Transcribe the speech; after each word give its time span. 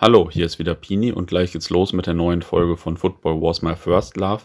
Hallo, 0.00 0.30
hier 0.30 0.46
ist 0.46 0.60
wieder 0.60 0.76
Pini 0.76 1.10
und 1.10 1.26
gleich 1.26 1.50
geht's 1.50 1.70
los 1.70 1.92
mit 1.92 2.06
der 2.06 2.14
neuen 2.14 2.42
Folge 2.42 2.76
von 2.76 2.96
Football 2.96 3.42
Was 3.42 3.62
My 3.62 3.74
First 3.74 4.16
Love. 4.16 4.42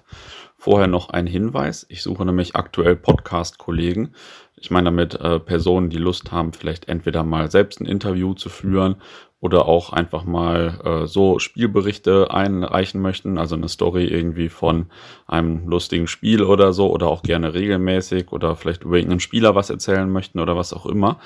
Vorher 0.57 0.87
noch 0.87 1.11
ein 1.11 1.27
Hinweis. 1.27 1.85
Ich 1.89 2.01
suche 2.01 2.25
nämlich 2.25 2.55
aktuell 2.55 2.95
Podcast-Kollegen. 2.95 4.15
Ich 4.55 4.71
meine 4.71 4.85
damit 4.85 5.13
äh, 5.13 5.39
Personen, 5.39 5.91
die 5.91 5.99
Lust 5.99 6.31
haben, 6.31 6.53
vielleicht 6.53 6.87
entweder 6.89 7.21
mal 7.23 7.51
selbst 7.51 7.79
ein 7.79 7.85
Interview 7.85 8.33
zu 8.33 8.49
führen 8.49 8.95
oder 9.43 9.67
auch 9.67 9.91
einfach 9.91 10.23
mal 10.23 10.79
äh, 10.85 11.05
so 11.05 11.37
Spielberichte 11.37 12.31
einreichen 12.31 13.01
möchten, 13.01 13.37
also 13.37 13.55
eine 13.55 13.67
Story 13.67 14.05
irgendwie 14.05 14.47
von 14.47 14.85
einem 15.27 15.67
lustigen 15.67 16.07
Spiel 16.07 16.43
oder 16.43 16.71
so 16.71 16.89
oder 16.89 17.09
auch 17.09 17.23
gerne 17.23 17.53
regelmäßig 17.53 18.31
oder 18.31 18.55
vielleicht 18.55 18.85
über 18.85 18.95
irgendeinen 18.95 19.19
Spieler 19.19 19.53
was 19.53 19.69
erzählen 19.69 20.09
möchten 20.09 20.39
oder 20.39 20.55
was 20.55 20.71
auch 20.71 20.85
immer. 20.85 21.19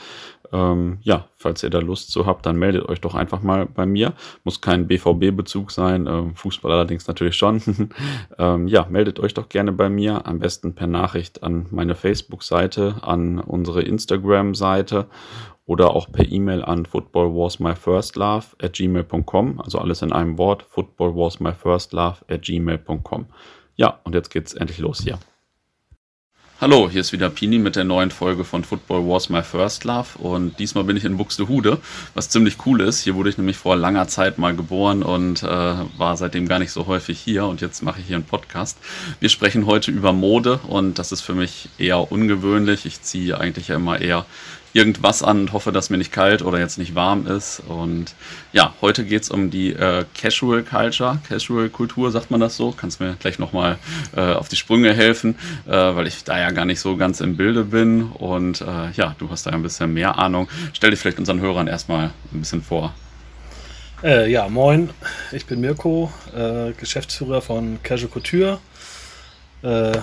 Ähm, 0.51 0.97
ja, 1.03 1.27
falls 1.35 1.61
ihr 1.61 1.69
da 1.69 1.77
Lust 1.77 2.09
zu 2.09 2.25
habt, 2.25 2.47
dann 2.47 2.57
meldet 2.57 2.89
euch 2.89 3.01
doch 3.01 3.13
einfach 3.13 3.43
mal 3.43 3.67
bei 3.67 3.85
mir. 3.85 4.13
Muss 4.43 4.61
kein 4.61 4.87
BVB-Bezug 4.87 5.69
sein, 5.69 6.07
äh, 6.07 6.23
Fußball 6.33 6.71
allerdings 6.71 7.07
natürlich 7.07 7.35
schon. 7.35 7.61
ähm, 8.39 8.67
ja, 8.67 8.87
meldet 8.89 9.19
euch 9.19 9.35
doch 9.35 9.47
gerne 9.47 9.71
bei 9.71 9.89
mir, 9.89 10.25
am 10.25 10.39
besten 10.39 10.73
per 10.73 10.87
Nachricht 10.87 11.43
an 11.43 11.67
meine 11.69 11.93
Facebook-Seite, 11.93 12.95
an 13.03 13.37
unsere 13.37 13.83
Instagram-Seite 13.83 15.05
oder 15.67 15.91
auch 15.91 16.11
per 16.11 16.27
E-Mail 16.31 16.63
an 16.63 16.85
footballwasmyfirstlove 16.85 18.55
at 18.59 18.73
gmail.com, 18.73 19.61
also 19.61 19.77
alles 19.77 20.01
in 20.01 20.11
einem 20.11 20.39
Wort, 20.39 20.65
footballwasmyfirstlove 20.69 22.25
at 22.27 22.41
gmail.com. 22.41 23.25
Ja, 23.75 23.99
und 24.03 24.15
jetzt 24.15 24.31
geht's 24.31 24.53
endlich 24.53 24.79
los 24.79 25.01
hier. 25.03 25.19
Hallo, 26.59 26.89
hier 26.89 27.01
ist 27.01 27.13
wieder 27.13 27.29
Pini 27.29 27.59
mit 27.59 27.75
der 27.75 27.83
neuen 27.83 28.09
Folge 28.09 28.43
von 28.43 28.63
Football 28.63 29.07
Wars 29.07 29.29
My 29.29 29.43
First 29.43 29.83
Love 29.83 30.17
und 30.17 30.57
diesmal 30.57 30.85
bin 30.85 30.97
ich 30.97 31.05
in 31.05 31.15
Buxtehude, 31.15 31.77
was 32.15 32.29
ziemlich 32.29 32.65
cool 32.65 32.81
ist. 32.81 33.03
Hier 33.03 33.13
wurde 33.13 33.29
ich 33.29 33.37
nämlich 33.37 33.57
vor 33.57 33.75
langer 33.75 34.07
Zeit 34.07 34.39
mal 34.39 34.55
geboren 34.55 35.03
und 35.03 35.43
äh, 35.43 35.45
war 35.45 36.17
seitdem 36.17 36.47
gar 36.47 36.57
nicht 36.57 36.71
so 36.71 36.87
häufig 36.87 37.19
hier 37.19 37.45
und 37.45 37.61
jetzt 37.61 37.83
mache 37.83 37.99
ich 37.99 38.07
hier 38.07 38.15
einen 38.15 38.25
Podcast. 38.25 38.79
Wir 39.19 39.29
sprechen 39.29 39.67
heute 39.67 39.91
über 39.91 40.13
Mode 40.13 40.59
und 40.67 40.97
das 40.97 41.11
ist 41.11 41.21
für 41.21 41.35
mich 41.35 41.69
eher 41.77 42.11
ungewöhnlich. 42.11 42.87
Ich 42.87 43.03
ziehe 43.03 43.39
eigentlich 43.39 43.67
ja 43.67 43.75
immer 43.75 44.01
eher 44.01 44.25
irgendwas 44.77 45.23
an 45.23 45.41
und 45.41 45.53
hoffe, 45.53 45.71
dass 45.71 45.89
mir 45.89 45.97
nicht 45.97 46.11
kalt 46.11 46.43
oder 46.43 46.59
jetzt 46.59 46.77
nicht 46.77 46.93
warm 46.93 47.25
ist. 47.25 47.63
Und 47.67 48.13
ja, 48.53 48.75
heute 48.79 49.03
geht 49.03 49.23
es 49.23 49.29
um 49.31 49.49
die 49.49 49.73
äh, 49.73 50.05
Casual 50.13 50.61
Culture, 50.61 51.19
Casual 51.27 51.69
Kultur, 51.69 52.11
sagt 52.11 52.29
man 52.29 52.39
das 52.39 52.55
so? 52.55 52.71
Kannst 52.71 52.99
mir 52.99 53.15
gleich 53.19 53.39
nochmal 53.39 53.79
äh, 54.15 54.21
auf 54.21 54.49
die 54.49 54.55
Sprünge 54.55 54.93
helfen, 54.93 55.35
äh, 55.65 55.71
weil 55.71 56.05
ich 56.05 56.23
da 56.23 56.39
ja 56.39 56.51
gar 56.51 56.65
nicht 56.65 56.79
so 56.79 56.95
ganz 56.95 57.21
im 57.21 57.35
Bilde 57.35 57.63
bin. 57.63 58.03
Und 58.03 58.61
äh, 58.61 58.91
ja, 58.93 59.15
du 59.17 59.31
hast 59.31 59.47
da 59.47 59.49
ein 59.49 59.63
bisschen 59.63 59.93
mehr 59.93 60.19
Ahnung. 60.19 60.47
Stell 60.73 60.91
dich 60.91 60.99
vielleicht 60.99 61.17
unseren 61.17 61.41
Hörern 61.41 61.67
erstmal 61.67 62.11
ein 62.31 62.39
bisschen 62.39 62.61
vor. 62.61 62.93
Äh, 64.03 64.29
ja, 64.31 64.47
moin, 64.47 64.91
ich 65.31 65.47
bin 65.47 65.59
Mirko, 65.59 66.13
äh, 66.35 66.71
Geschäftsführer 66.73 67.41
von 67.41 67.79
Casual 67.81 68.11
Couture. 68.11 68.59
Äh, 69.63 69.97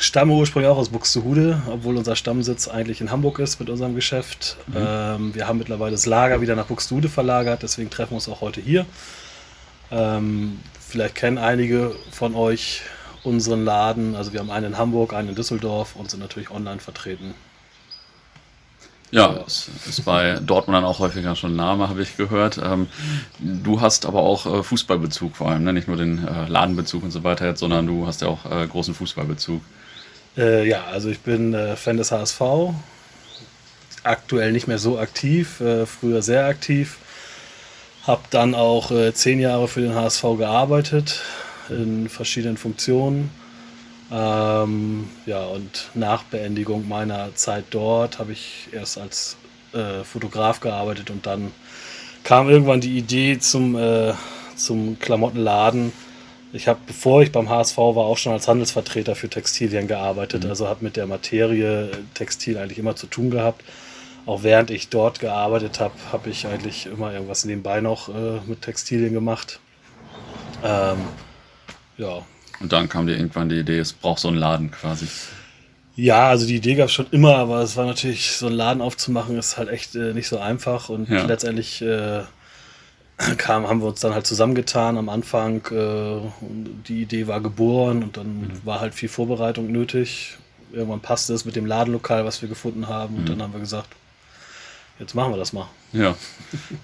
stamme 0.00 0.32
ursprünglich 0.32 0.70
auch 0.70 0.78
aus 0.78 0.88
Buxtehude, 0.88 1.62
obwohl 1.70 1.96
unser 1.96 2.16
Stammsitz 2.16 2.68
eigentlich 2.68 3.00
in 3.00 3.10
Hamburg 3.10 3.38
ist 3.38 3.60
mit 3.60 3.70
unserem 3.70 3.94
Geschäft. 3.94 4.56
Mhm. 4.66 4.74
Ähm, 4.76 5.34
wir 5.34 5.46
haben 5.46 5.58
mittlerweile 5.58 5.92
das 5.92 6.06
Lager 6.06 6.40
wieder 6.40 6.56
nach 6.56 6.66
Buxtehude 6.66 7.08
verlagert, 7.08 7.62
deswegen 7.62 7.90
treffen 7.90 8.12
wir 8.12 8.16
uns 8.16 8.28
auch 8.28 8.40
heute 8.40 8.60
hier. 8.60 8.86
Ähm, 9.90 10.60
vielleicht 10.80 11.14
kennen 11.14 11.38
einige 11.38 11.94
von 12.10 12.34
euch 12.34 12.82
unseren 13.22 13.64
Laden. 13.64 14.16
Also 14.16 14.32
wir 14.32 14.40
haben 14.40 14.50
einen 14.50 14.66
in 14.66 14.78
Hamburg, 14.78 15.12
einen 15.12 15.30
in 15.30 15.34
Düsseldorf 15.34 15.96
und 15.96 16.10
sind 16.10 16.20
natürlich 16.20 16.50
online 16.50 16.80
vertreten. 16.80 17.34
Ja, 19.12 19.40
es 19.44 19.68
ist 19.88 20.04
bei 20.04 20.38
Dortmund 20.38 20.76
dann 20.76 20.84
auch 20.84 21.00
häufiger 21.00 21.34
schon 21.34 21.56
Name, 21.56 21.88
habe 21.88 22.00
ich 22.00 22.16
gehört. 22.16 22.60
Ähm, 22.62 22.86
du 23.40 23.80
hast 23.80 24.06
aber 24.06 24.20
auch 24.20 24.46
äh, 24.46 24.62
Fußballbezug 24.62 25.34
vor 25.34 25.50
allem, 25.50 25.64
ne? 25.64 25.72
nicht 25.72 25.88
nur 25.88 25.96
den 25.96 26.26
äh, 26.26 26.46
Ladenbezug 26.46 27.02
und 27.02 27.10
so 27.10 27.24
weiter 27.24 27.56
sondern 27.56 27.88
du 27.88 28.06
hast 28.06 28.22
ja 28.22 28.28
auch 28.28 28.44
äh, 28.50 28.66
großen 28.66 28.94
Fußballbezug. 28.94 29.62
Äh, 30.36 30.68
ja, 30.68 30.84
also 30.84 31.08
ich 31.08 31.20
bin 31.20 31.54
äh, 31.54 31.76
Fan 31.76 31.96
des 31.96 32.12
HSV. 32.12 32.40
Aktuell 34.02 34.52
nicht 34.52 34.66
mehr 34.66 34.78
so 34.78 34.98
aktiv, 34.98 35.60
äh, 35.60 35.86
früher 35.86 36.22
sehr 36.22 36.46
aktiv. 36.46 36.98
Hab 38.06 38.30
dann 38.30 38.54
auch 38.54 38.90
äh, 38.90 39.12
zehn 39.12 39.40
Jahre 39.40 39.68
für 39.68 39.80
den 39.80 39.94
HSV 39.94 40.22
gearbeitet 40.38 41.20
in 41.68 42.08
verschiedenen 42.08 42.56
Funktionen. 42.56 43.30
Ähm, 44.10 45.08
ja, 45.26 45.44
und 45.44 45.90
nach 45.94 46.24
Beendigung 46.24 46.88
meiner 46.88 47.34
Zeit 47.34 47.66
dort 47.70 48.18
habe 48.18 48.32
ich 48.32 48.68
erst 48.72 48.98
als 48.98 49.36
äh, 49.72 50.02
Fotograf 50.02 50.60
gearbeitet 50.60 51.10
und 51.10 51.26
dann 51.26 51.52
kam 52.24 52.48
irgendwann 52.48 52.80
die 52.80 52.98
Idee 52.98 53.38
zum, 53.38 53.76
äh, 53.76 54.14
zum 54.56 54.98
Klamottenladen 54.98 55.92
ich 56.52 56.68
habe, 56.68 56.80
bevor 56.86 57.22
ich 57.22 57.32
beim 57.32 57.48
HSV 57.48 57.76
war, 57.76 58.04
auch 58.04 58.18
schon 58.18 58.32
als 58.32 58.48
Handelsvertreter 58.48 59.14
für 59.14 59.28
Textilien 59.28 59.86
gearbeitet. 59.86 60.44
Mhm. 60.44 60.50
Also 60.50 60.68
habe 60.68 60.84
mit 60.84 60.96
der 60.96 61.06
Materie 61.06 61.90
Textil 62.14 62.58
eigentlich 62.58 62.78
immer 62.78 62.96
zu 62.96 63.06
tun 63.06 63.30
gehabt. 63.30 63.64
Auch 64.26 64.42
während 64.42 64.70
ich 64.70 64.88
dort 64.88 65.20
gearbeitet 65.20 65.80
habe, 65.80 65.94
habe 66.12 66.30
ich 66.30 66.46
eigentlich 66.46 66.86
immer 66.86 67.12
irgendwas 67.12 67.44
nebenbei 67.44 67.80
noch 67.80 68.08
äh, 68.08 68.40
mit 68.46 68.62
Textilien 68.62 69.12
gemacht. 69.12 69.60
Ähm, 70.62 70.98
ja. 71.96 72.22
Und 72.60 72.72
dann 72.72 72.88
kam 72.88 73.06
dir 73.06 73.16
irgendwann 73.16 73.48
die 73.48 73.58
Idee, 73.58 73.78
es 73.78 73.92
braucht 73.92 74.20
so 74.20 74.28
einen 74.28 74.36
Laden 74.36 74.70
quasi. 74.70 75.06
Ja, 75.96 76.28
also 76.28 76.46
die 76.46 76.56
Idee 76.56 76.74
gab 76.74 76.86
es 76.86 76.92
schon 76.92 77.06
immer, 77.10 77.36
aber 77.36 77.60
es 77.60 77.76
war 77.76 77.86
natürlich, 77.86 78.32
so 78.32 78.46
einen 78.46 78.56
Laden 78.56 78.82
aufzumachen, 78.82 79.38
ist 79.38 79.56
halt 79.56 79.68
echt 79.68 79.94
äh, 79.94 80.12
nicht 80.12 80.28
so 80.28 80.38
einfach 80.38 80.88
und 80.88 81.08
ja. 81.08 81.24
letztendlich 81.24 81.82
äh, 81.82 82.22
kam, 83.36 83.68
haben 83.68 83.80
wir 83.80 83.88
uns 83.88 84.00
dann 84.00 84.14
halt 84.14 84.26
zusammengetan 84.26 84.96
am 84.96 85.08
Anfang. 85.08 85.62
Äh, 85.70 86.20
die 86.88 87.02
Idee 87.02 87.26
war 87.26 87.40
geboren 87.40 88.02
und 88.02 88.16
dann 88.16 88.40
mhm. 88.40 88.60
war 88.64 88.80
halt 88.80 88.94
viel 88.94 89.08
Vorbereitung 89.08 89.70
nötig. 89.70 90.36
Irgendwann 90.72 91.00
passte 91.00 91.34
es 91.34 91.44
mit 91.44 91.56
dem 91.56 91.66
Ladenlokal, 91.66 92.24
was 92.24 92.42
wir 92.42 92.48
gefunden 92.48 92.88
haben. 92.88 93.16
Und 93.16 93.22
mhm. 93.24 93.26
dann 93.26 93.42
haben 93.42 93.52
wir 93.52 93.60
gesagt, 93.60 93.88
jetzt 94.98 95.14
machen 95.14 95.32
wir 95.32 95.36
das 95.36 95.52
mal. 95.52 95.66
Ja, 95.92 96.14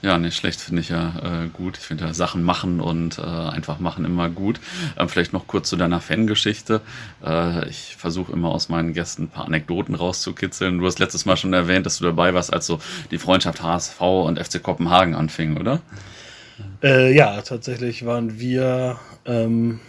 ja, 0.02 0.19
nicht 0.19 0.36
schlecht 0.36 0.60
finde 0.60 0.82
ich 0.82 0.88
ja 0.88 1.44
äh, 1.44 1.48
gut. 1.48 1.78
Ich 1.78 1.84
finde 1.84 2.06
ja 2.06 2.12
Sachen 2.14 2.42
machen 2.42 2.80
und 2.80 3.18
äh, 3.18 3.22
einfach 3.22 3.78
machen 3.78 4.04
immer 4.04 4.28
gut. 4.28 4.58
Ähm, 4.98 5.08
vielleicht 5.08 5.32
noch 5.32 5.47
kurz 5.47 5.68
zu 5.68 5.76
deiner 5.76 6.00
Fangeschichte. 6.00 6.80
Äh, 7.24 7.68
ich 7.68 7.94
versuche 7.97 8.32
immer 8.32 8.48
aus 8.48 8.68
meinen 8.68 8.94
Gästen 8.94 9.24
ein 9.24 9.28
paar 9.28 9.47
Anekdoten 9.47 9.94
rauszukitzeln. 9.94 10.78
Du 10.78 10.86
hast 10.86 10.98
letztes 10.98 11.24
Mal 11.24 11.36
schon 11.36 11.53
erwähnt, 11.53 11.86
dass 11.86 11.98
du 11.98 12.04
dabei 12.04 12.34
warst, 12.34 12.53
als 12.53 12.66
so 12.66 12.80
die 13.12 13.18
Freundschaft 13.18 13.62
HSV 13.62 14.00
und 14.00 14.44
FC 14.44 14.60
Kopenhagen 14.60 15.14
anfing, 15.14 15.56
oder? 15.56 15.80
Äh, 16.83 17.15
ja, 17.15 17.41
tatsächlich 17.43 18.06
waren 18.06 18.39
wir, 18.39 18.99
ähm, 19.25 19.81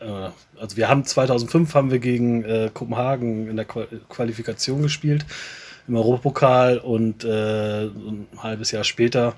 äh, 0.00 0.30
also 0.60 0.76
wir 0.76 0.88
haben 0.88 1.04
2005 1.04 1.74
haben 1.74 1.90
wir 1.90 1.98
gegen 1.98 2.44
äh, 2.44 2.70
Kopenhagen 2.72 3.48
in 3.48 3.56
der 3.56 3.64
Qualifikation 3.64 4.82
gespielt 4.82 5.24
im 5.88 5.96
Europapokal 5.96 6.78
und 6.78 7.24
äh, 7.24 7.86
ein 7.86 8.28
halbes 8.38 8.70
Jahr 8.70 8.84
später 8.84 9.34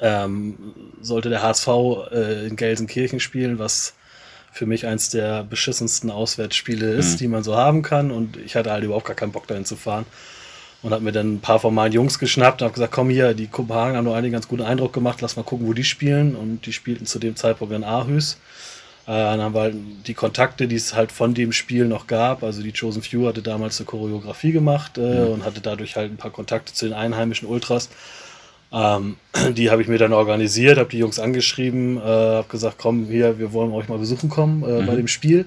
ähm, 0.00 0.56
sollte 1.00 1.30
der 1.30 1.42
HSV 1.42 1.68
äh, 2.12 2.46
in 2.46 2.56
Gelsenkirchen 2.56 3.20
spielen, 3.20 3.58
was 3.58 3.94
für 4.52 4.66
mich 4.66 4.86
eins 4.86 5.10
der 5.10 5.44
beschissensten 5.44 6.10
Auswärtsspiele 6.10 6.90
ist, 6.92 7.12
mhm. 7.14 7.18
die 7.18 7.28
man 7.28 7.42
so 7.42 7.56
haben 7.56 7.82
kann. 7.82 8.10
Und 8.10 8.36
ich 8.36 8.56
hatte 8.56 8.70
halt 8.72 8.84
überhaupt 8.84 9.06
gar 9.06 9.16
keinen 9.16 9.32
Bock 9.32 9.46
dahin 9.46 9.64
zu 9.64 9.76
fahren 9.76 10.06
und 10.82 10.92
habe 10.92 11.04
mir 11.04 11.12
dann 11.12 11.34
ein 11.34 11.40
paar 11.40 11.60
von 11.60 11.74
meinen 11.74 11.92
Jungs 11.92 12.18
geschnappt 12.18 12.62
und 12.62 12.66
habe 12.66 12.74
gesagt, 12.74 12.92
komm 12.92 13.10
hier, 13.10 13.34
die 13.34 13.48
Kopenhagen 13.48 13.96
haben 13.96 14.04
nur 14.04 14.16
einen 14.16 14.32
ganz 14.32 14.48
guten 14.48 14.62
Eindruck 14.62 14.92
gemacht, 14.92 15.20
lass 15.20 15.36
mal 15.36 15.42
gucken, 15.42 15.66
wo 15.66 15.72
die 15.74 15.84
spielen. 15.84 16.34
Und 16.34 16.64
die 16.66 16.72
spielten 16.72 17.06
zu 17.06 17.18
dem 17.18 17.36
Zeitpunkt 17.36 17.74
in 17.74 17.84
Aarhus. 17.84 18.38
Äh, 19.06 19.12
dann 19.12 19.42
haben 19.42 19.54
wir 19.54 19.60
halt 19.60 19.76
die 20.06 20.14
Kontakte, 20.14 20.68
die 20.68 20.76
es 20.76 20.94
halt 20.94 21.12
von 21.12 21.34
dem 21.34 21.52
Spiel 21.52 21.84
noch 21.86 22.06
gab. 22.06 22.42
Also 22.42 22.62
die 22.62 22.72
Chosen 22.72 23.02
Few 23.02 23.26
hatte 23.26 23.42
damals 23.42 23.78
eine 23.78 23.86
Choreografie 23.86 24.52
gemacht 24.52 24.96
äh, 24.96 25.00
mhm. 25.00 25.32
und 25.32 25.44
hatte 25.44 25.60
dadurch 25.60 25.96
halt 25.96 26.12
ein 26.12 26.16
paar 26.16 26.30
Kontakte 26.30 26.72
zu 26.72 26.86
den 26.86 26.94
einheimischen 26.94 27.46
Ultras. 27.46 27.90
Ähm, 28.72 29.16
die 29.52 29.70
habe 29.70 29.82
ich 29.82 29.88
mir 29.88 29.98
dann 29.98 30.14
organisiert, 30.14 30.78
habe 30.78 30.88
die 30.88 30.98
Jungs 30.98 31.18
angeschrieben, 31.18 31.98
äh, 31.98 32.00
habe 32.00 32.48
gesagt, 32.48 32.76
komm 32.78 33.04
hier, 33.04 33.38
wir 33.38 33.52
wollen 33.52 33.72
euch 33.72 33.88
mal 33.88 33.98
besuchen 33.98 34.30
kommen 34.30 34.62
äh, 34.62 34.80
mhm. 34.80 34.86
bei 34.86 34.96
dem 34.96 35.08
Spiel 35.08 35.44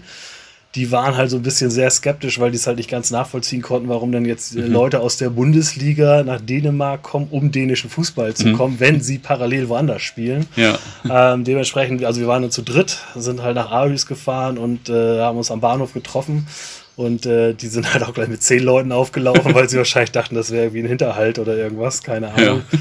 die 0.75 0.91
waren 0.91 1.15
halt 1.15 1.29
so 1.29 1.37
ein 1.37 1.43
bisschen 1.43 1.69
sehr 1.69 1.89
skeptisch, 1.91 2.39
weil 2.39 2.49
die 2.49 2.57
es 2.57 2.65
halt 2.65 2.77
nicht 2.77 2.89
ganz 2.89 3.11
nachvollziehen 3.11 3.61
konnten, 3.61 3.89
warum 3.89 4.11
denn 4.11 4.25
jetzt 4.25 4.55
mhm. 4.55 4.71
Leute 4.71 5.01
aus 5.01 5.17
der 5.17 5.29
Bundesliga 5.29 6.23
nach 6.23 6.41
Dänemark 6.41 7.03
kommen, 7.03 7.27
um 7.29 7.51
dänischen 7.51 7.91
Fußball 7.91 8.33
zu 8.33 8.47
mhm. 8.47 8.57
kommen, 8.57 8.79
wenn 8.79 8.99
sie 8.99 9.19
parallel 9.19 9.69
woanders 9.69 10.01
spielen. 10.01 10.47
Ja. 10.55 10.79
Ähm, 11.09 11.43
dementsprechend, 11.43 12.03
also 12.03 12.21
wir 12.21 12.27
waren 12.27 12.41
dann 12.41 12.51
zu 12.51 12.63
dritt, 12.63 12.99
sind 13.15 13.43
halt 13.43 13.55
nach 13.55 13.69
Aarhus 13.69 14.07
gefahren 14.07 14.57
und 14.57 14.89
äh, 14.89 15.19
haben 15.19 15.37
uns 15.37 15.51
am 15.51 15.61
Bahnhof 15.61 15.93
getroffen. 15.93 16.47
Und 16.95 17.25
äh, 17.25 17.53
die 17.53 17.67
sind 17.67 17.93
halt 17.93 18.03
auch 18.03 18.13
gleich 18.13 18.27
mit 18.27 18.41
zehn 18.41 18.63
Leuten 18.63 18.91
aufgelaufen, 18.91 19.53
weil 19.55 19.69
sie 19.69 19.77
wahrscheinlich 19.77 20.11
dachten, 20.11 20.35
das 20.35 20.51
wäre 20.51 20.65
irgendwie 20.65 20.83
ein 20.83 20.87
Hinterhalt 20.87 21.37
oder 21.37 21.55
irgendwas, 21.55 22.01
keine 22.01 22.33
Ahnung. 22.33 22.63
Ja. 22.71 22.79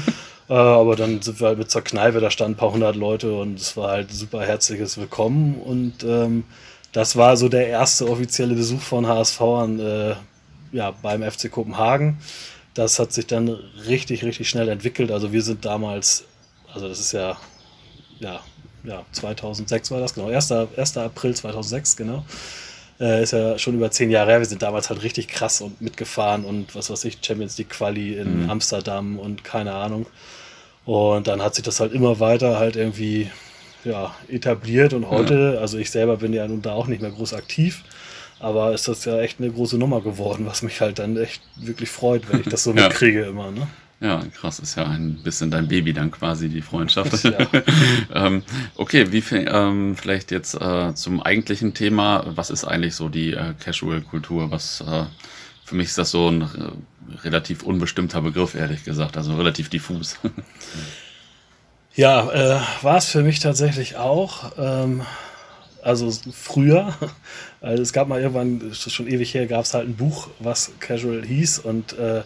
Äh, 0.49 0.53
aber 0.53 0.95
dann 0.95 1.21
sind 1.21 1.39
wir 1.39 1.47
halt 1.47 1.57
mit 1.57 1.71
zur 1.71 1.83
Kneipe, 1.83 2.19
da 2.19 2.29
standen 2.29 2.53
ein 2.53 2.57
paar 2.57 2.73
hundert 2.73 2.95
Leute 2.95 3.33
und 3.33 3.59
es 3.59 3.77
war 3.77 3.91
halt 3.91 4.11
super 4.11 4.41
herzliches 4.41 4.97
Willkommen 4.97 5.55
und 5.55 6.03
ähm, 6.03 6.43
das 6.93 7.15
war 7.17 7.35
so 7.35 7.49
der 7.49 7.67
erste 7.67 8.09
offizielle 8.09 8.55
Besuch 8.55 8.81
von 8.81 9.07
HSV 9.07 9.41
an, 9.41 9.79
äh, 9.79 10.15
ja, 10.71 10.91
beim 11.01 11.29
FC 11.29 11.51
Kopenhagen. 11.51 12.19
Das 12.73 12.97
hat 12.97 13.11
sich 13.13 13.27
dann 13.27 13.49
richtig, 13.87 14.23
richtig 14.23 14.49
schnell 14.49 14.69
entwickelt. 14.69 15.11
Also 15.11 15.31
wir 15.31 15.43
sind 15.43 15.65
damals 15.65 16.25
also 16.73 16.87
das 16.89 16.99
ist 16.99 17.11
ja, 17.11 17.37
ja, 18.19 18.39
ja, 18.83 19.05
2006 19.11 19.91
war 19.91 19.99
das, 19.99 20.15
genau, 20.15 20.29
1. 20.29 20.51
1. 20.51 20.97
April 20.97 21.35
2006, 21.35 21.95
genau. 21.95 22.25
Äh, 22.99 23.23
ist 23.23 23.33
ja 23.33 23.57
schon 23.57 23.75
über 23.75 23.91
zehn 23.91 24.09
Jahre 24.09 24.31
her. 24.31 24.39
Wir 24.39 24.45
sind 24.45 24.61
damals 24.61 24.89
halt 24.89 25.03
richtig 25.03 25.27
krass 25.27 25.61
und 25.61 25.81
mitgefahren 25.81 26.45
und 26.45 26.75
was 26.75 26.89
weiß 26.89 27.05
ich, 27.05 27.19
Champions 27.21 27.57
League 27.57 27.69
Quali 27.69 28.15
in 28.15 28.43
mhm. 28.43 28.49
Amsterdam 28.49 29.19
und 29.19 29.43
keine 29.43 29.73
Ahnung. 29.73 30.05
Und 30.85 31.27
dann 31.27 31.41
hat 31.41 31.55
sich 31.55 31.63
das 31.63 31.79
halt 31.79 31.93
immer 31.93 32.19
weiter 32.19 32.59
halt 32.59 32.75
irgendwie 32.75 33.29
ja, 33.85 34.15
etabliert 34.29 34.93
und 34.93 35.09
heute, 35.09 35.53
ja. 35.55 35.61
also 35.61 35.77
ich 35.77 35.91
selber 35.91 36.17
bin 36.17 36.33
ja 36.33 36.47
nun 36.47 36.61
da 36.61 36.73
auch 36.73 36.87
nicht 36.87 37.01
mehr 37.01 37.11
groß 37.11 37.33
aktiv, 37.33 37.83
aber 38.39 38.73
ist 38.73 38.87
das 38.87 39.05
ja 39.05 39.19
echt 39.19 39.39
eine 39.39 39.51
große 39.51 39.77
Nummer 39.77 40.01
geworden, 40.01 40.45
was 40.45 40.61
mich 40.61 40.81
halt 40.81 40.99
dann 40.99 41.17
echt 41.17 41.41
wirklich 41.55 41.89
freut, 41.89 42.31
wenn 42.31 42.41
ich 42.41 42.47
das 42.47 42.63
so 42.63 42.71
ja. 42.75 42.83
mitkriege 42.87 43.23
immer. 43.23 43.51
Ne? 43.51 43.67
Ja, 44.03 44.21
krass, 44.35 44.59
ist 44.59 44.75
ja 44.75 44.85
ein 44.85 45.23
bisschen 45.23 45.49
dein 45.49 45.69
Baby 45.69 45.93
dann 45.93 46.11
quasi, 46.11 46.49
die 46.49 46.61
Freundschaft. 46.61 47.13
Ja. 47.23 47.47
ähm, 48.13 48.43
okay, 48.75 49.13
wie 49.13 49.21
viel, 49.21 49.47
ähm, 49.49 49.95
vielleicht 49.95 50.31
jetzt 50.31 50.55
äh, 50.55 50.93
zum 50.93 51.21
eigentlichen 51.23 51.73
Thema, 51.73 52.25
was 52.35 52.49
ist 52.49 52.65
eigentlich 52.65 52.95
so 52.95 53.07
die 53.07 53.31
äh, 53.31 53.53
Casual-Kultur? 53.63 54.51
Was 54.51 54.81
äh, 54.81 55.05
für 55.63 55.75
mich 55.75 55.87
ist 55.87 55.97
das 55.97 56.11
so 56.11 56.29
ein 56.29 56.41
äh, 56.41 57.17
relativ 57.23 57.63
unbestimmter 57.63 58.21
Begriff, 58.21 58.55
ehrlich 58.55 58.83
gesagt, 58.83 59.15
also 59.15 59.35
relativ 59.37 59.69
diffus. 59.69 60.19
Ja, 61.95 62.31
äh, 62.31 62.59
war 62.81 62.97
es 62.97 63.05
für 63.05 63.21
mich 63.21 63.39
tatsächlich 63.39 63.97
auch. 63.97 64.51
Ähm, 64.57 65.01
also 65.81 66.11
früher, 66.31 66.93
also 67.61 67.83
es 67.83 67.93
gab 67.93 68.07
mal 68.07 68.21
irgendwann, 68.21 68.73
schon 68.73 69.07
ewig 69.07 69.33
her, 69.33 69.45
gab 69.47 69.65
es 69.65 69.73
halt 69.73 69.87
ein 69.87 69.95
Buch, 69.95 70.29
was 70.39 70.71
Casual 70.79 71.23
hieß 71.23 71.59
und 71.59 71.97
äh, 71.97 72.21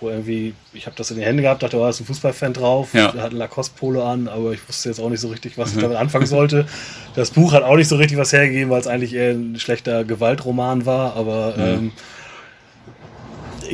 wo 0.00 0.10
irgendwie, 0.10 0.54
ich 0.72 0.86
habe 0.86 0.96
das 0.96 1.10
in 1.10 1.18
die 1.18 1.24
Hände 1.24 1.42
gehabt, 1.42 1.62
dachte, 1.62 1.76
da 1.76 1.84
oh, 1.84 1.88
ist 1.88 2.00
ein 2.00 2.06
Fußballfan 2.06 2.52
drauf, 2.52 2.94
ja. 2.94 3.12
der 3.12 3.22
hat 3.22 3.32
ein 3.32 3.36
Lacoste-Polo 3.36 4.04
an, 4.04 4.28
aber 4.28 4.52
ich 4.52 4.68
wusste 4.68 4.88
jetzt 4.88 5.00
auch 5.00 5.08
nicht 5.08 5.20
so 5.20 5.28
richtig, 5.28 5.56
was 5.56 5.70
ich 5.70 5.76
mhm. 5.76 5.82
damit 5.82 5.98
anfangen 5.98 6.26
sollte. 6.26 6.66
Das 7.14 7.30
Buch 7.30 7.52
hat 7.52 7.62
auch 7.62 7.76
nicht 7.76 7.86
so 7.86 7.94
richtig 7.94 8.18
was 8.18 8.32
hergegeben, 8.32 8.70
weil 8.70 8.80
es 8.80 8.88
eigentlich 8.88 9.14
eher 9.14 9.30
ein 9.30 9.60
schlechter 9.60 10.02
Gewaltroman 10.02 10.84
war, 10.84 11.14
aber 11.14 11.54
mhm. 11.56 11.62
ähm, 11.62 11.92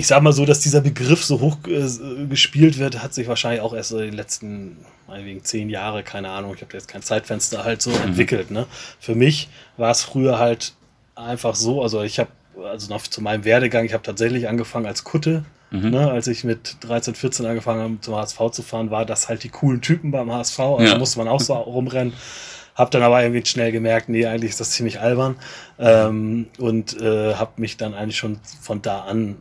ich 0.00 0.06
sag 0.06 0.22
mal 0.22 0.32
so, 0.32 0.46
dass 0.46 0.60
dieser 0.60 0.80
Begriff 0.80 1.22
so 1.22 1.40
hoch 1.40 1.58
äh, 1.66 2.26
gespielt 2.26 2.78
wird, 2.78 3.02
hat 3.02 3.12
sich 3.12 3.28
wahrscheinlich 3.28 3.60
auch 3.60 3.74
erst 3.74 3.90
so 3.90 3.98
in 3.98 4.06
den 4.06 4.14
letzten, 4.14 4.78
meinetwegen 5.06 5.44
zehn 5.44 5.68
Jahre, 5.68 6.02
keine 6.02 6.30
Ahnung, 6.30 6.54
ich 6.54 6.62
habe 6.62 6.72
jetzt 6.72 6.88
kein 6.88 7.02
Zeitfenster 7.02 7.64
halt 7.64 7.82
so 7.82 7.90
mhm. 7.90 8.02
entwickelt. 8.02 8.50
Ne? 8.50 8.66
Für 8.98 9.14
mich 9.14 9.48
war 9.76 9.90
es 9.90 10.02
früher 10.02 10.38
halt 10.38 10.72
einfach 11.14 11.54
so, 11.54 11.82
also 11.82 12.02
ich 12.02 12.18
habe, 12.18 12.30
also 12.64 12.92
noch 12.92 13.02
zu 13.02 13.20
meinem 13.20 13.44
Werdegang, 13.44 13.84
ich 13.84 13.92
habe 13.92 14.02
tatsächlich 14.02 14.48
angefangen 14.48 14.86
als 14.86 15.04
Kutte 15.04 15.44
Mhm. 15.72 15.90
Ne, 15.90 16.10
als 16.10 16.26
ich 16.26 16.42
mit 16.42 16.78
13, 16.80 17.14
14 17.14 17.46
angefangen 17.46 17.80
habe, 17.80 18.00
zum 18.00 18.16
HSV 18.16 18.38
zu 18.50 18.62
fahren, 18.62 18.90
war 18.90 19.06
das 19.06 19.28
halt 19.28 19.44
die 19.44 19.50
coolen 19.50 19.80
Typen 19.80 20.10
beim 20.10 20.32
HSV. 20.32 20.58
Also 20.58 20.84
ja. 20.84 20.98
musste 20.98 21.18
man 21.18 21.28
auch 21.28 21.40
so 21.40 21.54
rumrennen. 21.54 22.12
Hab 22.74 22.90
dann 22.90 23.02
aber 23.02 23.22
irgendwie 23.22 23.44
schnell 23.46 23.72
gemerkt, 23.72 24.08
nee, 24.08 24.26
eigentlich 24.26 24.50
ist 24.50 24.60
das 24.60 24.70
ziemlich 24.70 25.00
albern. 25.00 25.36
Ähm, 25.78 26.48
und 26.58 27.00
äh, 27.00 27.34
habe 27.34 27.52
mich 27.56 27.76
dann 27.76 27.94
eigentlich 27.94 28.16
schon 28.16 28.40
von 28.60 28.82
da 28.82 29.02
an, 29.02 29.36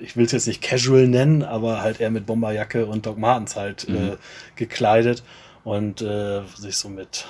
ich 0.00 0.16
will 0.16 0.26
es 0.26 0.32
jetzt 0.32 0.46
nicht 0.46 0.62
casual 0.62 1.08
nennen, 1.08 1.42
aber 1.42 1.82
halt 1.82 2.00
eher 2.00 2.10
mit 2.10 2.26
Bomberjacke 2.26 2.86
und 2.86 3.06
Doc 3.06 3.18
Martens 3.18 3.56
halt 3.56 3.88
mhm. 3.88 3.96
äh, 3.96 4.16
gekleidet. 4.56 5.22
Und 5.64 6.02
äh, 6.02 6.42
sich 6.56 6.76
so 6.76 6.88
mit 6.90 7.26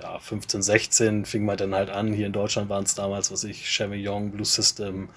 ja, 0.00 0.18
15, 0.18 0.62
16 0.62 1.24
fing 1.26 1.44
man 1.44 1.56
dann 1.56 1.74
halt 1.74 1.90
an. 1.90 2.12
Hier 2.12 2.26
in 2.26 2.32
Deutschland 2.32 2.70
waren 2.70 2.84
es 2.84 2.94
damals, 2.94 3.30
was 3.30 3.44
ich, 3.44 3.68
Chevignon, 3.68 4.30
Blue 4.30 4.46
System, 4.46 5.10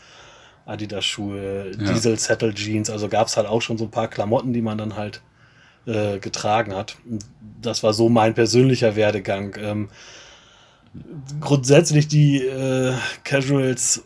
Adidas-Schuhe, 0.66 1.72
ja. 1.72 1.94
Diesel-Settle-Jeans. 1.94 2.90
Also 2.90 3.08
gab 3.08 3.28
es 3.28 3.38
halt 3.38 3.48
auch 3.48 3.62
schon 3.62 3.78
so 3.78 3.86
ein 3.86 3.92
paar 3.92 4.10
Klamotten, 4.10 4.54
die 4.54 4.62
man 4.62 4.78
dann 4.78 4.96
halt 4.96 5.22
äh, 5.86 6.19
getragen 6.19 6.76
hat. 6.76 6.98
Das 7.62 7.84
war 7.84 7.94
so 7.94 8.10
mein 8.10 8.34
persönlicher 8.34 8.96
Werdegang. 8.96 9.56
Ähm, 9.58 9.90
grundsätzlich 11.40 12.08
die 12.08 12.46
äh, 12.46 12.94
Casuals, 13.24 14.04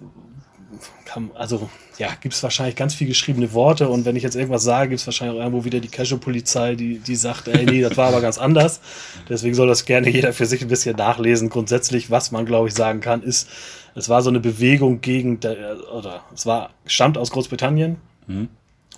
kann, 1.08 1.32
also 1.34 1.70
ja, 1.98 2.10
gibt 2.20 2.36
es 2.36 2.44
wahrscheinlich 2.44 2.76
ganz 2.76 2.94
viel 2.94 3.08
geschriebene 3.08 3.54
Worte 3.54 3.90
und 3.90 4.06
wenn 4.06 4.16
ich 4.16 4.24
jetzt 4.24 4.36
irgendwas 4.36 4.64
sage, 4.64 4.90
gibt 4.90 5.00
es 5.00 5.08
wahrscheinlich 5.08 5.38
auch 5.38 5.44
irgendwo 5.44 5.66
wieder 5.66 5.80
die 5.80 5.88
Casual-Polizei, 5.88 6.76
die, 6.76 7.00
die 7.00 7.16
sagt, 7.16 7.48
ey, 7.48 7.66
nee, 7.66 7.82
das 7.82 7.98
war 7.98 8.10
aber 8.10 8.22
ganz 8.22 8.38
anders. 8.38 8.82
Deswegen 9.28 9.56
soll 9.56 9.68
das 9.68 9.86
gerne 9.86 10.10
jeder 10.10 10.34
für 10.34 10.46
sich 10.46 10.62
ein 10.62 10.68
bisschen 10.68 10.96
nachlesen. 10.98 11.50
Grundsätzlich, 11.50 12.12
was 12.12 12.32
man, 12.32 12.46
glaube 12.46 12.68
ich, 12.68 12.74
sagen 12.74 13.00
kann, 13.00 13.24
ist, 13.24 13.50
es 13.96 14.10
war 14.10 14.22
so 14.22 14.30
eine 14.30 14.40
Bewegung 14.40 15.02
gegen, 15.02 15.38
oder 15.38 16.22
es 16.34 16.46
war, 16.46 16.72
stammt 16.86 17.18
aus 17.18 17.32
Großbritannien, 17.32 17.96
mhm. 18.28 18.50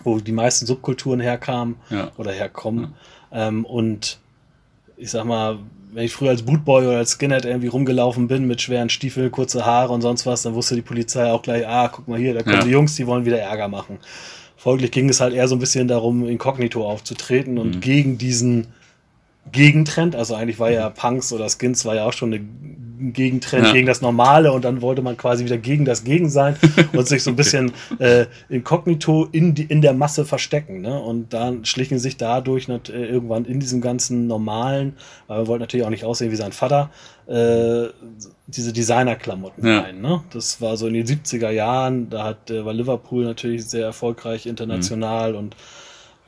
wo 0.04 0.20
die 0.20 0.32
meisten 0.32 0.66
Subkulturen 0.66 1.20
herkamen 1.20 1.76
ja. 1.90 2.12
oder 2.18 2.32
herkommen. 2.32 2.96
Ja. 3.32 3.48
Ähm, 3.48 3.66
und 3.66 4.20
ich 4.98 5.12
sag 5.12 5.26
mal, 5.26 5.60
wenn 5.92 6.06
ich 6.06 6.14
früher 6.14 6.30
als 6.30 6.44
Bootboy 6.44 6.86
oder 6.88 6.98
als 6.98 7.12
Skinhead 7.12 7.46
irgendwie 7.46 7.68
rumgelaufen 7.68 8.28
bin 8.28 8.46
mit 8.46 8.62
schweren 8.62 8.90
Stiefeln, 8.90 9.32
kurze 9.32 9.66
Haare 9.66 9.94
und 9.94 10.02
sonst 10.02 10.26
was, 10.26 10.44
dann 10.44 10.54
wusste 10.54 10.76
die 10.76 10.82
Polizei 10.82 11.32
auch 11.32 11.42
gleich, 11.42 11.68
ah, 11.68 11.88
guck 11.88 12.08
mal 12.08 12.20
hier, 12.20 12.34
da 12.34 12.44
kommen 12.44 12.56
ja. 12.56 12.64
die 12.64 12.72
Jungs, 12.72 12.96
die 12.96 13.08
wollen 13.08 13.26
wieder 13.26 13.40
Ärger 13.40 13.68
machen. 13.68 13.98
Folglich 14.56 14.92
ging 14.92 15.10
es 15.10 15.22
halt 15.22 15.34
eher 15.34 15.48
so 15.48 15.56
ein 15.56 15.60
bisschen 15.60 15.88
darum, 15.88 16.28
inkognito 16.28 16.86
aufzutreten 16.86 17.58
und 17.58 17.76
mhm. 17.76 17.80
gegen 17.80 18.18
diesen 18.18 18.68
Gegentrend, 19.52 20.16
also 20.16 20.36
eigentlich 20.36 20.60
war 20.60 20.72
ja 20.72 20.90
Punks 20.90 21.34
oder 21.34 21.48
Skins 21.50 21.86
war 21.86 21.96
ja 21.96 22.06
auch 22.06 22.14
schon 22.14 22.34
eine 22.34 22.46
Gegentrend 23.02 23.68
ja. 23.68 23.74
gegen 23.74 23.88
das 23.88 24.02
Normale 24.02 24.52
und 24.52 24.66
dann 24.66 24.82
wollte 24.82 25.02
man 25.02 25.16
quasi 25.16 25.46
wieder 25.46 25.58
gegen 25.58 25.86
das 25.86 26.04
Gegen 26.04 26.30
sein 26.30 26.58
und 26.94 27.08
sich 27.08 27.24
so 27.24 27.30
ein 27.30 27.38
bisschen 27.38 27.72
äh, 28.00 28.26
inkognito 28.50 29.26
in, 29.32 29.56
die, 29.56 29.64
in 29.64 29.82
der 29.82 29.94
Masse 29.94 30.26
verstecken. 30.26 30.82
Ne? 30.82 31.00
Und 31.00 31.34
dann 31.34 31.64
schlichen 31.64 31.98
sich 31.98 32.18
dadurch 32.18 32.68
nicht, 32.68 32.90
äh, 32.90 33.06
irgendwann 33.06 33.46
in 33.46 33.62
diesem 33.62 33.80
ganzen 33.80 34.28
Normalen, 34.28 34.98
weil 35.28 35.38
man 35.38 35.48
wollte 35.48 35.62
natürlich 35.64 35.86
auch 35.86 35.92
nicht 35.92 36.04
aussehen 36.04 36.32
wie 36.32 36.36
sein 36.36 36.52
Vater, 36.52 36.90
äh, 37.28 37.88
diese 38.48 38.74
Designerklamotten 38.74 39.66
ja. 39.66 39.84
ein. 39.84 40.02
Ne? 40.02 40.22
Das 40.32 40.60
war 40.60 40.76
so 40.76 40.88
in 40.88 40.94
den 40.94 41.06
70er 41.06 41.52
Jahren, 41.52 42.10
da 42.10 42.26
hat, 42.26 42.52
äh, 42.52 42.66
war 42.66 42.74
Liverpool 42.74 43.24
natürlich 43.24 43.66
sehr 43.66 43.86
erfolgreich 43.86 44.46
international 44.46 45.32
mhm. 45.32 45.38
und 45.38 45.56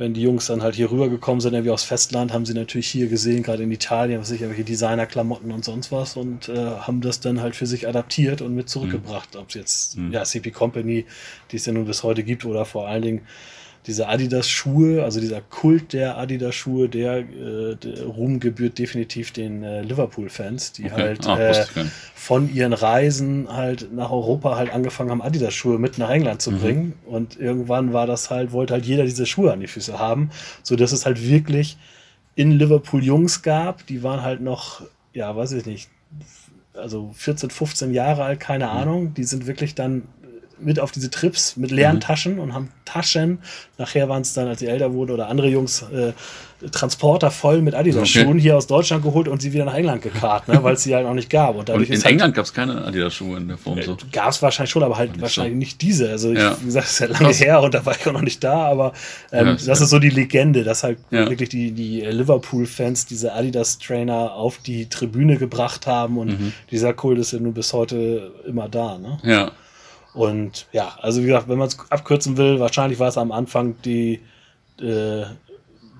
wenn 0.01 0.15
die 0.15 0.24
Jungs 0.24 0.48
dann 0.48 0.63
halt 0.63 0.74
hier 0.74 0.89
rübergekommen 0.89 1.42
sind, 1.42 1.53
irgendwie 1.53 1.69
aus 1.69 1.83
Festland, 1.83 2.33
haben 2.33 2.44
sie 2.44 2.56
natürlich 2.56 2.88
hier 2.88 3.07
gesehen, 3.07 3.44
gerade 3.44 3.62
in 3.62 3.71
Italien, 3.71 4.19
was 4.19 4.31
ich, 4.31 4.42
irgendwelche 4.42 4.65
Designerklamotten 4.65 5.51
und 5.51 5.63
sonst 5.63 5.92
was 5.92 6.18
und 6.18 6.50
äh, 6.50 6.56
haben 6.56 7.01
das 7.01 7.19
dann 7.19 7.39
halt 7.39 7.56
für 7.56 7.68
sich 7.68 7.88
adaptiert 7.88 8.42
und 8.42 8.56
mit 8.56 8.68
zurückgebracht. 8.68 9.36
Mhm. 9.36 9.39
Ob 9.39 9.50
es 9.50 9.53
jetzt, 9.53 9.98
mhm. 9.98 10.12
ja, 10.12 10.24
CP 10.24 10.50
Company, 10.50 11.06
die 11.51 11.56
es 11.57 11.68
ja 11.68 11.74
nun 11.74 11.86
bis 11.86 12.01
heute 12.01 12.24
gibt, 12.24 12.45
oder 12.45 12.65
vor 12.65 12.88
allen 12.88 13.03
Dingen 13.03 13.21
diese 13.88 14.07
Adidas-Schuhe, 14.07 15.04
also 15.04 15.19
dieser 15.19 15.42
Kult 15.42 15.94
der 15.94 16.18
Adidas-Schuhe, 16.18 16.88
der, 16.88 17.19
äh, 17.19 17.75
der 17.75 18.06
Ruhm 18.06 18.39
gebührt 18.39 18.77
definitiv 18.77 19.32
den 19.32 19.63
äh, 19.63 19.82
Liverpool-Fans, 19.82 20.74
die 20.74 20.86
okay. 20.86 20.94
halt 20.94 21.27
ah, 21.27 21.39
äh, 21.39 21.65
von 22.13 22.53
ihren 22.53 22.74
Reisen 22.74 23.48
halt 23.51 23.91
nach 23.91 24.12
Europa 24.12 24.56
halt 24.56 24.72
angefangen 24.72 25.10
haben, 25.10 25.22
Adidas-Schuhe 25.22 25.79
mit 25.79 25.98
nach 25.98 26.10
England 26.10 26.41
zu 26.41 26.51
mhm. 26.51 26.60
bringen. 26.60 26.94
Und 27.06 27.39
irgendwann 27.39 27.91
war 27.91 28.06
das 28.06 28.29
halt, 28.29 28.51
wollte 28.51 28.74
halt 28.74 28.86
jeder 28.86 29.03
diese 29.03 29.25
Schuhe 29.25 29.51
an 29.51 29.60
die 29.60 29.67
Füße 29.67 29.98
haben, 29.98 30.29
so 30.62 30.75
dass 30.75 30.91
es 30.91 31.06
halt 31.06 31.27
wirklich 31.27 31.77
in 32.36 32.51
Liverpool 32.51 33.03
Jungs 33.03 33.41
gab, 33.41 33.86
die 33.88 34.03
waren 34.03 34.22
halt 34.22 34.41
noch, 34.41 34.84
ja, 35.13 35.36
weiß 35.36 35.53
ich 35.53 35.65
nicht, 35.65 35.89
also 36.74 37.12
14, 37.15 37.50
15 37.50 37.94
Jahre 37.94 38.24
alt, 38.24 38.39
keine 38.39 38.65
mhm. 38.65 38.72
Ahnung, 38.72 39.13
die 39.13 39.24
sind 39.24 39.48
wirklich 39.48 39.75
dann 39.75 40.03
mit 40.63 40.80
auf 40.80 40.91
diese 40.91 41.10
Trips 41.10 41.58
mit 41.58 41.72
leeren 41.72 41.98
mhm. 41.98 42.01
Taschen 42.01 42.39
und 42.39 42.53
haben 42.53 42.70
Taschen. 42.86 43.39
Nachher 43.77 44.10
waren 44.10 44.22
es 44.22 44.34
dann, 44.34 44.48
als 44.48 44.60
sie 44.60 44.68
älter 44.68 44.94
wurden 44.94 45.12
oder 45.12 45.27
andere 45.27 45.48
Jungs, 45.48 45.84
äh, 45.94 46.13
Transporter 46.70 47.32
voll 47.32 47.62
mit 47.62 47.74
Adidas-Schuhen 47.74 48.27
okay. 48.27 48.39
hier 48.41 48.58
aus 48.58 48.68
Deutschland 48.68 49.03
geholt 49.03 49.27
und 49.27 49.41
sie 49.41 49.51
wieder 49.51 49.65
nach 49.65 49.74
England 49.74 50.03
gekarrt, 50.03 50.48
ne, 50.48 50.63
weil 50.63 50.75
es 50.75 50.84
sie 50.84 50.94
halt 50.94 51.08
noch 51.08 51.13
nicht 51.13 51.30
gab. 51.30 51.56
Und, 51.56 51.70
und 51.70 51.89
in 51.89 51.96
halt, 51.96 52.06
England 52.06 52.36
gab 52.36 52.46
es 52.46 52.53
keine 52.53 52.86
Adidas-Schuhe 52.86 53.38
in 53.38 53.48
der 53.48 53.58
Form 53.58 53.82
so. 53.82 53.98
Gab 54.12 54.30
es 54.30 54.41
wahrscheinlich 54.41 54.70
schon, 54.70 54.84
aber 54.84 54.98
halt 54.98 55.20
wahrscheinlich 55.20 55.53
so. 55.53 55.58
nicht 55.58 55.82
diese. 55.82 56.10
Also, 56.10 56.34
ja. 56.34 56.51
ich, 56.51 56.62
wie 56.62 56.65
gesagt, 56.65 56.86
es 56.86 56.94
ist 56.94 57.00
ja 57.00 57.08
lange 57.08 57.25
Krass. 57.25 57.39
her 57.39 57.62
und 57.62 57.74
da 57.74 57.86
war 57.86 57.96
ich 57.96 58.06
auch 58.08 58.13
noch 58.13 58.22
nicht 58.22 58.44
da, 58.44 58.68
aber 58.68 58.94
ähm, 59.32 59.48
ja, 59.48 59.53
das 59.53 59.65
ja. 59.65 59.74
ist 59.74 59.89
so 59.89 60.00
die 60.00 60.10
Legende, 60.10 60.63
dass 60.63 60.84
halt 60.84 61.00
wirklich 61.10 61.50
die, 61.50 61.72
die 61.72 62.01
Liverpool-Fans 62.01 63.06
diese 63.08 63.34
Adidas-Trainer 63.34 64.34
auf 64.34 64.60
die 64.60 64.88
Tribüne 64.88 65.38
gebracht 65.38 65.88
haben 65.88 66.18
und 66.18 66.39
mhm. 66.39 66.53
dieser 66.70 66.94
Kult 66.94 67.18
ist 67.18 67.32
ja 67.32 67.39
nun 67.39 67.53
bis 67.53 67.74
heute 67.74 68.32
immer 68.46 68.70
da. 68.70 68.98
Ne? 68.98 69.20
Ja. 69.24 69.51
Und 70.13 70.68
ja, 70.72 70.98
also 71.01 71.22
wie 71.22 71.27
gesagt, 71.27 71.48
wenn 71.48 71.58
man 71.58 71.68
es 71.68 71.77
abkürzen 71.89 72.38
will, 72.38 72.60
wahrscheinlich 72.60 73.00
war 73.00 73.08
es 73.08 73.18
am 73.18 73.32
Anfang 73.32 73.75
die, 73.84 74.20
äh, 74.80 75.24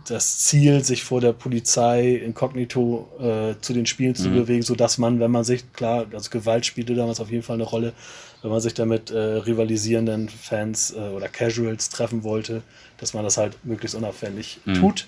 das 0.08 0.40
Ziel, 0.40 0.84
sich 0.84 1.04
vor 1.04 1.22
der 1.22 1.34
Polizei 1.34 2.16
inkognito 2.16 3.08
äh, 3.20 3.62
zu 3.62 3.74
den 3.74 3.86
Spielen 3.86 4.16
zu 4.16 4.30
mhm. 4.30 4.36
bewegen, 4.36 4.64
sodass 4.64 4.98
man, 4.98 5.20
wenn 5.20 5.32
man 5.32 5.44
sich, 5.44 5.72
klar, 5.74 6.08
also 6.12 6.30
Gewalt 6.30 6.66
spielte 6.66 6.96
damals 6.96 7.20
auf 7.20 7.32
jeden 7.32 7.44
Fall 7.44 7.56
eine 7.56 7.64
Rolle, 7.64 7.94
wenn 8.42 8.52
man 8.52 8.60
sich 8.60 8.74
damit 8.74 9.12
äh, 9.12 9.18
rivalisierenden 9.18 10.28
Fans 10.28 10.94
äh, 10.94 11.00
oder 11.00 11.30
Casuals 11.30 11.90
treffen 11.90 12.24
wollte, 12.24 12.64
dass 12.98 13.14
man 13.14 13.24
das 13.24 13.38
halt 13.38 13.64
möglichst 13.64 13.96
unauffällig 13.96 14.60
mhm. 14.66 14.74
tut. 14.74 15.08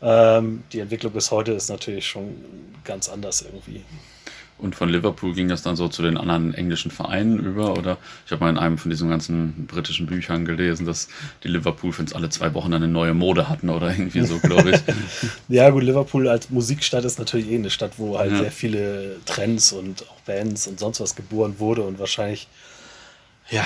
Ähm, 0.00 0.62
die 0.72 0.80
Entwicklung 0.80 1.12
bis 1.12 1.30
heute 1.30 1.52
ist 1.52 1.70
natürlich 1.70 2.06
schon 2.06 2.36
ganz 2.84 3.08
anders 3.08 3.42
irgendwie. 3.42 3.82
Und 4.58 4.74
von 4.74 4.88
Liverpool 4.88 5.34
ging 5.34 5.48
das 5.48 5.62
dann 5.62 5.76
so 5.76 5.86
zu 5.86 6.02
den 6.02 6.16
anderen 6.16 6.52
englischen 6.52 6.90
Vereinen 6.90 7.38
über? 7.38 7.78
Oder 7.78 7.96
ich 8.26 8.32
habe 8.32 8.44
mal 8.44 8.50
in 8.50 8.58
einem 8.58 8.76
von 8.76 8.90
diesen 8.90 9.08
ganzen 9.08 9.66
britischen 9.66 10.06
Büchern 10.06 10.44
gelesen, 10.44 10.84
dass 10.84 11.08
die 11.44 11.48
Liverpool-Fans 11.48 12.12
alle 12.12 12.28
zwei 12.28 12.52
Wochen 12.54 12.74
eine 12.74 12.88
neue 12.88 13.14
Mode 13.14 13.48
hatten 13.48 13.70
oder 13.70 13.90
irgendwie 13.96 14.26
so, 14.26 14.38
glaube 14.38 14.72
ich. 14.72 14.80
ja, 15.48 15.70
gut, 15.70 15.84
Liverpool 15.84 16.28
als 16.28 16.50
Musikstadt 16.50 17.04
ist 17.04 17.20
natürlich 17.20 17.48
eh 17.50 17.54
eine 17.54 17.70
Stadt, 17.70 17.92
wo 17.98 18.18
halt 18.18 18.32
ja. 18.32 18.38
sehr 18.38 18.52
viele 18.52 19.16
Trends 19.26 19.72
und 19.72 20.02
auch 20.10 20.20
Bands 20.26 20.66
und 20.66 20.80
sonst 20.80 21.00
was 21.00 21.14
geboren 21.14 21.54
wurde 21.58 21.82
und 21.82 21.98
wahrscheinlich. 21.98 22.48
Ja, 23.50 23.64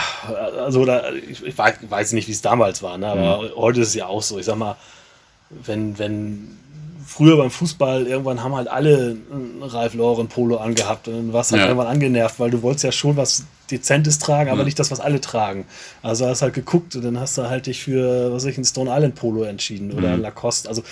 also 0.59 0.85
da, 0.85 1.11
ich, 1.13 1.45
ich 1.45 1.59
weiß 1.59 2.13
nicht, 2.13 2.29
wie 2.29 2.33
es 2.33 2.43
damals 2.43 2.83
war, 2.83 2.99
ne? 2.99 3.09
aber 3.09 3.43
mhm. 3.43 3.57
heute 3.57 3.81
ist 3.81 3.89
es 3.89 3.95
ja 3.95 4.07
auch 4.07 4.23
so. 4.23 4.39
Ich 4.39 4.47
sag 4.47 4.57
mal, 4.57 4.77
wenn, 5.51 5.99
wenn 5.99 6.57
früher 7.06 7.37
beim 7.37 7.50
Fußball, 7.50 8.06
irgendwann 8.06 8.42
haben 8.42 8.54
halt 8.54 8.68
alle 8.68 9.16
ein 9.30 9.62
Ralf 9.62 9.94
Lauren 9.94 10.28
Polo 10.28 10.56
angehabt 10.56 11.09
und 11.09 11.32
warst 11.32 11.52
halt 11.52 11.62
ja. 11.62 11.68
irgendwann 11.68 11.88
angenervt, 11.88 12.38
weil 12.38 12.50
du 12.50 12.62
wolltest 12.62 12.85
ja 12.85 12.92
schon 12.92 13.16
was 13.16 13.44
Dezentes 13.71 14.18
tragen, 14.18 14.50
aber 14.50 14.61
ja. 14.61 14.64
nicht 14.64 14.78
das, 14.78 14.90
was 14.90 15.00
alle 15.00 15.21
tragen. 15.21 15.64
Also 16.02 16.26
hast 16.26 16.42
halt 16.42 16.54
geguckt 16.54 16.94
und 16.97 17.04
dann 17.04 17.18
hast 17.18 17.38
du 17.38 17.49
halt 17.49 17.66
dich 17.66 17.82
für, 17.82 18.32
was 18.32 18.44
weiß 18.44 18.52
ich, 18.52 18.59
ein 18.59 18.64
Stone 18.64 18.90
Island 18.90 19.14
Polo 19.14 19.44
entschieden 19.44 19.92
oder 19.92 20.16
mhm. 20.16 20.23
Lacoste. 20.23 20.68
Also 20.68 20.82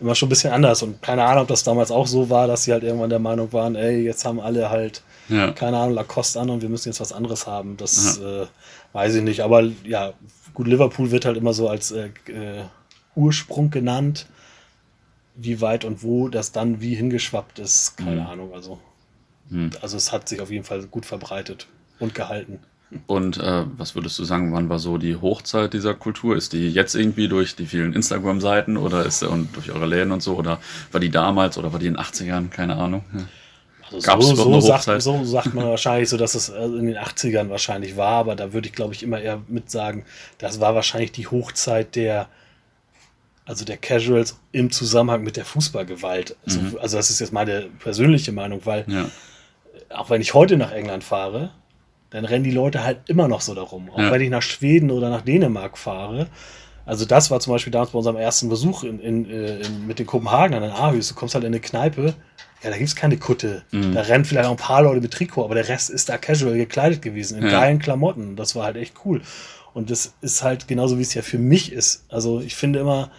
immer 0.00 0.14
schon 0.14 0.28
ein 0.28 0.30
bisschen 0.30 0.52
anders 0.52 0.82
und 0.82 1.02
keine 1.02 1.24
Ahnung, 1.24 1.42
ob 1.42 1.48
das 1.48 1.62
damals 1.62 1.90
auch 1.90 2.06
so 2.06 2.30
war, 2.30 2.46
dass 2.46 2.64
sie 2.64 2.72
halt 2.72 2.82
irgendwann 2.82 3.10
der 3.10 3.18
Meinung 3.18 3.52
waren, 3.52 3.76
ey, 3.76 4.02
jetzt 4.02 4.24
haben 4.24 4.40
alle 4.40 4.70
halt, 4.70 5.02
ja. 5.28 5.52
keine 5.52 5.76
Ahnung, 5.76 5.94
Lacoste 5.94 6.40
an 6.40 6.50
und 6.50 6.62
wir 6.62 6.68
müssen 6.68 6.88
jetzt 6.88 7.00
was 7.00 7.12
anderes 7.12 7.46
haben. 7.46 7.76
Das 7.76 8.18
äh, 8.18 8.46
weiß 8.92 9.16
ich 9.16 9.22
nicht. 9.22 9.40
Aber 9.40 9.62
ja, 9.84 10.14
gut, 10.54 10.66
Liverpool 10.66 11.10
wird 11.10 11.26
halt 11.26 11.36
immer 11.36 11.52
so 11.52 11.68
als 11.68 11.90
äh, 11.90 12.06
äh, 12.28 12.64
Ursprung 13.14 13.70
genannt 13.70 14.26
wie 15.34 15.60
weit 15.60 15.84
und 15.84 16.02
wo 16.02 16.28
das 16.28 16.52
dann 16.52 16.80
wie 16.80 16.94
hingeschwappt 16.94 17.58
ist, 17.58 17.96
keine 17.96 18.22
mhm. 18.22 18.26
Ahnung. 18.26 18.54
Also, 18.54 18.78
mhm. 19.48 19.70
also 19.80 19.96
es 19.96 20.12
hat 20.12 20.28
sich 20.28 20.40
auf 20.40 20.50
jeden 20.50 20.64
Fall 20.64 20.82
gut 20.84 21.06
verbreitet 21.06 21.66
und 21.98 22.14
gehalten. 22.14 22.60
Und 23.06 23.38
äh, 23.38 23.64
was 23.76 23.94
würdest 23.94 24.18
du 24.18 24.24
sagen, 24.24 24.52
wann 24.52 24.68
war 24.68 24.80
so 24.80 24.98
die 24.98 25.14
Hochzeit 25.14 25.72
dieser 25.72 25.94
Kultur? 25.94 26.36
Ist 26.36 26.52
die 26.52 26.68
jetzt 26.68 26.96
irgendwie 26.96 27.28
durch 27.28 27.54
die 27.54 27.66
vielen 27.66 27.92
Instagram-Seiten 27.92 28.76
oder 28.76 29.06
ist 29.06 29.22
und 29.22 29.54
durch 29.54 29.70
eure 29.70 29.86
Läden 29.86 30.10
und 30.10 30.22
so? 30.22 30.34
Oder 30.34 30.58
war 30.90 31.00
die 31.00 31.10
damals 31.10 31.56
oder 31.56 31.72
war 31.72 31.78
die 31.78 31.86
in 31.86 31.94
den 31.94 32.02
80ern? 32.02 32.48
Keine 32.48 32.76
Ahnung. 32.76 33.04
Also 33.92 34.06
Gab's 34.06 34.26
so, 34.26 34.34
so, 34.34 34.60
sagt, 34.60 35.02
so 35.02 35.24
sagt 35.24 35.54
man 35.54 35.66
wahrscheinlich 35.66 36.08
so, 36.08 36.16
dass 36.16 36.34
es 36.34 36.48
äh, 36.48 36.64
in 36.64 36.86
den 36.86 36.96
80ern 36.96 37.48
wahrscheinlich 37.48 37.96
war, 37.96 38.18
aber 38.18 38.36
da 38.36 38.52
würde 38.52 38.68
ich 38.68 38.74
glaube 38.74 38.94
ich 38.94 39.02
immer 39.02 39.20
eher 39.20 39.40
mit 39.48 39.70
sagen, 39.70 40.04
das 40.38 40.60
war 40.60 40.74
wahrscheinlich 40.74 41.12
die 41.12 41.26
Hochzeit 41.26 41.96
der 41.96 42.28
also 43.50 43.64
der 43.64 43.78
Casuals 43.78 44.38
im 44.52 44.70
Zusammenhang 44.70 45.24
mit 45.24 45.36
der 45.36 45.44
Fußballgewalt. 45.44 46.36
Also, 46.46 46.60
mhm. 46.60 46.78
also 46.80 46.96
das 46.96 47.10
ist 47.10 47.18
jetzt 47.18 47.32
meine 47.32 47.62
persönliche 47.80 48.30
Meinung, 48.30 48.60
weil 48.64 48.84
ja. 48.86 49.06
auch 49.88 50.08
wenn 50.08 50.20
ich 50.20 50.34
heute 50.34 50.56
nach 50.56 50.70
England 50.70 51.02
fahre, 51.02 51.50
dann 52.10 52.24
rennen 52.24 52.44
die 52.44 52.52
Leute 52.52 52.84
halt 52.84 53.00
immer 53.08 53.26
noch 53.26 53.40
so 53.40 53.52
darum. 53.56 53.90
Auch 53.90 53.98
ja. 53.98 54.12
wenn 54.12 54.20
ich 54.20 54.30
nach 54.30 54.42
Schweden 54.42 54.92
oder 54.92 55.10
nach 55.10 55.22
Dänemark 55.22 55.78
fahre. 55.78 56.28
Also 56.86 57.04
das 57.04 57.32
war 57.32 57.40
zum 57.40 57.52
Beispiel 57.52 57.72
damals 57.72 57.90
bei 57.90 57.98
unserem 57.98 58.16
ersten 58.16 58.48
Besuch 58.48 58.84
in, 58.84 59.00
in, 59.00 59.28
äh, 59.28 59.58
in, 59.58 59.84
mit 59.84 59.98
den 59.98 60.06
Kopenhagen 60.06 60.54
an 60.54 60.62
Aarhus. 60.70 61.08
Du 61.08 61.14
kommst 61.16 61.34
halt 61.34 61.42
in 61.42 61.48
eine 61.48 61.60
Kneipe, 61.60 62.14
ja, 62.62 62.70
da 62.70 62.76
gibt 62.76 62.88
es 62.88 62.94
keine 62.94 63.16
Kutte. 63.16 63.62
Mhm. 63.72 63.94
Da 63.94 64.02
rennen 64.02 64.24
vielleicht 64.24 64.46
auch 64.46 64.52
ein 64.52 64.58
paar 64.58 64.82
Leute 64.82 65.00
mit 65.00 65.12
Trikot, 65.12 65.44
aber 65.44 65.56
der 65.56 65.66
Rest 65.66 65.90
ist 65.90 66.08
da 66.08 66.18
casual 66.18 66.56
gekleidet 66.56 67.02
gewesen, 67.02 67.38
in 67.38 67.46
ja. 67.46 67.50
geilen 67.50 67.80
Klamotten. 67.80 68.36
Das 68.36 68.54
war 68.54 68.64
halt 68.64 68.76
echt 68.76 68.94
cool. 69.04 69.22
Und 69.74 69.90
das 69.90 70.14
ist 70.20 70.44
halt 70.44 70.68
genauso, 70.68 70.98
wie 70.98 71.02
es 71.02 71.14
ja 71.14 71.22
für 71.22 71.38
mich 71.38 71.72
ist. 71.72 72.04
Also 72.08 72.40
ich 72.40 72.54
finde 72.54 72.78
immer, 72.78 73.10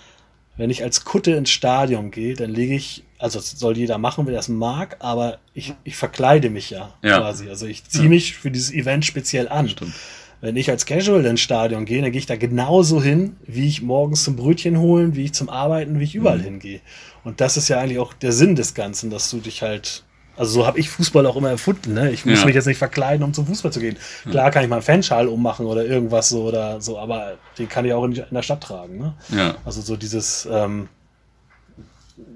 wenn 0.57 0.69
ich 0.69 0.83
als 0.83 1.05
Kutte 1.05 1.31
ins 1.31 1.49
Stadion 1.49 2.11
gehe, 2.11 2.35
dann 2.35 2.51
lege 2.51 2.75
ich, 2.75 3.03
also 3.17 3.39
das 3.39 3.51
soll 3.51 3.77
jeder 3.77 3.97
machen, 3.97 4.25
wer 4.27 4.33
das 4.33 4.49
mag, 4.49 4.97
aber 4.99 5.39
ich, 5.53 5.73
ich 5.83 5.95
verkleide 5.95 6.49
mich 6.49 6.69
ja, 6.69 6.93
ja. 7.01 7.19
quasi. 7.19 7.49
Also 7.49 7.65
ich 7.65 7.85
ziehe 7.85 8.05
ja. 8.05 8.09
mich 8.09 8.35
für 8.35 8.51
dieses 8.51 8.71
Event 8.71 9.05
speziell 9.05 9.47
an. 9.47 9.69
Stimmt. 9.69 9.93
Wenn 10.41 10.55
ich 10.55 10.69
als 10.71 10.87
Casual 10.87 11.25
ins 11.25 11.39
Stadion 11.39 11.85
gehe, 11.85 12.01
dann 12.01 12.11
gehe 12.11 12.19
ich 12.19 12.25
da 12.25 12.35
genauso 12.35 13.01
hin, 13.01 13.35
wie 13.45 13.67
ich 13.67 13.83
morgens 13.83 14.23
zum 14.23 14.35
Brötchen 14.35 14.79
holen, 14.79 15.15
wie 15.15 15.25
ich 15.25 15.33
zum 15.33 15.49
Arbeiten, 15.49 15.99
wie 15.99 16.03
ich 16.03 16.15
überall 16.15 16.39
mhm. 16.39 16.43
hingehe. 16.43 16.81
Und 17.23 17.41
das 17.41 17.57
ist 17.57 17.69
ja 17.69 17.79
eigentlich 17.79 17.99
auch 17.99 18.13
der 18.13 18.31
Sinn 18.31 18.55
des 18.55 18.73
Ganzen, 18.73 19.11
dass 19.11 19.29
du 19.29 19.37
dich 19.37 19.61
halt 19.61 20.03
also 20.37 20.61
so 20.61 20.67
habe 20.67 20.79
ich 20.79 20.89
Fußball 20.89 21.25
auch 21.25 21.35
immer 21.35 21.49
erfunden. 21.49 21.93
Ne? 21.93 22.11
Ich 22.11 22.25
muss 22.25 22.39
ja. 22.39 22.45
mich 22.45 22.55
jetzt 22.55 22.65
nicht 22.65 22.77
verkleiden, 22.77 23.23
um 23.23 23.33
zum 23.33 23.45
Fußball 23.45 23.71
zu 23.71 23.79
gehen. 23.79 23.97
Klar 24.29 24.51
kann 24.51 24.63
ich 24.63 24.69
mal 24.69 24.77
einen 24.77 24.83
Fanschal 24.83 25.27
ummachen 25.27 25.65
oder 25.65 25.85
irgendwas 25.85 26.29
so 26.29 26.43
oder 26.43 26.81
so, 26.81 26.97
aber 26.97 27.37
den 27.57 27.69
kann 27.69 27.85
ich 27.85 27.93
auch 27.93 28.03
in, 28.05 28.13
der 28.13 28.41
Stadt 28.41 28.61
tragen. 28.61 28.97
Ne? 28.97 29.13
Ja. 29.35 29.55
Also 29.65 29.81
so 29.81 29.97
dieses, 29.97 30.47
ähm, 30.51 30.87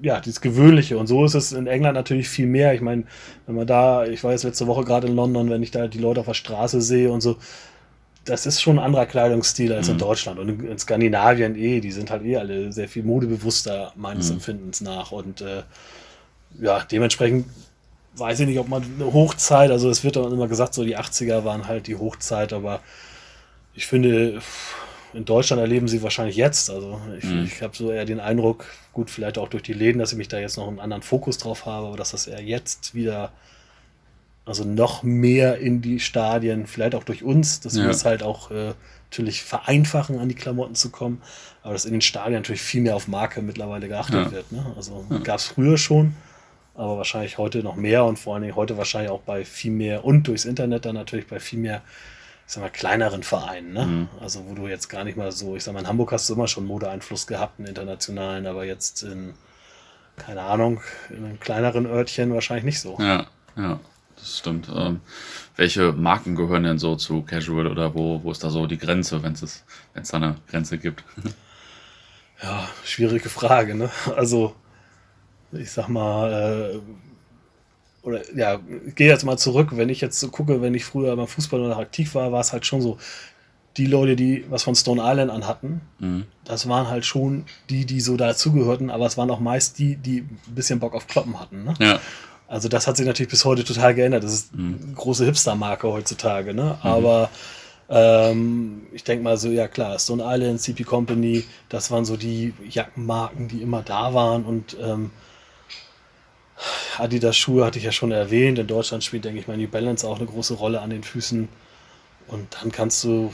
ja, 0.02 0.20
dieses 0.20 0.40
Gewöhnliche. 0.40 0.98
Und 0.98 1.06
so 1.06 1.24
ist 1.24 1.34
es 1.34 1.52
in 1.52 1.66
England 1.66 1.94
natürlich 1.94 2.28
viel 2.28 2.46
mehr. 2.46 2.74
Ich 2.74 2.80
meine, 2.80 3.04
wenn 3.46 3.56
man 3.56 3.66
da, 3.66 4.04
ich 4.04 4.22
war 4.24 4.32
jetzt 4.32 4.44
letzte 4.44 4.66
Woche 4.66 4.84
gerade 4.84 5.06
in 5.06 5.16
London, 5.16 5.50
wenn 5.50 5.62
ich 5.62 5.70
da 5.70 5.88
die 5.88 5.98
Leute 5.98 6.20
auf 6.20 6.26
der 6.26 6.34
Straße 6.34 6.80
sehe 6.80 7.10
und 7.10 7.22
so, 7.22 7.36
das 8.24 8.44
ist 8.44 8.60
schon 8.60 8.78
ein 8.78 8.84
anderer 8.84 9.06
Kleidungsstil 9.06 9.72
als 9.72 9.86
mhm. 9.86 9.94
in 9.94 9.98
Deutschland. 9.98 10.38
Und 10.38 10.48
in, 10.48 10.78
Skandinavien 10.78 11.56
eh, 11.56 11.80
die 11.80 11.92
sind 11.92 12.10
halt 12.10 12.24
eh 12.24 12.36
alle 12.36 12.72
sehr 12.72 12.88
viel 12.88 13.04
modebewusster 13.04 13.92
meines 13.96 14.28
mhm. 14.28 14.36
Empfindens 14.36 14.80
nach. 14.80 15.12
Und 15.12 15.40
äh, 15.40 15.62
ja, 16.60 16.84
dementsprechend 16.90 17.46
weiß 18.16 18.40
ich 18.40 18.46
nicht, 18.46 18.58
ob 18.58 18.68
man 18.68 18.82
eine 18.82 19.12
Hochzeit, 19.12 19.70
also 19.70 19.90
es 19.90 20.04
wird 20.04 20.16
dann 20.16 20.32
immer 20.32 20.48
gesagt, 20.48 20.74
so 20.74 20.84
die 20.84 20.96
80er 20.96 21.44
waren 21.44 21.66
halt 21.66 21.86
die 21.86 21.96
Hochzeit, 21.96 22.52
aber 22.52 22.80
ich 23.74 23.86
finde, 23.86 24.40
in 25.12 25.24
Deutschland 25.24 25.60
erleben 25.60 25.88
sie 25.88 26.02
wahrscheinlich 26.02 26.36
jetzt. 26.36 26.70
Also 26.70 27.00
ich, 27.18 27.24
mhm. 27.24 27.44
ich 27.44 27.62
habe 27.62 27.76
so 27.76 27.90
eher 27.90 28.04
den 28.04 28.20
Eindruck, 28.20 28.66
gut, 28.92 29.10
vielleicht 29.10 29.38
auch 29.38 29.48
durch 29.48 29.62
die 29.62 29.72
Läden, 29.72 29.98
dass 29.98 30.12
ich 30.12 30.18
mich 30.18 30.28
da 30.28 30.38
jetzt 30.38 30.56
noch 30.56 30.68
einen 30.68 30.80
anderen 30.80 31.02
Fokus 31.02 31.38
drauf 31.38 31.66
habe, 31.66 31.88
aber 31.88 31.96
dass 31.96 32.10
das 32.10 32.26
eher 32.26 32.42
jetzt 32.42 32.94
wieder, 32.94 33.32
also 34.44 34.64
noch 34.64 35.02
mehr 35.02 35.58
in 35.58 35.82
die 35.82 36.00
Stadien, 36.00 36.66
vielleicht 36.66 36.94
auch 36.94 37.04
durch 37.04 37.22
uns, 37.22 37.60
dass 37.60 37.76
ja. 37.76 37.84
wir 37.84 37.90
es 37.90 38.04
halt 38.04 38.22
auch 38.22 38.50
äh, 38.50 38.74
natürlich 39.10 39.42
vereinfachen, 39.42 40.18
an 40.18 40.28
die 40.28 40.34
Klamotten 40.34 40.74
zu 40.74 40.90
kommen, 40.90 41.22
aber 41.62 41.72
dass 41.72 41.84
in 41.84 41.92
den 41.92 42.02
Stadien 42.02 42.34
natürlich 42.34 42.62
viel 42.62 42.82
mehr 42.82 42.96
auf 42.96 43.08
Marke 43.08 43.42
mittlerweile 43.42 43.88
geachtet 43.88 44.26
ja. 44.26 44.32
wird. 44.32 44.52
Ne? 44.52 44.64
Also 44.76 45.04
ja. 45.10 45.18
gab 45.18 45.38
es 45.38 45.46
früher 45.46 45.78
schon, 45.78 46.14
aber 46.76 46.98
wahrscheinlich 46.98 47.38
heute 47.38 47.62
noch 47.62 47.76
mehr 47.76 48.04
und 48.04 48.18
vor 48.18 48.34
allen 48.34 48.42
Dingen 48.42 48.56
heute 48.56 48.76
wahrscheinlich 48.76 49.10
auch 49.10 49.22
bei 49.22 49.44
viel 49.44 49.72
mehr 49.72 50.04
und 50.04 50.28
durchs 50.28 50.44
Internet 50.44 50.84
dann 50.84 50.94
natürlich 50.94 51.26
bei 51.26 51.40
viel 51.40 51.58
mehr, 51.58 51.82
ich 52.46 52.52
sag 52.52 52.62
mal, 52.62 52.70
kleineren 52.70 53.22
Vereinen. 53.22 53.72
Ne? 53.72 53.86
Mhm. 53.86 54.08
Also 54.20 54.46
wo 54.46 54.54
du 54.54 54.68
jetzt 54.68 54.88
gar 54.88 55.04
nicht 55.04 55.16
mal 55.16 55.32
so, 55.32 55.56
ich 55.56 55.64
sag 55.64 55.74
mal, 55.74 55.80
in 55.80 55.88
Hamburg 55.88 56.12
hast 56.12 56.28
du 56.28 56.34
immer 56.34 56.48
schon 56.48 56.66
Modeeinfluss 56.66 57.26
gehabt, 57.26 57.58
einen 57.58 57.68
internationalen, 57.68 58.46
aber 58.46 58.64
jetzt 58.64 59.02
in, 59.02 59.34
keine 60.16 60.42
Ahnung, 60.42 60.80
in 61.10 61.24
einem 61.24 61.40
kleineren 61.40 61.86
Örtchen 61.86 62.32
wahrscheinlich 62.34 62.64
nicht 62.64 62.80
so. 62.80 62.96
Ja, 63.00 63.26
ja, 63.56 63.80
das 64.16 64.38
stimmt. 64.38 64.68
Ähm, 64.74 65.00
welche 65.56 65.92
Marken 65.92 66.36
gehören 66.36 66.64
denn 66.64 66.78
so 66.78 66.96
zu 66.96 67.22
Casual 67.22 67.66
oder 67.66 67.94
wo, 67.94 68.22
wo 68.22 68.30
ist 68.30 68.44
da 68.44 68.50
so 68.50 68.66
die 68.66 68.78
Grenze, 68.78 69.22
wenn 69.22 69.32
es 69.32 69.64
da 69.94 70.16
eine 70.16 70.36
Grenze 70.48 70.78
gibt? 70.78 71.04
Ja, 72.42 72.68
schwierige 72.84 73.30
Frage, 73.30 73.74
ne? 73.74 73.88
Also 74.14 74.54
ich 75.52 75.70
sag 75.70 75.88
mal, 75.88 76.72
äh, 76.74 76.78
oder 78.06 78.20
ja, 78.34 78.60
ich 78.86 78.94
gehe 78.94 79.08
jetzt 79.08 79.24
mal 79.24 79.36
zurück, 79.36 79.70
wenn 79.72 79.88
ich 79.88 80.00
jetzt 80.00 80.20
so 80.20 80.28
gucke, 80.28 80.62
wenn 80.62 80.74
ich 80.74 80.84
früher 80.84 81.16
beim 81.16 81.26
Fußball 81.26 81.60
noch 81.60 81.78
aktiv 81.78 82.14
war, 82.14 82.32
war 82.32 82.40
es 82.40 82.52
halt 82.52 82.64
schon 82.64 82.80
so, 82.80 82.98
die 83.76 83.86
Leute, 83.86 84.16
die 84.16 84.44
was 84.48 84.62
von 84.62 84.74
Stone 84.74 85.02
Island 85.04 85.30
anhatten, 85.30 85.82
mhm. 85.98 86.24
das 86.44 86.68
waren 86.68 86.88
halt 86.88 87.04
schon 87.04 87.44
die, 87.68 87.84
die 87.84 88.00
so 88.00 88.16
dazugehörten, 88.16 88.90
aber 88.90 89.06
es 89.06 89.18
waren 89.18 89.30
auch 89.30 89.40
meist 89.40 89.78
die, 89.78 89.96
die 89.96 90.20
ein 90.20 90.54
bisschen 90.54 90.80
Bock 90.80 90.94
auf 90.94 91.06
Kloppen 91.06 91.38
hatten. 91.38 91.64
Ne? 91.64 91.74
Ja. 91.80 92.00
Also 92.48 92.68
das 92.68 92.86
hat 92.86 92.96
sich 92.96 93.06
natürlich 93.06 93.30
bis 93.30 93.44
heute 93.44 93.64
total 93.64 93.94
geändert. 93.94 94.24
Das 94.24 94.32
ist 94.32 94.54
mhm. 94.54 94.78
eine 94.82 94.94
große 94.94 95.24
Hipster-Marke 95.24 95.88
heutzutage, 95.88 96.54
ne? 96.54 96.78
Mhm. 96.82 96.88
Aber 96.88 97.30
ähm, 97.88 98.82
ich 98.92 99.04
denke 99.04 99.24
mal 99.24 99.36
so, 99.36 99.50
ja 99.50 99.68
klar, 99.68 99.98
Stone 99.98 100.22
Island, 100.24 100.60
CP 100.60 100.84
Company, 100.84 101.44
das 101.68 101.90
waren 101.90 102.04
so 102.04 102.16
die 102.16 102.54
Jackenmarken, 102.68 103.48
die 103.48 103.62
immer 103.62 103.82
da 103.82 104.14
waren 104.14 104.44
und 104.44 104.76
ähm, 104.80 105.10
Adidas 106.98 107.36
Schuhe 107.36 107.64
hatte 107.64 107.78
ich 107.78 107.84
ja 107.84 107.92
schon 107.92 108.12
erwähnt. 108.12 108.58
In 108.58 108.66
Deutschland 108.66 109.04
spielt, 109.04 109.24
denke 109.24 109.40
ich 109.40 109.48
mal, 109.48 109.56
die 109.56 109.66
Balance 109.66 110.06
auch 110.06 110.16
eine 110.16 110.26
große 110.26 110.54
Rolle 110.54 110.80
an 110.80 110.90
den 110.90 111.02
Füßen. 111.02 111.48
Und 112.28 112.56
dann 112.60 112.72
kannst 112.72 113.04
du, 113.04 113.32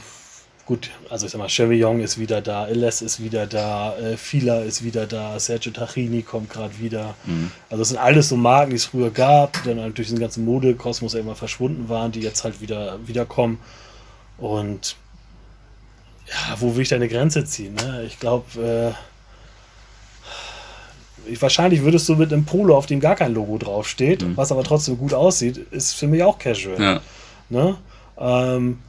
gut, 0.65 0.91
also 1.09 1.25
ich 1.25 1.31
sag 1.31 1.39
mal, 1.39 1.49
Chevillon 1.49 1.99
ist 1.99 2.19
wieder 2.19 2.41
da, 2.41 2.67
Illes 2.67 3.01
ist 3.01 3.21
wieder 3.21 3.47
da, 3.47 3.97
äh, 3.97 4.17
Fila 4.17 4.59
ist 4.59 4.83
wieder 4.83 5.07
da, 5.07 5.39
Sergio 5.39 5.71
Tachini 5.71 6.21
kommt 6.21 6.49
gerade 6.49 6.77
wieder. 6.79 7.15
Mhm. 7.25 7.51
Also 7.69 7.81
das 7.81 7.89
sind 7.89 7.97
alles 7.97 8.29
so 8.29 8.35
Marken, 8.35 8.71
die 8.71 8.75
es 8.75 8.85
früher 8.85 9.09
gab, 9.09 9.61
die 9.63 9.69
dann 9.69 9.79
halt 9.79 9.97
durch 9.97 10.09
den 10.09 10.19
ganzen 10.19 10.45
Modekosmos 10.45 11.13
irgendwann 11.13 11.37
verschwunden 11.37 11.89
waren, 11.89 12.11
die 12.11 12.21
jetzt 12.21 12.43
halt 12.43 12.61
wieder 12.61 12.99
wiederkommen. 13.07 13.59
Und 14.37 14.95
ja, 16.27 16.55
wo 16.59 16.75
will 16.75 16.83
ich 16.83 16.89
deine 16.89 17.07
Grenze 17.07 17.45
ziehen? 17.45 17.75
Ne? 17.75 18.03
Ich 18.05 18.19
glaube, 18.19 18.95
äh, 18.95 19.12
wahrscheinlich 21.39 21.83
würdest 21.83 22.07
du 22.09 22.15
mit 22.15 22.31
einem 22.31 22.45
Polo, 22.45 22.75
auf 22.75 22.85
dem 22.85 22.99
gar 22.99 23.15
kein 23.15 23.33
Logo 23.33 23.57
draufsteht, 23.57 24.23
mhm. 24.23 24.37
was 24.37 24.51
aber 24.51 24.63
trotzdem 24.63 24.97
gut 24.97 25.13
aussieht, 25.13 25.57
ist 25.71 25.93
für 25.93 26.07
mich 26.07 26.23
auch 26.23 26.37
casual. 26.37 26.81
Ja. 26.81 27.01
Ne? 27.49 27.77
Ähm, 28.17 28.79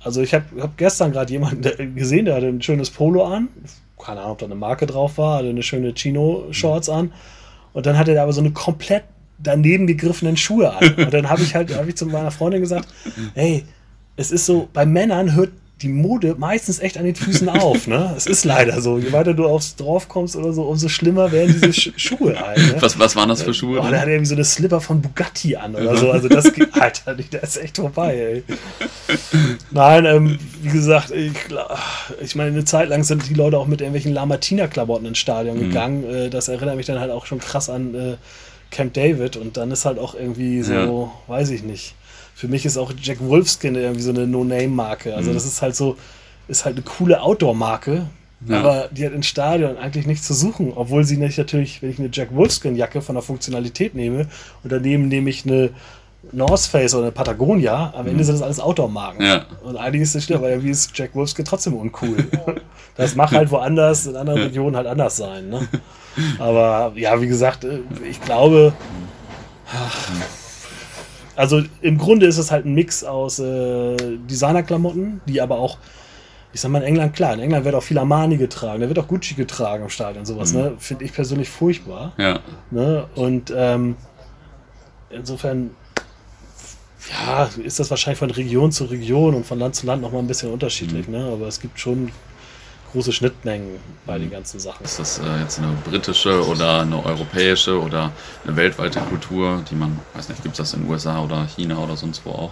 also 0.00 0.20
ich 0.22 0.34
habe 0.34 0.44
hab 0.60 0.76
gestern 0.76 1.12
gerade 1.12 1.32
jemanden 1.32 1.94
gesehen, 1.94 2.24
der 2.24 2.36
hatte 2.36 2.46
ein 2.46 2.62
schönes 2.62 2.90
Polo 2.90 3.24
an. 3.24 3.48
Keine 3.98 4.20
Ahnung, 4.20 4.32
ob 4.32 4.38
da 4.38 4.46
eine 4.46 4.56
Marke 4.56 4.86
drauf 4.86 5.16
war, 5.18 5.38
hatte 5.38 5.48
eine 5.48 5.62
schöne 5.62 5.94
Chino-Shorts 5.94 6.88
mhm. 6.88 6.94
an. 6.94 7.12
Und 7.72 7.86
dann 7.86 7.96
hatte 7.96 8.12
er 8.12 8.22
aber 8.22 8.32
so 8.32 8.40
eine 8.40 8.50
komplett 8.50 9.04
daneben 9.38 9.86
gegriffenen 9.86 10.36
Schuhe 10.36 10.72
an. 10.72 10.94
Und 10.96 11.14
dann 11.14 11.30
habe 11.30 11.42
ich 11.42 11.54
halt, 11.54 11.74
habe 11.76 11.88
ich 11.88 11.96
zu 11.96 12.06
meiner 12.06 12.30
Freundin 12.30 12.60
gesagt, 12.60 12.88
hey, 13.34 13.64
es 14.16 14.30
ist 14.30 14.46
so, 14.46 14.68
bei 14.72 14.84
Männern 14.84 15.34
hört 15.34 15.52
die 15.82 15.88
Mode 15.88 16.36
meistens 16.38 16.78
echt 16.78 16.96
an 16.96 17.04
den 17.04 17.16
Füßen 17.16 17.48
auf. 17.48 17.86
Ne? 17.86 18.14
Es 18.16 18.26
ist 18.26 18.44
leider 18.44 18.80
so. 18.80 18.98
Je 18.98 19.12
weiter 19.12 19.34
du 19.34 19.46
aufs 19.46 19.74
Dorf 19.74 20.08
kommst 20.08 20.36
oder 20.36 20.52
so, 20.52 20.62
umso 20.62 20.88
schlimmer 20.88 21.32
werden 21.32 21.52
diese 21.60 21.72
Sch 21.72 21.92
Schuhe 21.96 22.38
halt. 22.38 22.58
Ne? 22.58 22.76
Was, 22.80 22.98
was 22.98 23.16
waren 23.16 23.28
das 23.28 23.42
für 23.42 23.52
Schuhe? 23.52 23.80
Oh, 23.80 23.90
da 23.90 23.98
hat 23.98 24.06
er 24.06 24.14
irgendwie 24.14 24.26
so 24.26 24.34
eine 24.34 24.44
Slipper 24.44 24.80
von 24.80 25.02
Bugatti 25.02 25.56
an 25.56 25.74
oder 25.74 25.96
so. 25.96 26.10
Also 26.10 26.28
das 26.28 26.52
geht, 26.52 26.72
Alter, 26.74 27.14
der 27.14 27.42
ist 27.42 27.56
echt 27.56 27.76
vorbei, 27.76 28.16
ey. 28.16 28.44
Nein, 29.70 30.04
ähm, 30.04 30.38
wie 30.62 30.70
gesagt, 30.70 31.10
ich, 31.10 31.32
ich 32.20 32.34
meine, 32.36 32.50
eine 32.50 32.64
Zeit 32.64 32.88
lang 32.88 33.02
sind 33.02 33.28
die 33.28 33.34
Leute 33.34 33.58
auch 33.58 33.66
mit 33.66 33.80
irgendwelchen 33.80 34.12
Lamartina-Klamotten 34.12 35.06
ins 35.06 35.18
Stadion 35.18 35.56
mhm. 35.56 35.68
gegangen. 35.68 36.04
Äh, 36.04 36.30
das 36.30 36.48
erinnert 36.48 36.76
mich 36.76 36.86
dann 36.86 37.00
halt 37.00 37.10
auch 37.10 37.26
schon 37.26 37.38
krass 37.38 37.68
an 37.68 37.94
äh, 37.94 38.16
Camp 38.70 38.94
David 38.94 39.36
und 39.36 39.56
dann 39.56 39.70
ist 39.70 39.84
halt 39.84 39.98
auch 39.98 40.14
irgendwie 40.14 40.62
so, 40.62 40.72
ja. 40.72 41.34
weiß 41.34 41.50
ich 41.50 41.62
nicht 41.62 41.94
für 42.34 42.48
mich 42.48 42.64
ist 42.64 42.76
auch 42.76 42.92
Jack 43.00 43.20
Wolfskin 43.20 43.74
irgendwie 43.74 44.02
so 44.02 44.10
eine 44.10 44.26
No-Name-Marke. 44.26 45.14
Also 45.14 45.30
mhm. 45.30 45.34
das 45.34 45.46
ist 45.46 45.62
halt 45.62 45.76
so, 45.76 45.96
ist 46.48 46.64
halt 46.64 46.76
eine 46.76 46.84
coole 46.84 47.20
Outdoor-Marke, 47.20 48.06
ja. 48.48 48.58
aber 48.58 48.88
die 48.90 49.06
hat 49.06 49.12
im 49.12 49.22
Stadion 49.22 49.76
eigentlich 49.76 50.06
nichts 50.06 50.26
zu 50.26 50.34
suchen, 50.34 50.72
obwohl 50.74 51.04
sie 51.04 51.16
nicht 51.16 51.38
natürlich, 51.38 51.82
wenn 51.82 51.90
ich 51.90 51.98
eine 51.98 52.10
Jack 52.12 52.34
Wolfskin-Jacke 52.34 53.00
von 53.00 53.14
der 53.14 53.22
Funktionalität 53.22 53.94
nehme 53.94 54.26
und 54.62 54.72
daneben 54.72 55.08
nehme 55.08 55.30
ich 55.30 55.46
eine 55.46 55.70
North 56.30 56.60
Face 56.60 56.94
oder 56.94 57.04
eine 57.04 57.12
Patagonia, 57.12 57.92
am 57.96 58.06
Ende 58.06 58.20
mhm. 58.20 58.24
sind 58.24 58.34
das 58.34 58.42
alles 58.42 58.60
Outdoor-Marken. 58.60 59.22
Ja. 59.22 59.46
Und 59.64 59.76
eigentlich 59.76 60.02
ist 60.02 60.14
das 60.14 60.24
stimmt, 60.24 60.38
aber 60.38 60.50
irgendwie 60.50 60.70
ist 60.70 60.96
Jack 60.96 61.14
Wolfskin 61.14 61.44
trotzdem 61.44 61.74
uncool. 61.74 62.16
das 62.96 63.16
mag 63.16 63.32
halt 63.32 63.50
woanders, 63.50 64.06
in 64.06 64.16
anderen 64.16 64.42
Regionen 64.42 64.76
halt 64.76 64.86
anders 64.86 65.16
sein. 65.16 65.48
Ne? 65.48 65.66
Aber 66.38 66.92
ja, 66.96 67.20
wie 67.20 67.26
gesagt, 67.26 67.64
äh, 67.64 67.80
ich 68.08 68.20
glaube, 68.20 68.72
ach, 69.74 70.10
also 71.36 71.62
im 71.80 71.98
Grunde 71.98 72.26
ist 72.26 72.38
es 72.38 72.50
halt 72.50 72.66
ein 72.66 72.74
Mix 72.74 73.04
aus 73.04 73.38
äh, 73.38 73.96
Designerklamotten, 74.28 75.20
die 75.26 75.40
aber 75.40 75.58
auch, 75.58 75.78
ich 76.52 76.60
sag 76.60 76.70
mal 76.70 76.82
in 76.82 76.88
England, 76.88 77.14
klar, 77.14 77.34
in 77.34 77.40
England 77.40 77.64
wird 77.64 77.74
auch 77.74 77.82
viel 77.82 77.98
Armani 77.98 78.36
getragen, 78.36 78.80
da 78.80 78.88
wird 78.88 78.98
auch 78.98 79.08
Gucci 79.08 79.34
getragen 79.34 79.84
im 79.84 79.90
Stadion, 79.90 80.24
sowas, 80.24 80.52
mhm. 80.52 80.60
ne? 80.60 80.72
Finde 80.78 81.04
ich 81.04 81.12
persönlich 81.12 81.48
furchtbar. 81.48 82.12
Ja. 82.18 82.40
Ne? 82.70 83.06
Und 83.14 83.52
ähm, 83.56 83.96
insofern, 85.10 85.70
ja, 87.10 87.48
ist 87.62 87.80
das 87.80 87.90
wahrscheinlich 87.90 88.18
von 88.18 88.30
Region 88.30 88.70
zu 88.70 88.84
Region 88.84 89.34
und 89.34 89.46
von 89.46 89.58
Land 89.58 89.74
zu 89.74 89.86
Land 89.86 90.02
nochmal 90.02 90.22
ein 90.22 90.26
bisschen 90.26 90.52
unterschiedlich, 90.52 91.08
mhm. 91.08 91.14
ne? 91.14 91.30
Aber 91.32 91.46
es 91.46 91.60
gibt 91.60 91.80
schon 91.80 92.10
große 92.92 93.12
Schnittmengen 93.12 93.80
bei 94.06 94.18
den 94.18 94.30
ganzen 94.30 94.60
Sachen. 94.60 94.84
Ist 94.84 94.98
das 94.98 95.18
äh, 95.18 95.40
jetzt 95.40 95.58
eine 95.58 95.72
britische 95.84 96.46
oder 96.46 96.82
eine 96.82 97.04
europäische 97.04 97.80
oder 97.80 98.12
eine 98.44 98.56
weltweite 98.56 99.00
Kultur, 99.00 99.62
die 99.70 99.74
man, 99.74 99.98
weiß 100.14 100.28
nicht, 100.28 100.42
gibt 100.42 100.54
es 100.54 100.58
das 100.58 100.74
in 100.74 100.82
den 100.82 100.90
USA 100.90 101.22
oder 101.22 101.46
China 101.56 101.78
oder 101.78 101.96
sonst 101.96 102.24
wo 102.24 102.30
auch? 102.30 102.50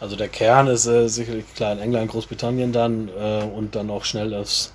Also 0.00 0.16
der 0.16 0.28
Kern 0.28 0.68
ist 0.68 0.86
äh, 0.86 1.08
sicherlich 1.08 1.44
klar 1.54 1.72
in 1.72 1.80
England, 1.80 2.10
Großbritannien 2.10 2.72
dann 2.72 3.08
äh, 3.08 3.42
und 3.42 3.74
dann 3.74 3.90
auch 3.90 4.04
schnell 4.04 4.34
aufs 4.34 4.72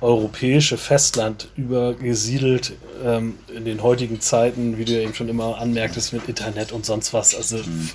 europäische 0.00 0.78
Festland 0.78 1.48
übergesiedelt 1.56 2.74
ähm, 3.04 3.38
in 3.52 3.64
den 3.64 3.82
heutigen 3.82 4.20
Zeiten, 4.20 4.78
wie 4.78 4.84
du 4.84 4.92
ja 4.92 5.00
eben 5.00 5.14
schon 5.14 5.28
immer 5.28 5.58
anmerktest, 5.58 6.12
mit 6.12 6.28
Internet 6.28 6.70
und 6.72 6.86
sonst 6.86 7.12
was. 7.12 7.34
Also 7.34 7.56
mhm. 7.56 7.90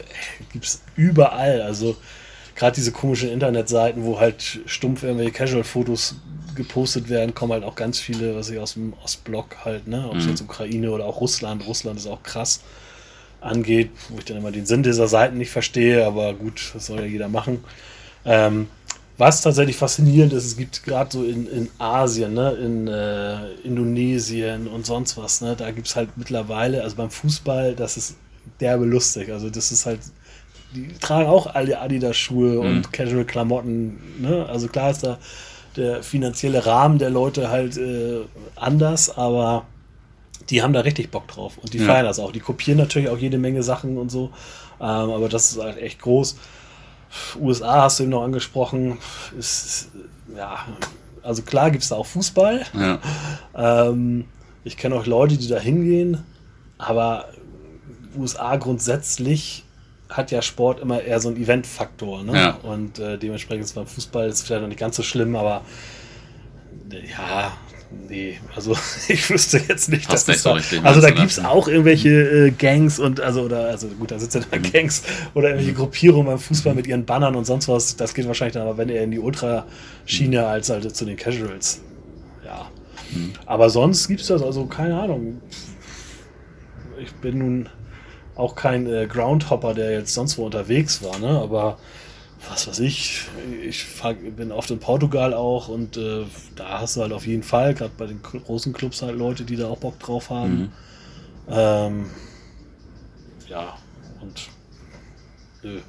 gibt 0.52 0.66
es 0.66 0.82
überall. 0.98 1.62
Also 1.62 1.96
gerade 2.56 2.76
diese 2.76 2.92
komischen 2.92 3.30
Internetseiten, 3.30 4.04
wo 4.04 4.20
halt 4.20 4.60
stumpf 4.66 5.04
irgendwelche 5.04 5.32
Casual-Fotos 5.32 6.16
gepostet 6.56 7.10
werden, 7.10 7.34
kommen 7.34 7.54
halt 7.54 7.64
auch 7.64 7.76
ganz 7.76 8.00
viele, 8.00 8.36
was 8.36 8.50
ich 8.50 8.60
aus 8.60 8.74
dem 8.74 8.94
Ostblock 9.04 9.66
halt, 9.66 9.88
ne, 9.88 10.08
ob 10.10 10.18
es 10.18 10.26
mhm. 10.26 10.30
jetzt 10.30 10.42
Ukraine 10.42 10.92
oder 10.92 11.06
auch 11.06 11.20
Russland, 11.20 11.66
Russland 11.66 11.98
ist 12.00 12.08
auch 12.08 12.22
krass 12.22 12.62
angeht, 13.42 13.90
wo 14.10 14.20
ich 14.20 14.26
dann 14.26 14.38
immer 14.38 14.52
den 14.52 14.66
Sinn 14.66 14.84
dieser 14.84 15.08
Seiten 15.08 15.38
nicht 15.38 15.52
verstehe, 15.52 16.06
aber 16.06 16.34
gut, 16.34 16.72
das 16.74 16.86
soll 16.86 17.00
ja 17.00 17.06
jeder 17.06 17.28
machen. 17.28 17.64
Ähm, 18.24 18.68
was 19.18 19.42
tatsächlich 19.42 19.76
faszinierend 19.76 20.34
ist, 20.34 20.46
es 20.46 20.58
gibt 20.58 20.84
gerade 20.84 21.12
so 21.12 21.24
in, 21.24 21.48
in 21.48 21.70
Asien, 21.78 22.34
ne, 22.34 22.52
in 22.54 22.88
äh, 22.88 23.52
Indonesien 23.64 24.68
und 24.68 24.86
sonst 24.86 25.18
was, 25.18 25.42
ne, 25.42 25.56
da 25.58 25.72
gibt 25.72 25.88
es 25.88 25.96
halt 25.96 26.10
mittlerweile, 26.18 26.84
also 26.84 26.96
beim 26.96 27.10
Fußball, 27.10 27.76
das 27.76 27.98
ist 27.98 28.16
derbe 28.60 28.86
lustig. 28.86 29.32
Also 29.32 29.50
das 29.50 29.72
ist 29.72 29.86
halt 29.86 30.00
die 30.76 30.88
tragen 31.00 31.30
auch 31.30 31.48
alle 31.48 31.80
Adidas-Schuhe 31.80 32.54
mhm. 32.54 32.60
und 32.60 32.94
Casual-Klamotten. 32.94 34.22
Ne? 34.22 34.46
Also 34.48 34.68
klar 34.68 34.92
ist 34.92 35.04
da 35.04 35.18
der 35.76 36.04
finanzielle 36.04 36.66
Rahmen 36.66 37.00
der 37.00 37.10
Leute 37.10 37.50
halt 37.50 37.78
äh, 37.78 38.22
anders, 38.56 39.16
aber 39.18 39.66
die 40.50 40.62
haben 40.62 40.74
da 40.74 40.82
richtig 40.82 41.10
Bock 41.10 41.28
drauf 41.28 41.58
und 41.58 41.74
die 41.74 41.80
ja. 41.80 41.86
feiern 41.86 42.06
das 42.06 42.20
auch. 42.20 42.32
Die 42.32 42.40
kopieren 42.40 42.78
natürlich 42.78 43.10
auch 43.10 43.18
jede 43.18 43.38
Menge 43.38 43.64
Sachen 43.64 43.98
und 43.98 44.12
so, 44.12 44.32
ähm, 44.80 44.86
aber 44.86 45.30
das 45.30 45.52
ist 45.52 45.62
halt 45.62 45.78
echt 45.78 46.02
groß. 46.02 46.38
USA 47.40 47.84
hast 47.84 48.00
du 48.00 48.04
eben 48.04 48.12
noch 48.12 48.24
angesprochen, 48.24 48.98
ist, 49.38 49.90
ja, 50.36 50.60
also 51.22 51.44
klar 51.44 51.72
gibt 51.72 51.84
es 51.84 51.90
da 51.90 51.96
auch 51.96 52.06
Fußball. 52.06 52.66
Ja. 52.74 53.00
Ähm, 53.56 54.26
ich 54.64 54.78
kenne 54.78 54.96
auch 54.96 55.06
Leute, 55.06 55.38
die 55.38 55.48
da 55.48 55.60
hingehen, 55.60 56.24
aber 56.80 57.28
USA 58.18 58.56
grundsätzlich 58.56 59.63
hat 60.14 60.32
ja 60.32 60.42
Sport 60.42 60.80
immer 60.80 61.02
eher 61.02 61.20
so 61.20 61.30
einen 61.30 61.38
Event-Faktor. 61.38 62.24
Ne? 62.24 62.34
Ja. 62.34 62.60
Und 62.64 63.00
äh, 63.00 63.18
dementsprechend 63.18 63.66
ist 63.66 63.74
beim 63.74 63.88
Fußball 63.88 64.28
ist 64.30 64.46
vielleicht 64.46 64.62
noch 64.62 64.70
nicht 64.70 64.80
ganz 64.80 64.96
so 64.96 65.04
schlimm, 65.04 65.36
aber 65.36 65.64
ja, 67.18 67.52
nee, 68.10 68.40
also 68.56 68.76
ich 69.08 69.30
wüsste 69.30 69.60
jetzt 69.68 69.90
nicht, 69.90 70.12
dass 70.12 70.28
nicht 70.28 70.40
so 70.40 70.52
richtig. 70.52 70.84
Also 70.84 71.02
da 71.02 71.10
gibt 71.10 71.32
es 71.32 71.40
auch 71.40 71.68
irgendwelche 71.68 72.10
äh, 72.10 72.52
Gangs 72.52 73.00
und 73.00 73.22
also 73.22 73.42
oder 73.42 73.68
also 73.68 73.88
gut, 73.88 74.12
da 74.12 74.20
sitzen 74.20 74.46
ja 74.52 74.60
mhm. 74.60 74.72
Gangs 74.72 75.04
oder 75.34 75.50
irgendwelche 75.50 75.74
mhm. 75.74 75.78
Gruppierungen 75.78 76.28
beim 76.28 76.40
Fußball 76.40 76.76
mit 76.76 76.86
ihren 76.86 77.06
Bannern 77.06 77.36
und 77.36 77.46
sonst 77.46 77.68
was. 77.68 77.96
Das 77.96 78.14
geht 78.14 78.28
wahrscheinlich 78.28 78.54
dann 78.54 78.64
aber, 78.64 78.78
wenn 78.78 78.90
er 78.90 79.04
in 79.04 79.12
die 79.12 79.20
Ultraschiene 79.20 80.40
mhm. 80.40 80.46
als 80.46 80.70
halt 80.70 80.96
zu 80.96 81.06
den 81.06 81.18
Casuals. 81.18 81.82
Ja. 82.46 82.70
Mhm. 83.12 83.34
Aber 83.48 83.70
sonst 83.70 84.08
gibt 84.08 84.22
es 84.22 84.28
das, 84.28 84.44
also 84.44 84.66
keine 84.68 85.00
Ahnung. 85.00 85.42
Ich 87.02 87.12
bin 87.16 87.40
nun 87.40 87.70
auch 88.36 88.56
kein 88.56 88.88
äh, 88.88 89.08
Groundhopper, 89.08 89.74
der 89.74 89.92
jetzt 89.92 90.14
sonst 90.14 90.38
wo 90.38 90.46
unterwegs 90.46 91.04
war, 91.04 91.20
ne? 91.20 91.40
Aber 91.40 91.78
was 92.50 92.68
weiß 92.68 92.80
ich, 92.80 93.26
ich 93.64 93.86
fahr, 93.86 94.14
bin 94.14 94.52
oft 94.52 94.70
in 94.72 94.80
Portugal 94.80 95.34
auch 95.34 95.70
und 95.70 95.98
äh, 95.98 96.26
da 96.56 96.82
hast 96.82 96.98
du 96.98 97.02
halt 97.02 97.14
auf 97.14 97.26
jeden 97.26 97.44
Fall, 97.44 97.74
gerade 97.74 97.94
bei 97.98 98.06
den 98.06 98.22
großen 98.22 98.74
Clubs 98.74 99.02
halt 99.02 99.18
Leute, 99.18 99.44
die 99.44 99.56
da 99.56 99.70
auch 99.70 99.78
Bock 99.78 100.00
drauf 100.00 100.30
haben. 100.30 100.60
Mhm. 100.60 100.70
Ähm, 101.50 102.06
ja, 103.48 103.78
und 104.22 104.50
nö, 105.62 105.80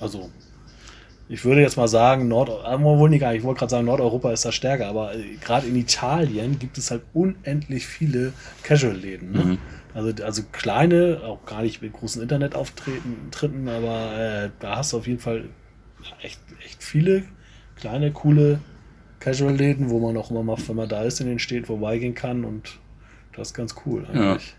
also 0.00 0.30
ich 1.28 1.44
würde 1.44 1.60
jetzt 1.60 1.76
mal 1.76 1.88
sagen, 1.88 2.26
Nord, 2.28 2.48
äh, 2.48 2.82
wohl 2.82 3.10
nicht, 3.10 3.22
ich 3.22 3.42
wollte 3.42 3.58
gerade 3.58 3.70
sagen, 3.70 3.86
Nordeuropa 3.86 4.32
ist 4.32 4.46
da 4.46 4.52
stärker, 4.52 4.88
aber 4.88 5.14
äh, 5.14 5.36
gerade 5.40 5.66
in 5.66 5.76
Italien 5.76 6.58
gibt 6.58 6.78
es 6.78 6.90
halt 6.90 7.02
unendlich 7.12 7.86
viele 7.86 8.32
Casual-Läden. 8.62 9.32
Ne? 9.32 9.44
Mhm. 9.44 9.58
Also, 9.98 10.24
also 10.24 10.42
kleine, 10.52 11.22
auch 11.24 11.44
gar 11.44 11.62
nicht 11.62 11.82
mit 11.82 11.92
großen 11.92 12.22
Internetauftritten, 12.22 13.68
aber 13.68 14.16
äh, 14.16 14.50
da 14.60 14.76
hast 14.76 14.92
du 14.92 14.98
auf 14.98 15.08
jeden 15.08 15.18
Fall 15.18 15.48
echt, 16.22 16.40
echt 16.64 16.84
viele 16.84 17.24
kleine, 17.74 18.12
coole 18.12 18.60
Casual-Läden, 19.18 19.90
wo 19.90 19.98
man 19.98 20.16
auch 20.16 20.30
immer 20.30 20.44
mal, 20.44 20.56
wenn 20.68 20.76
man 20.76 20.88
da 20.88 21.02
ist, 21.02 21.20
in 21.20 21.26
den 21.26 21.40
Städten 21.40 21.64
vorbeigehen 21.66 22.14
kann 22.14 22.44
und 22.44 22.78
das 23.34 23.48
ist 23.48 23.54
ganz 23.54 23.74
cool 23.86 24.06
eigentlich. 24.06 24.50
Ja. 24.50 24.57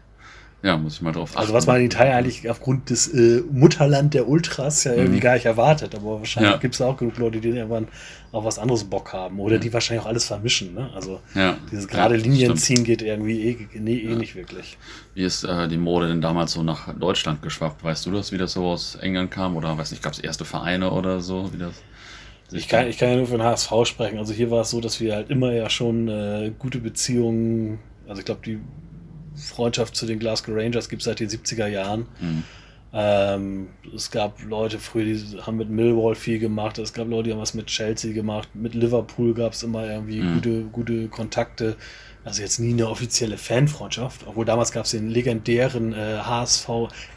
Ja, 0.62 0.78
muss 0.78 0.96
ich 0.96 1.02
mal 1.02 1.14
drauf 1.14 1.30
achten. 1.32 1.40
Also 1.40 1.54
was 1.54 1.68
man 1.68 1.78
in 1.78 1.86
Italien 1.86 2.14
eigentlich 2.14 2.50
aufgrund 2.50 2.90
des 2.90 3.08
äh, 3.08 3.44
Mutterland 3.50 4.14
der 4.14 4.28
Ultras 4.28 4.84
ja 4.84 4.94
irgendwie 4.94 5.18
mhm. 5.18 5.22
gar 5.22 5.34
nicht 5.36 5.46
erwartet, 5.46 5.96
aber 5.96 6.20
wahrscheinlich 6.20 6.52
ja. 6.52 6.58
gibt 6.58 6.76
es 6.76 6.82
auch 6.82 6.98
genug 6.98 7.18
Leute, 7.18 7.40
die 7.40 7.50
irgendwann 7.50 7.88
auf 8.34 8.44
was 8.44 8.60
anderes 8.60 8.84
Bock 8.84 9.14
haben 9.14 9.40
oder 9.40 9.58
die 9.58 9.72
wahrscheinlich 9.74 10.04
auch 10.04 10.10
alles 10.10 10.26
vermischen. 10.26 10.74
Ne? 10.74 10.90
Also 10.94 11.22
ja. 11.34 11.58
dieses 11.72 11.88
gerade 11.88 12.18
Linien 12.18 12.58
ziehen 12.58 12.84
geht 12.84 13.02
irgendwie 13.02 13.50
eh, 13.50 13.68
nee, 13.80 14.00
eh 14.00 14.16
nicht 14.16 14.36
wirklich. 14.36 14.78
Wie 15.14 15.24
ist 15.24 15.46
äh, 15.46 15.70
die 15.70 15.78
Mode 15.78 16.10
denn 16.10 16.22
damals 16.22 16.52
so 16.52 16.62
nach 16.62 16.94
Deutschland 16.94 17.42
geschwappt? 17.42 17.84
Weißt 17.84 18.06
du 18.06 18.12
das, 18.12 18.34
wie 18.34 18.38
das 18.38 18.54
so 18.54 18.66
aus 18.66 18.96
England 18.96 19.32
kam 19.32 19.56
oder 19.56 19.78
weiß 19.78 19.92
nicht, 19.92 20.04
gab 20.04 20.14
es 20.14 20.20
erste 20.20 20.44
Vereine 20.44 20.92
oder 20.92 21.22
so? 21.22 21.54
Wie 21.54 21.58
das 21.58 21.74
ich 22.52 22.68
kann, 22.68 22.88
ich 22.88 22.98
kann 22.98 23.10
ja 23.10 23.16
nur 23.16 23.28
für 23.28 23.38
den 23.38 23.44
HSV 23.44 23.72
sprechen. 23.86 24.18
Also 24.18 24.34
hier 24.34 24.50
war 24.50 24.62
es 24.62 24.72
so, 24.72 24.82
dass 24.82 25.00
wir 25.00 25.16
halt 25.16 25.30
immer 25.30 25.52
ja 25.52 25.70
schon 25.70 26.08
äh, 26.08 26.52
gute 26.58 26.80
Beziehungen, 26.80 27.80
also 28.08 28.20
ich 28.20 28.26
glaube, 28.26 28.42
die 28.44 28.60
Freundschaft 29.40 29.96
zu 29.96 30.06
den 30.06 30.20
Glasgow 30.20 30.56
Rangers 30.56 30.90
gibt 30.90 31.02
es 31.02 31.06
seit 31.06 31.20
den 31.20 31.30
70er 31.30 31.68
Jahren. 31.68 32.06
Mhm. 32.20 32.44
Ähm, 32.92 33.68
es 33.96 34.10
gab 34.10 34.42
Leute 34.44 34.80
früher, 34.80 35.06
die 35.06 35.38
haben 35.42 35.58
mit 35.58 35.70
Millwall 35.70 36.16
viel 36.16 36.40
gemacht. 36.40 36.80
Es 36.80 36.94
gab 36.94 37.08
Leute, 37.08 37.26
die 37.26 37.34
haben 37.34 37.40
was 37.40 37.54
mit 37.54 37.68
Chelsea 37.68 38.14
gemacht. 38.14 38.50
Mit 38.54 38.74
Liverpool 38.74 39.34
gab 39.34 39.54
es 39.54 39.64
immer 39.64 39.88
irgendwie 39.88 40.22
mhm. 40.22 40.34
gute, 40.36 40.64
gute 40.64 41.08
Kontakte. 41.08 41.76
Also 42.26 42.42
jetzt 42.42 42.60
nie 42.60 42.74
eine 42.74 42.90
offizielle 42.90 43.38
Fanfreundschaft, 43.38 44.26
obwohl 44.28 44.44
damals 44.44 44.72
gab 44.72 44.86
es 44.86 44.92
den 44.92 45.10
legendären 45.10 45.94
äh, 45.94 46.18
HSV 46.18 46.70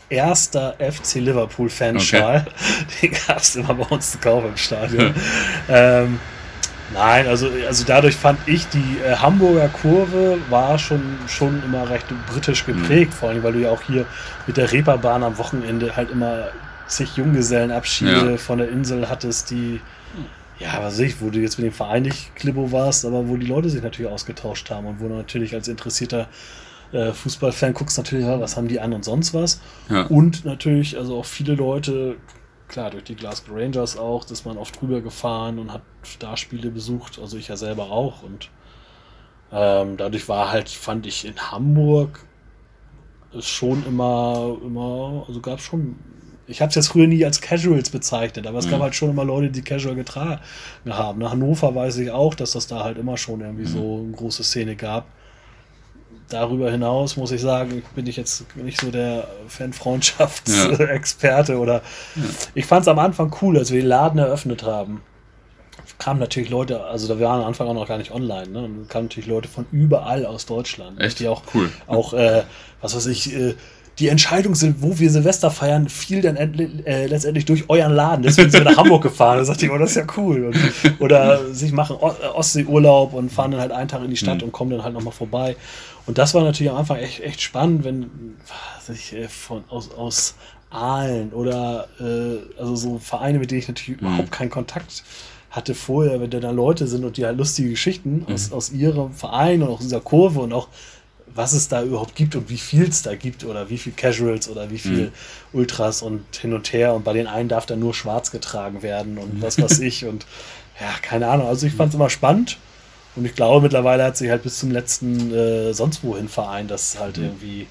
erster 0.09 0.77
FC 0.79 1.17
Liverpool 1.17 1.69
Fanschal. 1.69 2.47
Okay. 2.47 2.85
Den 3.03 3.13
gab 3.27 3.39
es 3.39 3.57
immer 3.57 3.75
bei 3.75 3.87
uns 3.87 4.13
zu 4.13 4.19
kaufen 4.19 4.49
im 4.49 4.57
Stadion. 4.57 5.15
ähm, 5.69 6.21
Nein, 6.93 7.27
also, 7.27 7.49
also 7.67 7.85
dadurch 7.87 8.17
fand 8.17 8.39
ich, 8.47 8.69
die 8.69 8.99
äh, 9.05 9.17
Hamburger 9.17 9.69
Kurve 9.69 10.39
war 10.51 10.79
schon, 10.79 11.03
schon 11.27 11.63
immer 11.65 11.89
recht 11.91 12.07
britisch 12.31 12.67
geprägt, 12.67 13.13
mhm. 13.13 13.17
vor 13.17 13.29
allem, 13.31 13.43
weil 13.43 13.53
du 13.53 13.61
ja 13.61 13.71
auch 13.71 13.83
hier 13.83 14.07
mit 14.47 14.57
der 14.57 14.73
Reeperbahn 14.73 15.23
am 15.23 15.39
Wochenende 15.39 15.97
halt 15.97 16.11
immer 16.11 16.49
zig 16.87 17.17
Junggesellenabschiede 17.17 18.33
ja. 18.33 18.37
von 18.37 18.59
der 18.59 18.69
Insel 18.69 19.09
hattest, 19.09 19.51
die, 19.51 19.81
ja, 20.59 20.75
was 20.79 20.95
weiß 20.95 21.01
ich, 21.01 21.21
wo 21.21 21.31
du 21.31 21.39
jetzt 21.41 21.59
mit 21.59 21.67
dem 21.67 21.73
Verein 21.73 22.03
nicht 22.03 22.35
Klippo 22.37 22.73
warst, 22.73 23.05
aber 23.05 23.29
wo 23.29 23.37
die 23.37 23.47
Leute 23.47 23.71
sich 23.71 23.83
natürlich 23.83 24.11
ausgetauscht 24.11 24.71
haben 24.71 24.87
und 24.87 25.01
wo 25.01 25.09
du 25.09 25.15
natürlich 25.15 25.55
als 25.55 25.69
interessierter 25.69 26.29
äh, 26.93 27.13
Fußballfan 27.13 27.73
guckst 27.73 27.97
natürlich, 27.97 28.27
was 28.27 28.57
haben 28.57 28.69
die 28.69 28.81
an 28.81 28.93
und 28.93 29.05
sonst 29.05 29.33
was. 29.33 29.61
Ja. 29.89 30.03
Und 30.03 30.45
natürlich, 30.45 30.99
also 30.99 31.19
auch 31.19 31.25
viele 31.25 31.55
Leute, 31.55 32.17
klar, 32.69 32.91
durch 32.91 33.05
die 33.05 33.17
Glasgow 33.17 33.57
Rangers 33.57 33.97
auch, 33.97 34.25
dass 34.25 34.45
man 34.45 34.59
oft 34.59 34.81
drüber 34.81 35.01
gefahren 35.01 35.59
und 35.59 35.73
hat 35.73 35.83
da 36.19 36.37
Spiele 36.37 36.71
besucht, 36.71 37.19
also 37.19 37.37
ich 37.37 37.49
ja 37.49 37.57
selber 37.57 37.91
auch. 37.91 38.23
Und 38.23 38.51
ähm, 39.53 39.97
dadurch 39.97 40.29
war 40.29 40.51
halt, 40.51 40.69
fand 40.69 41.07
ich 41.07 41.25
in 41.25 41.51
Hamburg 41.51 42.25
schon 43.41 43.87
immer, 43.87 44.57
immer, 44.63 45.25
also 45.27 45.41
gab 45.41 45.59
es 45.59 45.65
schon 45.65 45.97
ich 46.47 46.61
habe 46.61 46.71
es 46.71 46.75
jetzt 46.75 46.89
früher 46.89 47.07
nie 47.07 47.25
als 47.25 47.41
Casuals 47.41 47.91
bezeichnet, 47.91 48.47
aber 48.47 48.59
es 48.59 48.67
mhm. 48.67 48.73
gab 48.73 48.81
halt 48.81 48.95
schon 48.95 49.11
immer 49.11 49.25
Leute, 49.25 49.51
die 49.51 49.63
Casual 49.63 49.95
getragen 49.95 50.41
haben. 50.89 51.21
Nach 51.21 51.31
Hannover 51.31 51.75
weiß 51.75 51.99
ich 51.99 52.11
auch, 52.11 52.35
dass 52.35 52.53
das 52.53 52.67
da 52.67 52.85
halt 52.85 52.99
immer 52.99 53.17
schon 53.17 53.41
irgendwie 53.41 53.65
mhm. 53.65 53.69
so 53.69 54.01
eine 54.05 54.13
große 54.13 54.45
Szene 54.45 54.77
gab. 54.77 55.07
Darüber 56.29 56.71
hinaus 56.71 57.17
muss 57.17 57.31
ich 57.31 57.41
sagen, 57.41 57.83
bin 57.95 58.07
ich 58.07 58.17
jetzt 58.17 58.57
nicht 58.57 58.81
so 58.81 58.91
der 58.91 59.29
Fanfreundschaftsexperte 59.49 61.53
ja. 61.53 61.59
oder 61.59 61.83
ja. 62.17 62.23
ich 62.55 62.67
fand 62.67 62.83
es 62.83 62.89
am 62.89 62.99
Anfang 62.99 63.35
cool, 63.43 63.59
als 63.59 63.71
wir 63.71 63.81
den 63.81 63.89
Laden 63.89 64.19
eröffnet 64.19 64.63
haben. 64.63 65.03
Kamen 65.99 66.21
natürlich 66.21 66.51
Leute, 66.51 66.85
also 66.85 67.09
da 67.09 67.21
waren 67.21 67.41
am 67.41 67.47
Anfang 67.47 67.69
auch 67.69 67.75
noch 67.75 67.89
gar 67.89 67.99
nicht 67.99 68.13
online, 68.13 68.49
ne? 68.49 68.65
Und 68.65 68.89
kamen 68.89 69.07
natürlich 69.07 69.29
Leute 69.29 69.49
von 69.49 69.67
überall 69.73 70.27
aus 70.27 70.47
Deutschland. 70.47 71.01
Echt? 71.01 71.21
Die 71.21 71.29
auch, 71.29 71.43
cool. 71.55 71.71
auch 71.87 72.13
äh, 72.13 72.43
was 72.81 72.97
weiß 72.97 73.07
ich, 73.07 73.35
äh, 73.35 73.55
die 73.99 74.09
Entscheidung, 74.09 74.57
wo 74.81 74.99
wir 74.99 75.11
Silvester 75.11 75.51
feiern, 75.51 75.89
fiel 75.89 76.23
dann 76.23 76.37
äh, 76.37 77.07
letztendlich 77.07 77.45
durch 77.45 77.69
euren 77.69 77.93
Laden. 77.93 78.23
Deswegen 78.23 78.51
sind 78.51 78.65
wir 78.65 78.71
nach 78.71 78.79
Hamburg 78.79 79.03
gefahren. 79.03 79.39
Da 79.39 79.45
sagte 79.45 79.67
ich, 79.67 79.71
oh, 79.71 79.77
das 79.77 79.91
ist 79.91 79.97
ja 79.97 80.07
cool. 80.17 80.47
Und, 80.47 81.01
oder 81.01 81.53
sich 81.55 81.73
machen 81.73 81.97
äh, 82.01 82.27
Ostseeurlaub 82.29 83.13
und 83.13 83.31
fahren 83.31 83.51
dann 83.51 83.61
halt 83.61 83.73
einen 83.73 83.89
Tag 83.89 84.03
in 84.03 84.11
die 84.11 84.17
Stadt 84.17 84.39
mhm. 84.39 84.45
und 84.45 84.53
kommen 84.53 84.71
dann 84.71 84.83
halt 84.83 84.95
nochmal 84.95 85.13
vorbei. 85.13 85.57
Und 86.07 86.19
das 86.19 86.35
war 86.35 86.43
natürlich 86.43 86.73
am 86.73 86.79
Anfang 86.79 86.97
echt, 86.97 87.21
echt 87.21 87.43
spannend, 87.43 87.85
wenn 87.85 88.11
ich 88.93 89.15
äh, 89.15 89.29
von 89.29 89.63
aus, 89.69 89.91
aus 89.93 90.35
Aalen 90.71 91.31
oder 91.33 91.87
äh, 92.01 92.61
also 92.61 92.75
so 92.75 92.99
Vereine, 92.99 93.39
mit 93.39 93.51
denen 93.51 93.61
ich 93.61 93.69
natürlich 93.69 94.01
mhm. 94.01 94.09
überhaupt 94.09 94.33
keinen 94.33 94.51
Kontakt 94.51 95.05
hatte 95.53 95.75
vorher, 95.75 96.21
wenn 96.21 96.31
da 96.31 96.51
Leute 96.51 96.87
sind 96.87 97.05
und 97.05 97.19
die 97.19 97.27
halt 97.27 97.37
lustige 97.39 97.71
Geschichten 97.71 98.25
mhm. 98.27 98.35
aus, 98.35 98.53
aus 98.53 98.73
ihrem 98.73 99.13
Verein 99.13 99.63
und 99.63 99.69
auch 99.69 99.81
dieser 99.81 100.01
Kurve 100.01 100.41
und 100.41 100.53
auch 100.53 100.69
was 101.35 101.53
es 101.53 101.69
da 101.69 101.83
überhaupt 101.83 102.15
gibt 102.15 102.35
und 102.37 102.51
wie 102.51 102.59
viel 102.59 102.89
es 102.89 103.03
da 103.03 103.15
gibt 103.15 103.45
oder 103.45 103.71
wie 103.71 103.79
viel 103.79 103.93
Casuals 103.93 104.49
oder 104.49 104.71
wie 104.71 104.79
viel 104.79 105.07
mhm. 105.07 105.13
Ultras 105.53 106.03
und 106.03 106.25
hin 106.37 106.53
und 106.53 106.73
her 106.73 106.95
und 106.95 107.05
bei 107.05 107.13
den 107.13 107.27
einen 107.27 107.49
darf 107.49 107.67
dann 107.67 107.81
nur 107.81 107.95
schwarz 107.95 108.31
getragen 108.31 108.83
werden 108.83 109.19
und 109.19 109.41
was 109.41 109.61
weiß 109.61 109.79
ich 109.81 110.05
und 110.05 110.27
ja, 110.81 110.91
keine 111.03 111.29
Ahnung. 111.29 111.47
Also 111.47 111.67
ich 111.67 111.75
fand 111.75 111.91
es 111.91 111.95
immer 111.95 112.11
spannend 112.11 112.59
und 113.15 113.25
ich 113.25 113.35
glaube 113.35 113.63
mittlerweile 113.63 114.05
hat 114.05 114.17
sich 114.17 114.31
halt 114.31 114.43
bis 114.43 114.59
zum 114.59 114.71
letzten 114.71 115.33
äh, 115.35 115.75
sonst 115.75 116.03
wohin 116.03 116.29
Verein 116.29 116.67
das 116.67 116.99
halt 116.99 117.19
mhm. 117.19 117.25
irgendwie 117.25 117.67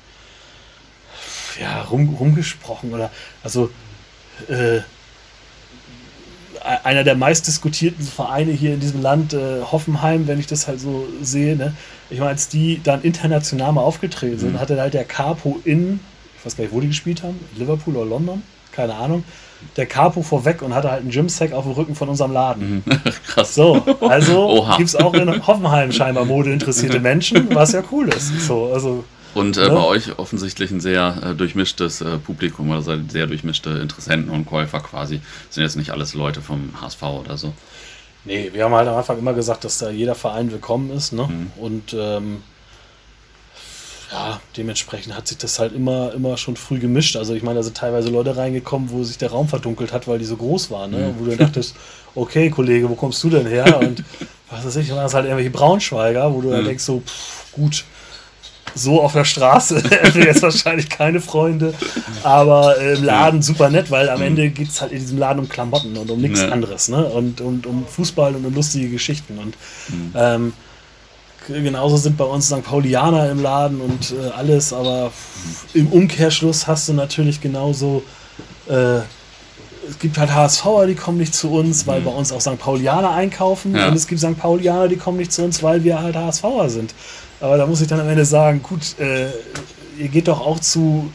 ja, 1.59 1.81
rum, 1.83 2.15
rumgesprochen 2.15 2.93
oder 2.93 3.11
also 3.43 3.69
äh, 4.47 4.81
einer 6.63 7.03
der 7.03 7.15
meistdiskutierten 7.15 8.05
Vereine 8.05 8.51
hier 8.51 8.73
in 8.73 8.79
diesem 8.79 9.01
Land, 9.01 9.33
äh, 9.33 9.61
Hoffenheim, 9.71 10.27
wenn 10.27 10.39
ich 10.39 10.47
das 10.47 10.67
halt 10.67 10.79
so 10.79 11.07
sehe. 11.21 11.55
Ne? 11.55 11.73
Ich 12.09 12.19
meine, 12.19 12.31
als 12.31 12.49
die 12.49 12.81
dann 12.83 13.01
international 13.01 13.71
mal 13.71 13.81
aufgetreten 13.81 14.37
sind, 14.37 14.53
mhm. 14.53 14.59
hatte 14.59 14.79
halt 14.79 14.93
der 14.93 15.03
Capo 15.03 15.59
in, 15.63 15.99
ich 16.37 16.45
weiß 16.45 16.57
gar 16.57 16.63
nicht, 16.63 16.73
wo 16.73 16.79
die 16.79 16.87
gespielt 16.87 17.23
haben, 17.23 17.39
Liverpool 17.55 17.95
oder 17.95 18.09
London, 18.09 18.43
keine 18.71 18.95
Ahnung, 18.95 19.23
der 19.75 19.85
Capo 19.85 20.21
vorweg 20.21 20.61
und 20.61 20.73
hatte 20.73 20.91
halt 20.91 21.01
einen 21.01 21.11
Gymsack 21.11 21.53
auf 21.53 21.63
dem 21.65 21.73
Rücken 21.73 21.95
von 21.95 22.09
unserem 22.09 22.31
Laden. 22.31 22.83
Mhm. 22.85 23.01
Krass. 23.27 23.55
So, 23.55 23.83
also 24.01 24.67
gibt 24.77 24.89
es 24.89 24.95
auch 24.95 25.13
in 25.13 25.47
Hoffenheim 25.47 25.91
scheinbar 25.91 26.25
modeinteressierte 26.25 26.99
Menschen, 27.01 27.53
was 27.53 27.71
ja 27.71 27.83
cool 27.91 28.09
ist. 28.09 28.41
So, 28.41 28.71
also 28.73 29.03
und 29.33 29.57
äh, 29.57 29.67
ja. 29.67 29.69
bei 29.69 29.83
euch 29.83 30.19
offensichtlich 30.19 30.71
ein 30.71 30.79
sehr 30.79 31.15
äh, 31.23 31.35
durchmischtes 31.35 32.01
äh, 32.01 32.17
Publikum 32.17 32.69
oder 32.71 32.81
sehr 32.81 33.27
durchmischte 33.27 33.69
Interessenten 33.71 34.29
und 34.29 34.45
Käufer 34.45 34.79
quasi. 34.79 35.21
Sind 35.49 35.63
jetzt 35.63 35.77
nicht 35.77 35.91
alles 35.91 36.13
Leute 36.13 36.41
vom 36.41 36.73
HSV 36.81 37.03
oder 37.03 37.37
so. 37.37 37.53
Nee, 38.23 38.51
wir 38.53 38.65
haben 38.65 38.73
halt 38.73 38.87
am 38.87 38.97
Anfang 38.97 39.17
immer 39.17 39.33
gesagt, 39.33 39.63
dass 39.63 39.79
da 39.79 39.89
jeder 39.89 40.15
Verein 40.15 40.51
willkommen 40.51 40.91
ist. 40.91 41.11
Ne? 41.13 41.27
Mhm. 41.27 41.51
Und 41.57 41.95
ähm, 41.97 42.43
ja, 44.11 44.41
dementsprechend 44.57 45.15
hat 45.15 45.27
sich 45.27 45.37
das 45.37 45.57
halt 45.57 45.73
immer, 45.73 46.13
immer 46.13 46.37
schon 46.37 46.57
früh 46.57 46.79
gemischt. 46.79 47.15
Also 47.15 47.33
ich 47.33 47.41
meine, 47.41 47.59
da 47.59 47.63
sind 47.63 47.77
teilweise 47.77 48.09
Leute 48.09 48.35
reingekommen, 48.35 48.91
wo 48.91 49.03
sich 49.03 49.17
der 49.17 49.31
Raum 49.31 49.47
verdunkelt 49.47 49.93
hat, 49.93 50.07
weil 50.07 50.19
die 50.19 50.25
so 50.25 50.35
groß 50.35 50.69
waren. 50.69 50.91
Ne? 50.91 50.97
Mhm. 50.97 51.15
Wo 51.19 51.25
du 51.25 51.37
dachtest, 51.37 51.75
okay, 52.15 52.49
Kollege, 52.49 52.89
wo 52.89 52.95
kommst 52.95 53.23
du 53.23 53.29
denn 53.29 53.47
her? 53.47 53.79
Und 53.79 54.03
was 54.49 54.65
weiß 54.65 54.75
ich, 54.75 54.89
waren 54.89 55.03
das 55.03 55.13
halt 55.13 55.25
irgendwelche 55.25 55.51
Braunschweiger, 55.51 56.33
wo 56.33 56.41
du 56.41 56.49
mhm. 56.49 56.53
dann 56.53 56.65
denkst 56.65 56.83
so, 56.83 56.99
pff, 56.99 57.51
gut, 57.53 57.85
so 58.75 59.01
auf 59.01 59.13
der 59.13 59.25
Straße 59.25 59.83
hätte 59.89 60.19
jetzt 60.19 60.41
wahrscheinlich 60.41 60.89
keine 60.89 61.21
Freunde, 61.21 61.73
aber 62.23 62.77
im 62.77 63.03
Laden 63.03 63.41
super 63.41 63.69
nett, 63.69 63.91
weil 63.91 64.09
am 64.09 64.19
mhm. 64.19 64.27
Ende 64.27 64.49
geht 64.49 64.69
es 64.69 64.81
halt 64.81 64.91
in 64.91 64.99
diesem 64.99 65.17
Laden 65.17 65.39
um 65.39 65.49
Klamotten 65.49 65.97
und 65.97 66.09
um 66.09 66.21
nichts 66.21 66.41
ja. 66.41 66.49
anderes, 66.49 66.89
ne? 66.89 67.05
Und, 67.05 67.41
und 67.41 67.65
um 67.65 67.85
Fußball 67.85 68.35
und 68.35 68.45
um 68.45 68.53
lustige 68.53 68.89
Geschichten. 68.89 69.37
Und 69.37 69.55
mhm. 69.89 70.11
ähm, 70.15 70.53
genauso 71.47 71.97
sind 71.97 72.17
bei 72.17 72.25
uns 72.25 72.47
St. 72.47 72.63
Paulianer 72.63 73.29
im 73.29 73.41
Laden 73.41 73.81
und 73.81 74.11
äh, 74.11 74.29
alles, 74.29 74.73
aber 74.73 75.11
im 75.73 75.87
Umkehrschluss 75.87 76.67
hast 76.67 76.89
du 76.89 76.93
natürlich 76.93 77.41
genauso. 77.41 78.03
Äh, 78.67 78.99
es 79.89 79.97
gibt 79.99 80.19
halt 80.19 80.33
HSVer, 80.33 80.85
die 80.85 80.95
kommen 80.95 81.17
nicht 81.17 81.33
zu 81.33 81.51
uns, 81.51 81.87
weil 81.87 82.01
mhm. 82.01 82.05
bei 82.05 82.11
uns 82.11 82.31
auch 82.31 82.39
St. 82.39 82.59
Paulianer 82.59 83.11
einkaufen. 83.11 83.75
Ja. 83.75 83.87
Und 83.87 83.95
es 83.95 84.07
gibt 84.07 84.21
St. 84.21 84.37
Paulianer, 84.37 84.87
die 84.87 84.95
kommen 84.95 85.17
nicht 85.17 85.33
zu 85.33 85.43
uns, 85.43 85.63
weil 85.63 85.83
wir 85.83 86.01
halt 86.01 86.15
HSVer 86.15 86.69
sind. 86.69 86.93
Aber 87.41 87.57
da 87.57 87.65
muss 87.65 87.81
ich 87.81 87.87
dann 87.87 87.99
am 87.99 88.07
Ende 88.07 88.25
sagen, 88.25 88.61
gut, 88.61 88.97
äh, 88.99 89.27
ihr 89.97 90.07
geht 90.07 90.27
doch 90.27 90.39
auch 90.39 90.59
zu 90.59 91.11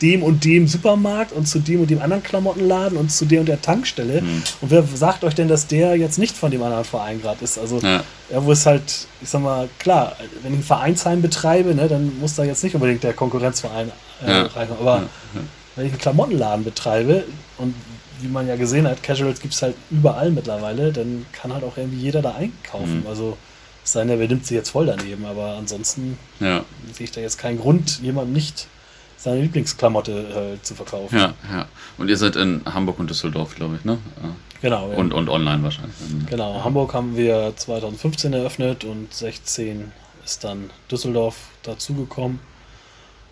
dem 0.00 0.22
und 0.22 0.44
dem 0.44 0.66
Supermarkt 0.66 1.32
und 1.32 1.46
zu 1.46 1.58
dem 1.58 1.82
und 1.82 1.90
dem 1.90 2.00
anderen 2.00 2.22
Klamottenladen 2.22 2.96
und 2.96 3.10
zu 3.12 3.26
der 3.26 3.40
und 3.40 3.46
der 3.46 3.60
Tankstelle. 3.60 4.22
Mhm. 4.22 4.42
Und 4.60 4.70
wer 4.70 4.82
sagt 4.82 5.24
euch 5.24 5.34
denn, 5.34 5.48
dass 5.48 5.66
der 5.66 5.96
jetzt 5.96 6.18
nicht 6.18 6.36
von 6.36 6.50
dem 6.50 6.62
anderen 6.62 6.84
Verein 6.84 7.20
gerade 7.20 7.44
ist? 7.44 7.58
Also, 7.58 7.78
ja. 7.80 8.02
ja. 8.30 8.44
wo 8.44 8.52
es 8.52 8.64
halt, 8.64 9.06
ich 9.20 9.28
sag 9.28 9.42
mal, 9.42 9.68
klar, 9.78 10.16
wenn 10.42 10.54
ich 10.54 10.60
ein 10.60 10.64
Vereinsheim 10.64 11.20
betreibe, 11.20 11.74
ne, 11.74 11.88
dann 11.88 12.18
muss 12.18 12.34
da 12.34 12.44
jetzt 12.44 12.64
nicht 12.64 12.74
unbedingt 12.74 13.02
der 13.02 13.12
Konkurrenzverein 13.12 13.90
äh, 14.24 14.30
ja. 14.30 14.42
rein. 14.46 14.68
Aber 14.78 14.96
ja. 14.96 15.08
wenn 15.76 15.86
ich 15.86 15.92
einen 15.92 16.00
Klamottenladen 16.00 16.64
betreibe 16.64 17.24
und 17.58 17.74
wie 18.22 18.28
man 18.28 18.46
ja 18.46 18.56
gesehen 18.56 18.86
hat, 18.86 19.02
Casuals 19.02 19.40
gibt 19.40 19.54
es 19.54 19.62
halt 19.62 19.74
überall 19.90 20.30
mittlerweile, 20.30 20.92
dann 20.92 21.26
kann 21.32 21.52
halt 21.52 21.64
auch 21.64 21.76
irgendwie 21.76 21.98
jeder 21.98 22.22
da 22.22 22.34
einkaufen. 22.34 23.00
Mhm. 23.00 23.06
Also 23.06 23.36
es 23.90 23.94
sei 23.94 24.04
denn, 24.04 24.20
wer 24.20 24.28
nimmt 24.28 24.46
sie 24.46 24.54
jetzt 24.54 24.70
voll 24.70 24.86
daneben, 24.86 25.24
aber 25.24 25.56
ansonsten 25.56 26.16
ja. 26.38 26.64
sehe 26.92 27.04
ich 27.06 27.10
da 27.10 27.20
jetzt 27.20 27.38
keinen 27.38 27.58
Grund, 27.58 28.00
jemandem 28.00 28.34
nicht 28.34 28.68
seine 29.16 29.40
Lieblingsklamotte 29.42 30.58
äh, 30.58 30.62
zu 30.62 30.76
verkaufen. 30.76 31.18
Ja, 31.18 31.34
ja. 31.50 31.66
Und 31.98 32.08
ihr 32.08 32.16
seid 32.16 32.36
in 32.36 32.62
Hamburg 32.64 33.00
und 33.00 33.10
Düsseldorf, 33.10 33.56
glaube 33.56 33.78
ich, 33.80 33.84
ne? 33.84 33.98
Genau. 34.62 34.92
Ja. 34.92 34.96
Und, 34.96 35.12
und 35.12 35.28
online 35.28 35.64
wahrscheinlich. 35.64 35.96
Genau. 36.26 36.58
Ja. 36.58 36.64
Hamburg 36.64 36.94
haben 36.94 37.16
wir 37.16 37.52
2015 37.56 38.32
eröffnet 38.32 38.84
und 38.84 39.12
16 39.12 39.90
ist 40.24 40.44
dann 40.44 40.70
Düsseldorf 40.88 41.48
dazugekommen. 41.64 42.38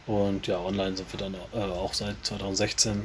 Und 0.08 0.48
ja, 0.48 0.58
online 0.58 0.96
sind 0.96 1.12
wir 1.12 1.20
dann 1.20 1.34
äh, 1.54 1.62
auch 1.70 1.94
seit 1.94 2.16
2016. 2.24 3.02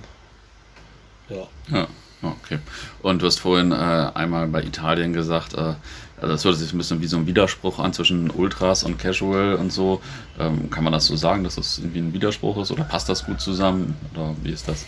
Ja. 1.29 1.47
Ja, 1.71 1.87
okay. 2.23 2.57
Und 3.03 3.21
du 3.21 3.27
hast 3.27 3.39
vorhin 3.39 3.71
äh, 3.71 3.75
einmal 3.75 4.47
bei 4.47 4.63
Italien 4.63 5.13
gesagt, 5.13 5.53
äh, 5.53 5.75
also 6.23 6.33
das 6.33 6.45
hört 6.45 6.55
sich 6.55 6.73
ein 6.73 6.77
bisschen 6.77 7.01
wie 7.01 7.07
so 7.07 7.17
ein 7.17 7.27
Widerspruch 7.27 7.79
an 7.79 7.91
zwischen 7.91 8.31
Ultras 8.31 8.83
und 8.83 8.97
Casual 8.97 9.55
und 9.55 9.73
so. 9.73 10.01
Ähm, 10.39 10.69
kann 10.69 10.85
man 10.85 10.93
das 10.93 11.05
so 11.05 11.17
sagen, 11.17 11.43
dass 11.43 11.55
das 11.55 11.79
irgendwie 11.79 11.99
ein 11.99 12.13
Widerspruch 12.13 12.57
ist 12.61 12.71
oder 12.71 12.85
passt 12.85 13.09
das 13.09 13.25
gut 13.25 13.41
zusammen 13.41 13.93
oder 14.13 14.33
wie 14.41 14.51
ist 14.51 14.69
das? 14.69 14.85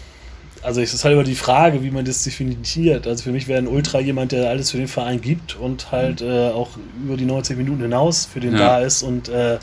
Also 0.61 0.79
es 0.79 0.93
ist 0.93 1.03
halt 1.03 1.13
immer 1.13 1.25
die 1.25 1.35
Frage, 1.35 1.83
wie 1.83 1.91
man 1.91 2.05
das 2.05 2.23
definiert. 2.23 3.05
Also 3.05 3.23
für 3.23 3.31
mich 3.31 3.49
wäre 3.49 3.59
ein 3.59 3.67
Ultra 3.67 3.99
jemand, 3.99 4.31
der 4.31 4.49
alles 4.49 4.71
für 4.71 4.77
den 4.77 4.87
Verein 4.87 5.19
gibt 5.19 5.57
und 5.57 5.91
halt 5.91 6.21
mhm. 6.21 6.27
äh, 6.27 6.49
auch 6.51 6.69
über 7.03 7.17
die 7.17 7.25
90 7.25 7.57
Minuten 7.57 7.81
hinaus 7.81 8.25
für 8.25 8.39
den 8.39 8.53
ja. 8.53 8.59
da 8.59 8.79
ist 8.79 9.03
und 9.03 9.27
äh, 9.27 9.59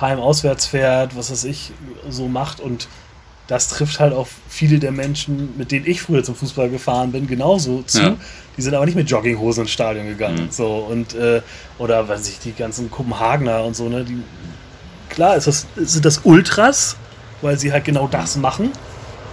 heim 0.00 0.20
auswärts 0.20 0.66
fährt, 0.66 1.16
was 1.16 1.32
weiß 1.32 1.42
ich, 1.44 1.72
so 2.08 2.28
macht 2.28 2.60
und 2.60 2.86
das 3.50 3.66
trifft 3.66 3.98
halt 3.98 4.12
auch 4.12 4.28
viele 4.48 4.78
der 4.78 4.92
Menschen, 4.92 5.54
mit 5.58 5.72
denen 5.72 5.84
ich 5.84 6.02
früher 6.02 6.22
zum 6.22 6.36
Fußball 6.36 6.70
gefahren 6.70 7.10
bin, 7.10 7.26
genauso 7.26 7.82
zu. 7.82 8.00
Ja. 8.00 8.16
Die 8.56 8.62
sind 8.62 8.74
aber 8.74 8.86
nicht 8.86 8.94
mit 8.94 9.10
Jogginghosen 9.10 9.64
ins 9.64 9.72
Stadion 9.72 10.06
gegangen. 10.06 10.44
Mhm. 10.44 10.50
So, 10.52 10.86
und, 10.88 11.14
äh, 11.14 11.42
oder 11.76 12.08
weiß 12.08 12.28
ich, 12.28 12.38
die 12.38 12.52
ganzen 12.52 12.92
Kopenhagener 12.92 13.64
und 13.64 13.74
so, 13.74 13.88
ne? 13.88 14.04
Die, 14.04 14.22
klar, 15.08 15.34
ist 15.34 15.48
das, 15.48 15.66
sind 15.74 16.04
das 16.04 16.20
Ultras, 16.22 16.96
weil 17.42 17.58
sie 17.58 17.72
halt 17.72 17.84
genau 17.84 18.06
das 18.06 18.36
machen. 18.36 18.70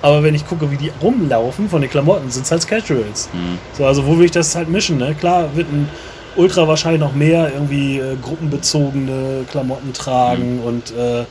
Aber 0.02 0.24
wenn 0.24 0.34
ich 0.34 0.48
gucke, 0.48 0.72
wie 0.72 0.78
die 0.78 0.92
rumlaufen 1.00 1.70
von 1.70 1.82
den 1.82 1.92
Klamotten, 1.92 2.32
sind 2.32 2.44
es 2.44 2.52
halt 2.52 2.68
Casuals. 2.68 3.30
Mhm. 3.34 3.60
So, 3.78 3.86
also 3.86 4.04
wo 4.08 4.18
will 4.18 4.26
ich 4.26 4.32
das 4.32 4.56
halt 4.56 4.68
mischen? 4.68 4.98
Ne? 4.98 5.14
Klar 5.14 5.56
wird 5.56 5.72
ein 5.72 5.90
Ultra 6.36 6.68
wahrscheinlich 6.68 7.02
noch 7.02 7.14
mehr 7.14 7.52
irgendwie 7.54 8.00
äh, 8.00 8.16
gruppenbezogene 8.20 9.46
Klamotten 9.52 9.94
tragen 9.94 10.56
mhm. 10.56 10.64
und 10.64 10.92
äh, 10.92 11.26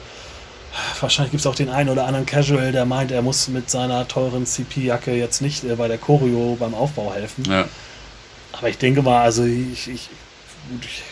wahrscheinlich 1.02 1.32
gibt 1.32 1.40
es 1.40 1.46
auch 1.46 1.54
den 1.54 1.68
einen 1.68 1.88
oder 1.88 2.06
anderen 2.06 2.26
Casual, 2.26 2.72
der 2.72 2.84
meint, 2.84 3.10
er 3.10 3.22
muss 3.22 3.48
mit 3.48 3.70
seiner 3.70 4.06
teuren 4.08 4.46
CP-Jacke 4.46 5.12
jetzt 5.14 5.42
nicht 5.42 5.64
äh, 5.64 5.76
bei 5.76 5.88
der 5.88 5.98
Choreo 5.98 6.56
beim 6.58 6.74
Aufbau 6.74 7.12
helfen. 7.12 7.44
Ja. 7.48 7.66
Aber 8.52 8.68
ich 8.68 8.78
denke 8.78 9.02
mal, 9.02 9.22
also 9.22 9.44
ich, 9.44 9.88
ich, 9.88 10.08
ich 10.80 11.02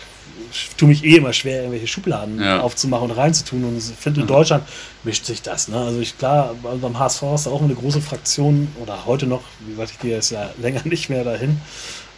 ich 0.50 0.70
tue 0.76 0.88
mich 0.88 1.04
eh 1.04 1.16
immer 1.16 1.32
schwer, 1.32 1.58
irgendwelche 1.58 1.86
Schubladen 1.86 2.40
ja. 2.40 2.60
aufzumachen 2.60 3.10
und 3.10 3.16
reinzutun. 3.16 3.64
Und 3.64 3.76
ich 3.76 3.84
finde, 3.84 4.22
in 4.22 4.26
Deutschland 4.26 4.64
mischt 5.02 5.24
sich 5.24 5.42
das. 5.42 5.68
Ne? 5.68 5.76
Also 5.76 6.00
ich 6.00 6.16
klar, 6.16 6.54
beim 6.62 6.98
HSV 6.98 7.22
ist 7.34 7.46
auch 7.46 7.62
eine 7.62 7.74
große 7.74 8.00
Fraktion, 8.00 8.68
oder 8.80 9.04
heute 9.06 9.26
noch, 9.26 9.42
wie 9.66 9.76
weit 9.76 9.90
ich 9.90 9.98
gehe 9.98 10.12
jetzt 10.12 10.30
ja 10.30 10.50
länger 10.60 10.82
nicht 10.84 11.08
mehr 11.10 11.24
dahin, 11.24 11.60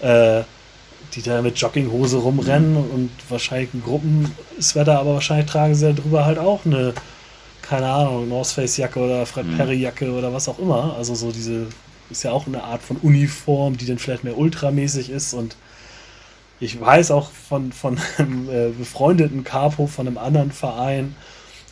äh, 0.01 0.43
die 1.15 1.23
da 1.23 1.41
mit 1.41 1.59
Jogginghose 1.59 2.19
rumrennen 2.19 2.73
mhm. 2.73 2.91
und 2.91 3.11
wahrscheinlich 3.29 3.71
in 3.73 3.83
Gruppenswetter, 3.83 4.99
aber 4.99 5.15
wahrscheinlich 5.15 5.47
tragen 5.47 5.75
sie 5.75 5.87
ja 5.87 5.93
drüber 5.93 6.25
halt 6.27 6.39
auch 6.39 6.67
eine, 6.67 6.95
keine 7.69 7.89
Ahnung, 7.89 8.29
North 8.29 8.49
Face 8.49 8.77
Jacke 8.77 9.01
oder 9.01 9.27
Fred 9.27 9.47
mhm. 9.47 9.57
Perry 9.57 9.77
Jacke 9.77 10.11
oder 10.13 10.33
was 10.33 10.49
auch 10.49 10.59
immer. 10.59 10.95
Also 10.97 11.15
so 11.15 11.33
diese, 11.33 11.67
ist 12.11 12.23
ja 12.23 12.31
auch 12.31 12.47
eine 12.47 12.63
Art 12.63 12.83
von 12.83 12.97
Uniform, 12.99 13.77
die 13.77 13.87
dann 13.87 13.99
vielleicht 13.99 14.25
mehr 14.25 14.39
ultramäßig 14.39 15.11
ist 15.11 15.35
und 15.35 15.57
ich 16.59 16.81
weiß 16.81 17.11
auch 17.11 17.31
von, 17.31 17.73
von 17.73 17.99
einem 18.19 18.49
äh, 18.49 18.69
befreundeten 18.71 19.45
Capo 19.45 19.87
von 19.87 20.07
einem 20.07 20.19
anderen 20.19 20.53
Verein, 20.53 21.17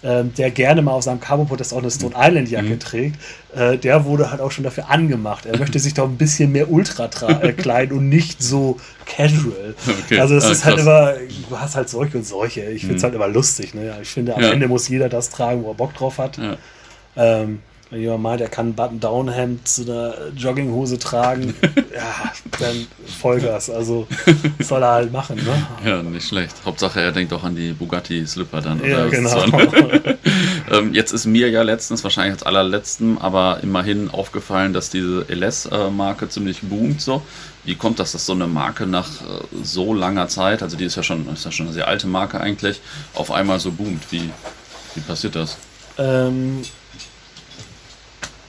äh, 0.04 0.22
der 0.24 0.50
gerne 0.50 0.82
mal 0.82 0.92
auf 0.92 1.02
seinem 1.02 1.20
Capo-Protest 1.20 1.72
auch 1.72 1.78
eine 1.78 1.90
Stone 1.90 2.14
Island 2.16 2.50
Jacke 2.50 2.68
mhm. 2.68 2.78
trägt, 2.78 3.16
äh, 3.56 3.78
der 3.78 4.04
wurde 4.04 4.30
halt 4.30 4.40
auch 4.40 4.50
schon 4.50 4.62
dafür 4.62 4.90
angemacht. 4.90 5.46
Er 5.46 5.58
möchte 5.58 5.78
sich 5.80 5.94
doch 5.94 6.04
ein 6.04 6.16
bisschen 6.18 6.52
mehr 6.52 6.70
Ultra 6.70 7.08
äh, 7.40 7.52
kleiden 7.52 7.96
und 7.96 8.08
nicht 8.08 8.42
so 8.42 8.78
casual. 9.06 9.74
Okay. 10.04 10.18
Also 10.18 10.36
es 10.36 10.44
ah, 10.44 10.52
ist 10.52 10.64
halt 10.64 10.78
immer, 10.78 11.14
du 11.48 11.58
hast 11.58 11.76
halt 11.76 11.88
solche 11.88 12.18
und 12.18 12.26
solche. 12.26 12.62
Ich 12.70 12.82
finde 12.82 12.96
es 12.96 13.02
mhm. 13.02 13.04
halt 13.04 13.14
immer 13.14 13.28
lustig. 13.28 13.74
Ne? 13.74 13.96
Ich 14.02 14.08
finde, 14.10 14.34
am 14.34 14.42
ja. 14.42 14.50
Ende 14.50 14.68
muss 14.68 14.88
jeder 14.88 15.08
das 15.08 15.30
tragen, 15.30 15.62
wo 15.62 15.70
er 15.70 15.74
Bock 15.74 15.94
drauf 15.94 16.18
hat. 16.18 16.36
Ja. 16.36 16.56
Ähm, 17.16 17.60
wenn 17.94 18.02
jemand 18.02 18.22
meint, 18.22 18.40
er 18.40 18.48
kann 18.48 18.70
ein 18.70 18.74
Button-Down-Hemd 18.74 19.68
zu 19.68 19.82
einer 19.82 20.14
Jogginghose 20.36 20.98
tragen, 20.98 21.54
ja, 21.94 22.32
dann 22.58 22.86
Vollgas. 23.20 23.70
Also 23.70 24.08
soll 24.58 24.82
er 24.82 24.92
halt 24.94 25.12
machen, 25.12 25.36
ne? 25.36 25.66
Ja, 25.88 26.02
nicht 26.02 26.26
schlecht. 26.26 26.56
Hauptsache, 26.64 27.00
er 27.00 27.12
denkt 27.12 27.32
auch 27.32 27.44
an 27.44 27.54
die 27.54 27.72
Bugatti-Slipper 27.72 28.60
dann. 28.62 28.84
Ja, 28.84 29.06
genau. 29.06 29.44
ähm, 30.72 30.92
jetzt 30.92 31.12
ist 31.12 31.26
mir 31.26 31.48
ja 31.50 31.62
letztens, 31.62 32.02
wahrscheinlich 32.02 32.32
als 32.32 32.42
allerletzten, 32.42 33.16
aber 33.18 33.60
immerhin 33.62 34.10
aufgefallen, 34.10 34.72
dass 34.72 34.90
diese 34.90 35.26
LS-Marke 35.28 36.28
ziemlich 36.28 36.62
boomt 36.62 37.00
so. 37.00 37.22
Wie 37.64 37.76
kommt 37.76 38.00
das, 38.00 38.10
dass 38.10 38.26
so 38.26 38.32
eine 38.32 38.48
Marke 38.48 38.88
nach 38.88 39.08
äh, 39.08 39.62
so 39.62 39.94
langer 39.94 40.26
Zeit, 40.26 40.64
also 40.64 40.76
die 40.76 40.84
ist 40.84 40.96
ja 40.96 41.04
schon, 41.04 41.28
ist 41.32 41.44
ja 41.44 41.52
schon 41.52 41.66
eine 41.66 41.74
sehr 41.74 41.86
alte 41.86 42.08
Marke 42.08 42.40
eigentlich, 42.40 42.80
auf 43.14 43.30
einmal 43.30 43.60
so 43.60 43.70
boomt? 43.70 44.02
Wie, 44.10 44.30
wie 44.96 45.00
passiert 45.00 45.36
das? 45.36 45.56
Ähm, 45.96 46.62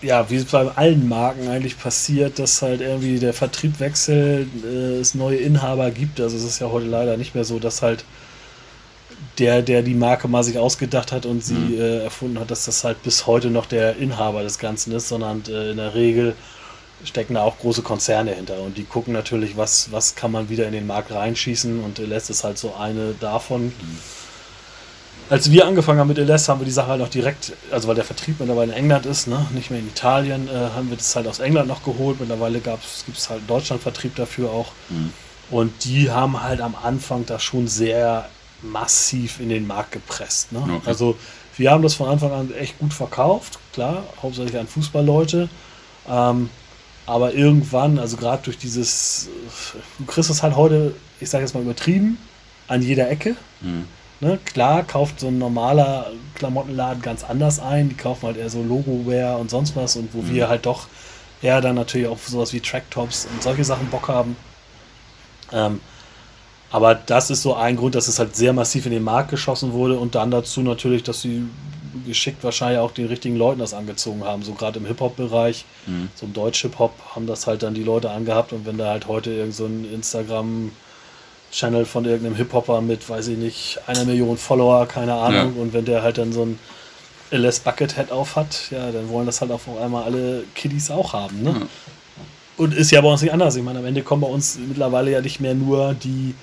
ja, 0.05 0.29
wie 0.29 0.35
es 0.35 0.45
bei 0.45 0.67
allen 0.75 1.07
Marken 1.09 1.47
eigentlich 1.47 1.79
passiert, 1.79 2.39
dass 2.39 2.61
halt 2.61 2.81
irgendwie 2.81 3.19
der 3.19 3.33
Vertrieb 3.33 3.79
wechselt, 3.79 4.47
äh, 4.63 4.99
es 4.99 5.15
neue 5.15 5.37
Inhaber 5.37 5.91
gibt. 5.91 6.19
Also 6.21 6.37
es 6.37 6.43
ist 6.43 6.59
ja 6.59 6.69
heute 6.69 6.85
leider 6.85 7.17
nicht 7.17 7.35
mehr 7.35 7.43
so, 7.43 7.59
dass 7.59 7.81
halt 7.81 8.05
der, 9.39 9.61
der 9.61 9.81
die 9.81 9.95
Marke 9.95 10.27
mal 10.27 10.43
sich 10.43 10.57
ausgedacht 10.57 11.11
hat 11.11 11.25
und 11.25 11.43
sie 11.43 11.53
mhm. 11.55 11.79
äh, 11.79 12.03
erfunden 12.03 12.39
hat, 12.39 12.51
dass 12.51 12.65
das 12.65 12.83
halt 12.83 13.01
bis 13.03 13.25
heute 13.25 13.49
noch 13.49 13.65
der 13.65 13.97
Inhaber 13.97 14.43
des 14.43 14.59
Ganzen 14.59 14.93
ist, 14.93 15.09
sondern 15.09 15.43
äh, 15.49 15.71
in 15.71 15.77
der 15.77 15.95
Regel 15.95 16.35
stecken 17.03 17.33
da 17.33 17.43
auch 17.43 17.59
große 17.59 17.81
Konzerne 17.81 18.31
hinter 18.33 18.59
und 18.61 18.77
die 18.77 18.83
gucken 18.83 19.13
natürlich, 19.13 19.57
was, 19.57 19.91
was 19.91 20.15
kann 20.15 20.31
man 20.31 20.49
wieder 20.49 20.65
in 20.65 20.71
den 20.71 20.87
Markt 20.87 21.11
reinschießen 21.11 21.83
und 21.83 21.97
lässt 21.97 22.29
es 22.29 22.43
halt 22.43 22.57
so 22.57 22.75
eine 22.75 23.13
davon. 23.19 23.65
Mhm 23.65 23.99
als 25.29 25.51
wir 25.51 25.65
angefangen 25.65 25.99
haben 25.99 26.07
mit 26.07 26.17
LS, 26.17 26.49
haben 26.49 26.59
wir 26.59 26.65
die 26.65 26.71
Sache 26.71 26.87
halt 26.87 27.01
noch 27.01 27.09
direkt, 27.09 27.53
also 27.71 27.87
weil 27.87 27.95
der 27.95 28.03
Vertrieb 28.03 28.39
mittlerweile 28.39 28.73
in 28.73 28.77
England 28.77 29.05
ist, 29.05 29.27
ne? 29.27 29.45
nicht 29.53 29.71
mehr 29.71 29.79
in 29.79 29.87
Italien, 29.87 30.47
äh, 30.47 30.51
haben 30.75 30.89
wir 30.89 30.97
das 30.97 31.15
halt 31.15 31.27
aus 31.27 31.39
England 31.39 31.67
noch 31.67 31.83
geholt. 31.83 32.19
Mittlerweile 32.19 32.59
gibt 32.59 33.17
es 33.17 33.29
halt 33.29 33.41
Deutschland-Vertrieb 33.47 34.15
dafür 34.15 34.51
auch. 34.51 34.71
Mhm. 34.89 35.13
Und 35.49 35.85
die 35.85 36.11
haben 36.11 36.41
halt 36.41 36.61
am 36.61 36.75
Anfang 36.75 37.25
da 37.25 37.39
schon 37.39 37.67
sehr 37.67 38.29
massiv 38.61 39.39
in 39.39 39.49
den 39.49 39.67
Markt 39.67 39.91
gepresst. 39.91 40.51
Ne? 40.51 40.59
Okay. 40.59 40.81
Also 40.85 41.17
wir 41.57 41.71
haben 41.71 41.83
das 41.83 41.93
von 41.93 42.09
Anfang 42.09 42.31
an 42.31 42.53
echt 42.53 42.79
gut 42.79 42.93
verkauft, 42.93 43.59
klar, 43.73 44.03
hauptsächlich 44.21 44.57
an 44.57 44.67
Fußballleute. 44.67 45.49
Ähm, 46.09 46.49
aber 47.05 47.33
irgendwann, 47.33 47.99
also 47.99 48.17
gerade 48.17 48.43
durch 48.43 48.57
dieses, 48.57 49.29
du 49.99 50.05
kriegst 50.05 50.29
es 50.29 50.41
halt 50.41 50.55
heute, 50.55 50.95
ich 51.19 51.29
sage 51.29 51.43
jetzt 51.43 51.53
mal 51.53 51.61
übertrieben, 51.61 52.17
an 52.67 52.81
jeder 52.81 53.09
Ecke. 53.09 53.35
Mhm. 53.61 53.85
Ne, 54.21 54.39
klar 54.45 54.83
kauft 54.83 55.19
so 55.19 55.27
ein 55.27 55.37
normaler 55.37 56.11
Klamottenladen 56.35 57.01
ganz 57.01 57.23
anders 57.23 57.59
ein. 57.59 57.89
Die 57.89 57.95
kaufen 57.95 58.27
halt 58.27 58.37
eher 58.37 58.49
so 58.49 58.63
Logo-Wear 58.63 59.37
und 59.37 59.49
sonst 59.49 59.75
was. 59.75 59.97
Und 59.97 60.13
wo 60.13 60.21
mhm. 60.21 60.33
wir 60.33 60.49
halt 60.49 60.65
doch 60.65 60.87
eher 61.41 61.59
dann 61.61 61.75
natürlich 61.75 62.07
auf 62.07 62.27
sowas 62.27 62.53
wie 62.53 62.61
Tracktops 62.61 63.27
und 63.31 63.43
solche 63.43 63.65
Sachen 63.65 63.89
Bock 63.89 64.07
haben. 64.07 64.37
Ähm, 65.51 65.81
aber 66.71 66.95
das 66.95 67.29
ist 67.29 67.41
so 67.41 67.55
ein 67.55 67.75
Grund, 67.75 67.95
dass 67.95 68.07
es 68.07 68.19
halt 68.19 68.35
sehr 68.35 68.53
massiv 68.53 68.85
in 68.85 68.91
den 68.91 69.03
Markt 69.03 69.29
geschossen 69.29 69.73
wurde 69.73 69.97
und 69.97 70.15
dann 70.15 70.31
dazu 70.31 70.61
natürlich, 70.61 71.03
dass 71.03 71.21
sie 71.21 71.47
geschickt 72.05 72.43
wahrscheinlich 72.43 72.79
auch 72.79 72.91
den 72.91 73.07
richtigen 73.07 73.35
Leuten 73.35 73.59
das 73.59 73.73
angezogen 73.73 74.23
haben. 74.23 74.43
So 74.43 74.53
gerade 74.53 74.79
im 74.79 74.85
Hip-Hop-Bereich, 74.85 75.65
mhm. 75.85 76.09
so 76.15 76.25
im 76.25 76.33
Deutsch-Hip-Hop 76.33 76.93
haben 77.15 77.27
das 77.27 77.47
halt 77.47 77.63
dann 77.63 77.73
die 77.73 77.83
Leute 77.83 78.11
angehabt 78.11 78.53
und 78.53 78.65
wenn 78.65 78.77
da 78.77 78.87
halt 78.87 79.07
heute 79.07 79.31
irgend 79.31 79.55
so 79.55 79.65
ein 79.65 79.85
Instagram- 79.85 80.71
Channel 81.55 81.85
von 81.85 82.03
irgendeinem 82.03 82.35
Hip-Hopper 82.35 82.81
mit, 82.81 83.09
weiß 83.09 83.29
ich 83.29 83.37
nicht, 83.37 83.79
einer 83.87 84.03
Million 84.03 84.37
Follower, 84.37 84.85
keine 84.87 85.13
Ahnung. 85.13 85.53
Ja. 85.55 85.61
Und 85.61 85.73
wenn 85.73 85.85
der 85.85 86.03
halt 86.03 86.17
dann 86.17 86.33
so 86.33 86.43
ein 86.43 86.59
LS 87.31 87.61
Buckethead 87.61 88.11
auf 88.11 88.35
hat, 88.35 88.71
ja, 88.71 88.91
dann 88.91 89.09
wollen 89.09 89.25
das 89.25 89.39
halt 89.39 89.51
auf 89.51 89.63
einmal 89.81 90.03
alle 90.03 90.43
Kiddies 90.53 90.91
auch 90.91 91.13
haben. 91.13 91.43
Ne? 91.43 91.51
Ja. 91.51 91.67
Und 92.57 92.73
ist 92.73 92.91
ja 92.91 92.99
bei 92.99 93.07
uns 93.09 93.21
nicht 93.21 93.31
anders. 93.31 93.55
Ich 93.55 93.63
meine, 93.63 93.79
am 93.79 93.85
Ende 93.85 94.01
kommen 94.01 94.21
bei 94.21 94.27
uns 94.27 94.59
mittlerweile 94.67 95.11
ja 95.11 95.21
nicht 95.21 95.39
mehr 95.39 95.55
nur 95.55 95.93
die 95.93 96.35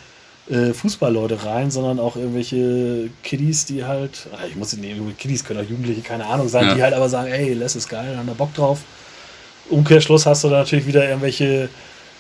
äh, 0.51 0.73
Fußballleute 0.73 1.45
rein, 1.45 1.71
sondern 1.71 2.01
auch 2.01 2.17
irgendwelche 2.17 3.11
Kiddies, 3.23 3.67
die 3.67 3.85
halt, 3.85 4.29
ah, 4.33 4.47
ich 4.49 4.57
muss 4.57 4.73
nicht 4.73 4.83
nehmen, 4.83 5.17
Kiddies 5.19 5.45
können 5.45 5.61
auch 5.61 5.69
Jugendliche, 5.69 6.01
keine 6.01 6.25
Ahnung 6.27 6.49
sein, 6.49 6.67
ja. 6.67 6.75
die 6.75 6.83
halt 6.83 6.95
aber 6.95 7.11
sagen, 7.11 7.31
ey, 7.31 7.53
LS 7.53 7.77
ist 7.77 7.89
geil, 7.89 8.17
haben 8.17 8.27
da 8.27 8.33
Bock 8.33 8.55
drauf. 8.55 8.81
Umkehrschluss 9.69 10.25
hast 10.25 10.43
du 10.45 10.49
da 10.49 10.61
natürlich 10.61 10.87
wieder 10.87 11.07
irgendwelche 11.07 11.69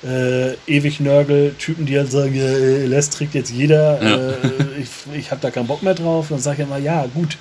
äh, 0.04 0.54
ewig 0.66 1.00
Nörgel-Typen, 1.00 1.86
die 1.86 1.96
halt 1.96 2.10
sagen, 2.10 2.34
äh, 2.34 2.86
Les 2.86 3.10
trägt 3.10 3.34
jetzt 3.34 3.50
jeder, 3.50 4.02
ja. 4.02 4.16
äh, 4.30 4.80
ich, 4.80 4.88
ich 5.16 5.30
habe 5.30 5.40
da 5.40 5.50
keinen 5.50 5.66
Bock 5.66 5.82
mehr 5.82 5.94
drauf. 5.94 6.26
Dann 6.30 6.40
sage 6.40 6.62
ich 6.62 6.68
immer, 6.68 6.78
ja, 6.78 7.06
gut. 7.14 7.38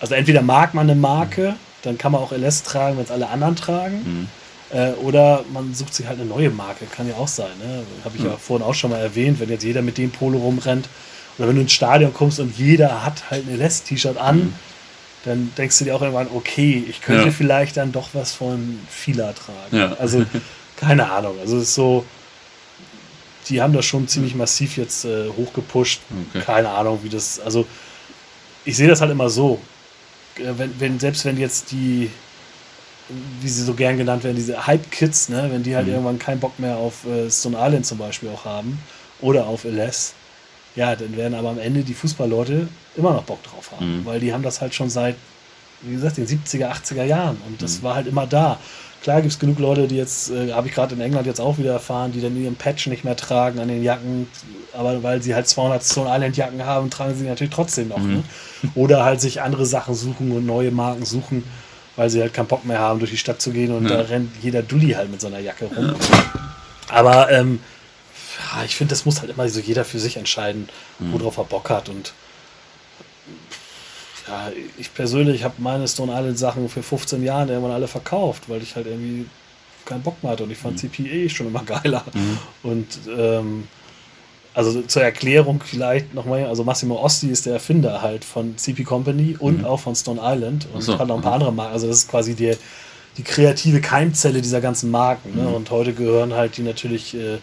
Also 0.00 0.14
entweder 0.14 0.42
mag 0.42 0.74
man 0.74 0.88
eine 0.90 1.00
Marke, 1.00 1.56
dann 1.82 1.96
kann 1.96 2.12
man 2.12 2.20
auch 2.20 2.32
LS 2.32 2.62
tragen, 2.62 2.96
wenn 2.96 3.04
es 3.04 3.10
alle 3.10 3.28
anderen 3.28 3.56
tragen. 3.56 3.96
Mhm. 4.04 4.28
Äh, 4.76 4.92
oder 5.02 5.44
man 5.52 5.74
sucht 5.74 5.94
sich 5.94 6.06
halt 6.06 6.20
eine 6.20 6.28
neue 6.28 6.50
Marke, 6.50 6.84
kann 6.86 7.08
ja 7.08 7.14
auch 7.14 7.28
sein. 7.28 7.52
Ne? 7.62 7.84
Habe 8.04 8.16
ich 8.16 8.22
mhm. 8.22 8.30
ja 8.30 8.36
vorhin 8.36 8.66
auch 8.66 8.74
schon 8.74 8.90
mal 8.90 9.00
erwähnt, 9.00 9.40
wenn 9.40 9.48
jetzt 9.48 9.64
jeder 9.64 9.82
mit 9.82 9.96
dem 9.96 10.10
Polo 10.10 10.38
rumrennt. 10.38 10.88
Oder 11.38 11.48
wenn 11.48 11.56
du 11.56 11.62
ins 11.62 11.72
Stadion 11.72 12.12
kommst 12.12 12.38
und 12.38 12.56
jeder 12.56 13.04
hat 13.04 13.30
halt 13.30 13.48
ein 13.48 13.58
LS-T-Shirt 13.58 14.16
an, 14.18 14.36
mhm. 14.36 14.54
dann 15.24 15.52
denkst 15.56 15.78
du 15.78 15.84
dir 15.84 15.96
auch 15.96 16.02
irgendwann, 16.02 16.28
okay, 16.34 16.84
ich 16.88 17.00
könnte 17.00 17.26
ja. 17.26 17.32
vielleicht 17.32 17.76
dann 17.76 17.92
doch 17.92 18.10
was 18.12 18.32
von 18.32 18.78
Fila 18.88 19.32
tragen. 19.32 19.76
Ja. 19.76 19.96
Also 19.98 20.24
keine 20.76 21.10
Ahnung. 21.10 21.38
Also 21.40 21.56
es 21.56 21.64
ist 21.64 21.74
so, 21.74 22.04
die 23.48 23.60
haben 23.60 23.72
das 23.72 23.84
schon 23.84 24.08
ziemlich 24.08 24.34
massiv 24.34 24.76
jetzt 24.76 25.04
äh, 25.04 25.28
hochgepusht. 25.28 26.00
Okay. 26.30 26.44
Keine 26.44 26.70
Ahnung, 26.70 27.00
wie 27.02 27.08
das. 27.08 27.40
Also 27.40 27.66
ich 28.64 28.76
sehe 28.76 28.88
das 28.88 29.00
halt 29.00 29.10
immer 29.10 29.28
so. 29.28 29.60
Äh, 30.36 30.52
wenn, 30.56 30.80
wenn, 30.80 31.00
selbst 31.00 31.24
wenn 31.24 31.38
jetzt 31.38 31.70
die, 31.72 32.10
wie 33.40 33.48
sie 33.48 33.62
so 33.62 33.74
gern 33.74 33.98
genannt 33.98 34.24
werden, 34.24 34.36
diese 34.36 34.66
Hype-Kids, 34.66 35.28
ne, 35.28 35.48
wenn 35.50 35.62
die 35.62 35.76
halt 35.76 35.86
mhm. 35.86 35.92
irgendwann 35.92 36.18
keinen 36.18 36.40
Bock 36.40 36.58
mehr 36.58 36.76
auf 36.76 37.06
äh, 37.06 37.30
Stone 37.30 37.56
Island 37.58 37.86
zum 37.86 37.98
Beispiel 37.98 38.30
auch 38.30 38.44
haben 38.44 38.78
oder 39.20 39.46
auf 39.46 39.64
LS, 39.64 40.14
ja, 40.76 40.96
dann 40.96 41.16
werden 41.16 41.34
aber 41.34 41.50
am 41.50 41.58
Ende 41.58 41.82
die 41.82 41.94
Fußballleute 41.94 42.68
immer 42.96 43.12
noch 43.12 43.24
Bock 43.24 43.42
drauf 43.42 43.70
haben, 43.72 44.00
mhm. 44.00 44.04
weil 44.04 44.20
die 44.20 44.32
haben 44.32 44.42
das 44.42 44.60
halt 44.60 44.74
schon 44.74 44.90
seit, 44.90 45.16
wie 45.82 45.94
gesagt, 45.94 46.16
den 46.16 46.26
70er, 46.26 46.72
80er 46.72 47.04
Jahren 47.04 47.36
und 47.46 47.62
das 47.62 47.78
mhm. 47.78 47.82
war 47.84 47.94
halt 47.94 48.06
immer 48.06 48.26
da. 48.26 48.58
Klar 49.04 49.20
gibt 49.20 49.34
es 49.34 49.38
genug 49.38 49.58
Leute, 49.58 49.86
die 49.86 49.96
jetzt, 49.96 50.30
äh, 50.30 50.54
habe 50.54 50.66
ich 50.66 50.72
gerade 50.72 50.94
in 50.94 51.00
England 51.02 51.26
jetzt 51.26 51.38
auch 51.38 51.58
wieder 51.58 51.72
erfahren, 51.72 52.12
die 52.12 52.22
dann 52.22 52.34
ihren 52.42 52.56
Patch 52.56 52.86
nicht 52.86 53.04
mehr 53.04 53.14
tragen 53.14 53.58
an 53.60 53.68
den 53.68 53.82
Jacken, 53.82 54.28
aber 54.72 55.02
weil 55.02 55.20
sie 55.20 55.34
halt 55.34 55.46
200 55.46 55.84
Stone 55.84 56.08
Island 56.10 56.38
Jacken 56.38 56.64
haben, 56.64 56.88
tragen 56.88 57.14
sie 57.14 57.26
natürlich 57.26 57.52
trotzdem 57.52 57.88
noch. 57.88 57.98
Mhm. 57.98 58.14
Ne? 58.14 58.22
Oder 58.74 59.04
halt 59.04 59.20
sich 59.20 59.42
andere 59.42 59.66
Sachen 59.66 59.94
suchen 59.94 60.32
und 60.32 60.46
neue 60.46 60.70
Marken 60.70 61.04
suchen, 61.04 61.44
weil 61.96 62.08
sie 62.08 62.22
halt 62.22 62.32
keinen 62.32 62.46
Bock 62.46 62.64
mehr 62.64 62.78
haben, 62.78 62.98
durch 62.98 63.10
die 63.10 63.18
Stadt 63.18 63.42
zu 63.42 63.50
gehen 63.50 63.76
und 63.76 63.90
ja. 63.90 63.98
da 63.98 64.00
rennt 64.04 64.30
jeder 64.40 64.62
Dulli 64.62 64.92
halt 64.92 65.10
mit 65.10 65.20
so 65.20 65.26
einer 65.26 65.38
Jacke 65.38 65.66
rum. 65.66 65.88
Ja. 65.88 65.94
Aber 66.88 67.30
ähm, 67.30 67.60
ich 68.64 68.74
finde, 68.74 68.92
das 68.92 69.04
muss 69.04 69.20
halt 69.20 69.30
immer 69.30 69.46
so 69.50 69.60
jeder 69.60 69.84
für 69.84 69.98
sich 69.98 70.16
entscheiden, 70.16 70.70
mhm. 70.98 71.12
worauf 71.12 71.36
er 71.36 71.44
Bock 71.44 71.68
hat 71.68 71.90
und 71.90 72.14
ja, 74.28 74.50
ich 74.78 74.92
persönlich 74.94 75.44
habe 75.44 75.54
meine 75.58 75.86
Stone 75.86 76.12
Island 76.12 76.38
Sachen 76.38 76.68
für 76.68 76.82
15 76.82 77.22
Jahre 77.22 77.50
irgendwann 77.52 77.72
alle 77.72 77.88
verkauft, 77.88 78.44
weil 78.48 78.62
ich 78.62 78.76
halt 78.76 78.86
irgendwie 78.86 79.26
keinen 79.84 80.02
Bock 80.02 80.22
mehr 80.22 80.32
hatte 80.32 80.44
und 80.44 80.50
ich 80.50 80.58
fand 80.58 80.82
mhm. 80.82 80.90
CPE 80.90 81.28
schon 81.28 81.46
immer 81.48 81.62
geiler. 81.64 82.04
Mhm. 82.14 82.38
Und 82.62 82.86
ähm, 83.16 83.68
Also 84.54 84.82
zur 84.82 85.02
Erklärung 85.02 85.60
vielleicht 85.64 86.14
nochmal, 86.14 86.46
also 86.46 86.62
Massimo 86.62 87.02
Osti 87.02 87.28
ist 87.28 87.44
der 87.44 87.54
Erfinder 87.54 88.02
halt 88.02 88.24
von 88.24 88.56
CP 88.56 88.84
Company 88.84 89.36
und 89.38 89.58
mhm. 89.58 89.64
auch 89.64 89.80
von 89.80 89.96
Stone 89.96 90.20
Island 90.22 90.68
und 90.72 90.80
so, 90.80 90.96
hat 90.98 91.08
noch 91.08 91.16
ein 91.16 91.22
paar 91.22 91.32
aha. 91.32 91.38
andere 91.38 91.52
Marken. 91.52 91.72
Also 91.72 91.88
das 91.88 91.98
ist 91.98 92.08
quasi 92.08 92.34
der, 92.34 92.56
die 93.16 93.24
kreative 93.24 93.80
Keimzelle 93.80 94.40
dieser 94.40 94.60
ganzen 94.60 94.90
Marken. 94.90 95.34
Ne? 95.34 95.42
Mhm. 95.42 95.54
Und 95.54 95.70
heute 95.70 95.92
gehören 95.92 96.34
halt 96.34 96.56
die 96.56 96.62
natürlich 96.62 97.14
äh, 97.14 97.38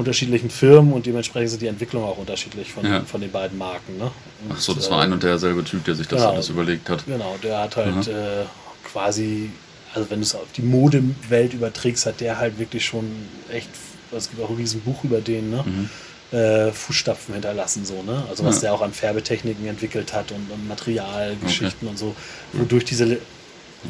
unterschiedlichen 0.00 0.50
Firmen 0.50 0.92
und 0.92 1.06
dementsprechend 1.06 1.50
sind 1.50 1.62
die 1.62 1.66
Entwicklungen 1.68 2.06
auch 2.06 2.18
unterschiedlich 2.18 2.72
von, 2.72 2.84
ja. 2.84 3.02
von 3.02 3.20
den 3.20 3.30
beiden 3.30 3.56
Marken. 3.56 3.96
Ne? 3.98 4.04
Und, 4.04 4.52
Ach 4.52 4.60
so, 4.60 4.74
das 4.74 4.90
war 4.90 5.02
ein 5.02 5.12
und 5.12 5.22
derselbe 5.22 5.62
Typ, 5.64 5.84
der 5.84 5.94
sich 5.94 6.08
das 6.08 6.20
genau, 6.20 6.32
alles 6.32 6.48
überlegt 6.48 6.88
hat. 6.90 7.06
Genau, 7.06 7.36
der 7.42 7.58
hat 7.60 7.76
halt 7.76 8.08
äh, 8.08 8.44
quasi, 8.84 9.50
also 9.94 10.10
wenn 10.10 10.18
du 10.18 10.24
es 10.24 10.34
auf 10.34 10.50
die 10.56 10.62
Modewelt 10.62 11.54
überträgst, 11.54 12.06
hat 12.06 12.20
der 12.20 12.38
halt 12.38 12.58
wirklich 12.58 12.84
schon 12.84 13.06
echt, 13.52 13.68
es 14.16 14.28
gibt 14.28 14.42
auch 14.42 14.50
ein 14.50 14.56
riesen 14.56 14.80
Buch 14.80 15.04
über 15.04 15.20
den, 15.20 15.50
ne? 15.50 15.64
Mhm 15.64 15.90
äh, 16.32 16.70
Fußstapfen 16.70 17.34
hinterlassen, 17.34 17.84
so, 17.84 18.02
ne? 18.02 18.22
Also 18.28 18.44
was 18.44 18.56
ja. 18.56 18.60
der 18.60 18.74
auch 18.74 18.82
an 18.82 18.92
Färbetechniken 18.92 19.66
entwickelt 19.66 20.12
hat 20.12 20.30
und, 20.30 20.48
und 20.50 20.68
Materialgeschichten 20.68 21.88
okay. 21.88 21.90
und 21.90 21.98
so, 21.98 22.14
wodurch 22.52 22.84
diese 22.84 23.18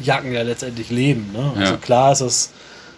Jacken 0.01 0.31
ja 0.31 0.41
letztendlich 0.41 0.89
leben. 0.89 1.31
Ne? 1.33 1.51
Also 1.55 1.73
ja. 1.73 1.77
klar 1.77 2.11
ist 2.13 2.21
es 2.21 2.49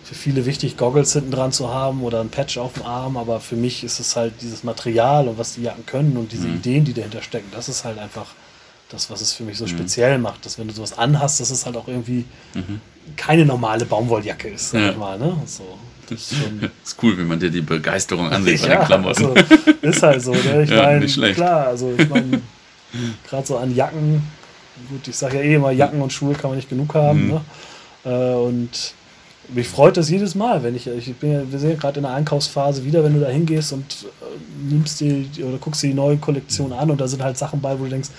für 0.04 0.16
viele 0.16 0.46
wichtig, 0.46 0.76
Goggles 0.76 1.14
hinten 1.14 1.32
dran 1.32 1.52
zu 1.52 1.70
haben 1.70 2.04
oder 2.04 2.20
ein 2.20 2.30
Patch 2.30 2.58
auf 2.58 2.74
dem 2.74 2.84
Arm, 2.84 3.16
aber 3.16 3.40
für 3.40 3.56
mich 3.56 3.84
ist 3.84 4.00
es 4.00 4.16
halt 4.16 4.34
dieses 4.42 4.64
Material 4.64 5.28
und 5.28 5.38
was 5.38 5.54
die 5.54 5.62
Jacken 5.62 5.86
können 5.86 6.18
und 6.18 6.32
diese 6.32 6.48
mhm. 6.48 6.56
Ideen, 6.56 6.84
die 6.84 6.94
dahinter 6.94 7.22
stecken, 7.22 7.48
das 7.52 7.70
ist 7.70 7.86
halt 7.86 7.98
einfach 7.98 8.28
das, 8.90 9.10
was 9.10 9.22
es 9.22 9.34
für 9.34 9.44
mich 9.44 9.58
so 9.58 9.64
mhm. 9.66 9.70
speziell 9.70 10.18
macht. 10.20 10.46
Dass 10.46 10.60
wenn 10.60 10.68
du 10.68 10.74
sowas 10.74 10.98
anhast, 10.98 11.40
dass 11.40 11.50
es 11.50 11.66
halt 11.66 11.78
auch 11.78 11.88
irgendwie 11.88 12.26
mhm. 12.54 12.82
keine 13.16 13.46
normale 13.46 13.86
Baumwolljacke 13.86 14.50
ist, 14.50 14.72
sag 14.72 14.82
ja. 14.82 14.90
ich 14.92 14.98
mal. 14.98 15.18
Ne? 15.18 15.38
So. 15.46 15.78
Das 16.10 16.20
ist, 16.20 16.36
schon 16.38 16.70
ist 16.84 16.98
cool, 17.02 17.18
wenn 17.18 17.28
man 17.28 17.40
dir 17.40 17.50
die 17.50 17.62
Begeisterung 17.62 18.28
ansieht 18.30 18.62
ja, 18.62 18.68
bei 18.68 18.76
den 18.76 18.86
Klamotten. 18.86 19.26
Also, 19.26 19.58
ist 19.82 20.04
halt 20.04 20.22
so. 20.22 20.34
Ne? 20.34 20.64
Ich 20.64 20.70
ja, 20.70 20.84
meine, 20.84 21.34
klar, 21.34 21.68
also 21.68 21.94
ich 21.98 22.10
meine, 22.10 22.42
gerade 23.30 23.48
so 23.48 23.58
an 23.58 23.74
Jacken, 23.74 24.22
gut, 24.90 25.08
ich 25.08 25.16
sage 25.16 25.38
ja 25.38 25.44
eh 25.44 25.56
immer, 25.56 25.72
Jacken 25.72 26.02
und 26.02 26.12
Schuhe 26.12 26.34
kann 26.34 26.50
man 26.50 26.58
nicht 26.58 26.70
genug 26.70 26.94
haben. 26.94 27.28
Mhm. 27.28 27.30
Ne? 27.30 27.42
Äh, 28.06 28.36
und 28.36 28.94
mich 29.50 29.68
freut 29.68 29.98
das 29.98 30.10
jedes 30.10 30.36
Mal, 30.36 30.64
wenn 30.64 30.76
ich, 30.76 30.88
ich 30.88 31.16
bin 31.16 31.32
ja, 31.32 31.52
wir 31.52 31.60
sind 31.60 31.72
ja 31.72 31.76
gerade 31.76 31.98
in 31.98 32.04
der 32.04 32.14
Einkaufsphase 32.14 32.84
wieder, 32.86 33.04
wenn 33.04 33.14
du 33.14 33.20
da 33.20 33.28
hingehst 33.28 33.74
und 33.74 34.06
äh, 34.22 34.74
nimmst 34.74 35.00
dir 35.00 35.26
oder 35.46 35.58
guckst 35.58 35.84
dir 35.84 35.88
die 35.88 35.94
neue 35.94 36.18
Kollektion 36.18 36.74
an 36.74 36.90
und 36.92 37.02
da 37.02 37.08
sind 37.08 37.22
halt 37.22 37.38
Sachen 37.38 37.62
bei, 37.62 37.78
wo 37.80 37.84
du 37.84 37.90
denkst, 37.90 38.10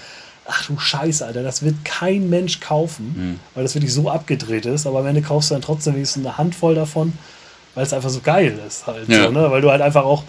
ach 0.47 0.67
du 0.67 0.79
Scheiße, 0.79 1.25
Alter, 1.25 1.43
das 1.43 1.63
wird 1.63 1.85
kein 1.85 2.29
Mensch 2.29 2.61
kaufen, 2.61 3.15
mhm. 3.17 3.41
weil 3.55 3.63
das 3.63 3.75
wirklich 3.75 3.95
so 3.95 4.11
abgedreht 4.11 4.67
ist, 4.67 4.87
aber 4.87 5.01
am 5.01 5.07
Ende 5.07 5.23
kaufst 5.23 5.51
du 5.51 5.55
dann 5.55 5.63
trotzdem 5.63 5.95
wenigstens 5.95 6.27
eine 6.27 6.37
Handvoll 6.37 6.75
davon 6.75 7.15
weil 7.75 7.85
es 7.85 7.93
einfach 7.93 8.11
so 8.11 8.21
geil 8.21 8.59
ist 8.67 8.87
halt. 8.87 9.09
Ja. 9.09 9.25
So, 9.25 9.31
ne? 9.31 9.51
Weil 9.51 9.61
du 9.61 9.71
halt 9.71 9.83
einfach 9.83 10.05
auch, 10.05 10.23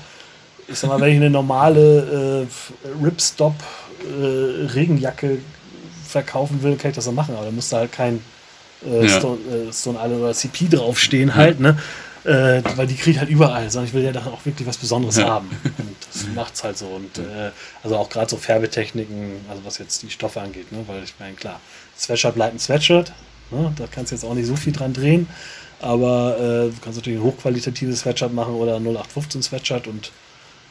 ich 0.68 0.78
sag 0.78 0.90
mal, 0.90 1.00
wenn 1.00 1.12
ich 1.12 1.18
eine 1.18 1.30
normale 1.30 2.48
äh, 2.48 3.04
Ripstop 3.04 3.56
äh, 4.02 4.66
Regenjacke 4.74 5.40
verkaufen 6.08 6.62
will, 6.64 6.76
kann 6.76 6.92
ich 6.92 6.96
das 6.96 7.06
so 7.06 7.12
machen, 7.12 7.36
aber 7.36 7.46
da 7.46 7.52
musst 7.52 7.72
du 7.72 7.78
halt 7.78 7.92
kein 7.92 8.22
äh, 8.86 9.06
ja. 9.06 9.20
Stone, 9.20 9.40
äh, 9.40 9.74
Stone 9.74 10.00
Island 10.02 10.22
oder 10.22 10.34
CP 10.34 10.68
draufstehen 10.70 11.30
ja. 11.30 11.36
halt, 11.36 11.60
ne? 11.60 11.78
Äh, 12.24 12.64
weil 12.76 12.88
die 12.88 12.96
kriegt 12.96 13.20
halt 13.20 13.30
überall, 13.30 13.70
sondern 13.70 13.88
ich 13.88 13.94
will 13.94 14.04
ja 14.04 14.12
da 14.12 14.26
auch 14.26 14.44
wirklich 14.46 14.68
was 14.68 14.78
Besonderes 14.78 15.18
ja. 15.18 15.28
haben. 15.28 15.48
Und 15.64 15.96
das 16.12 16.26
macht's 16.36 16.64
halt 16.64 16.76
so. 16.76 16.88
Und 16.88 17.20
äh, 17.20 17.52
also 17.84 17.98
auch 17.98 18.10
gerade 18.10 18.30
so 18.30 18.38
Färbetechniken, 18.38 19.42
also 19.48 19.64
was 19.64 19.78
jetzt 19.78 20.02
die 20.02 20.10
Stoffe 20.10 20.42
angeht, 20.42 20.72
ne? 20.72 20.84
weil 20.88 21.04
ich 21.04 21.14
meine, 21.20 21.36
klar, 21.36 21.60
Sweatshirt 21.96 22.34
bleibt 22.34 22.56
ein 22.56 22.60
Sweatshirt, 22.60 23.14
ne? 23.52 23.72
da 23.78 23.86
kannst 23.86 24.12
du 24.12 24.16
jetzt 24.16 24.24
auch 24.26 24.34
nicht 24.34 24.48
so 24.48 24.56
viel 24.56 24.74
dran 24.74 24.94
drehen. 24.94 25.28
Aber 25.82 26.38
äh, 26.38 26.70
du 26.72 26.76
kannst 26.82 26.98
natürlich 26.98 27.20
ein 27.20 27.24
hochqualitatives 27.24 28.00
Sweatshirt 28.00 28.34
machen 28.34 28.56
oder 28.56 28.78
0815 28.78 29.44
Sweatshirt 29.44 29.88
und 29.88 30.12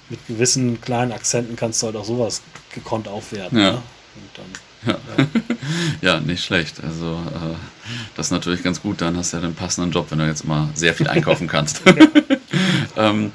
mit 0.08 0.26
gewissen 0.26 0.80
kleinen 0.80 1.12
Akzenten 1.12 1.54
kannst 1.54 1.82
du 1.82 1.86
halt 1.86 1.96
auch 1.96 2.04
sowas 2.04 2.42
gekonnt 2.74 3.06
aufwerten. 3.06 3.58
Ja. 3.58 3.72
Ne? 3.72 3.82
Dann, 4.34 4.44
ja. 4.86 4.98
ja. 6.14 6.20
nicht 6.20 6.44
schlecht. 6.44 6.82
Also 6.82 7.22
äh, 7.34 7.56
das 8.16 8.26
ist 8.26 8.32
natürlich 8.32 8.62
ganz 8.62 8.80
gut. 8.82 9.00
Dann 9.00 9.16
hast 9.16 9.32
du 9.32 9.38
ja 9.38 9.42
den 9.42 9.54
passenden 9.54 9.92
Job, 9.92 10.06
wenn 10.10 10.18
du 10.18 10.26
jetzt 10.26 10.46
mal 10.46 10.68
sehr 10.74 10.94
viel 10.94 11.08
einkaufen 11.08 11.46
kannst. 11.46 11.82
ähm, 12.96 13.32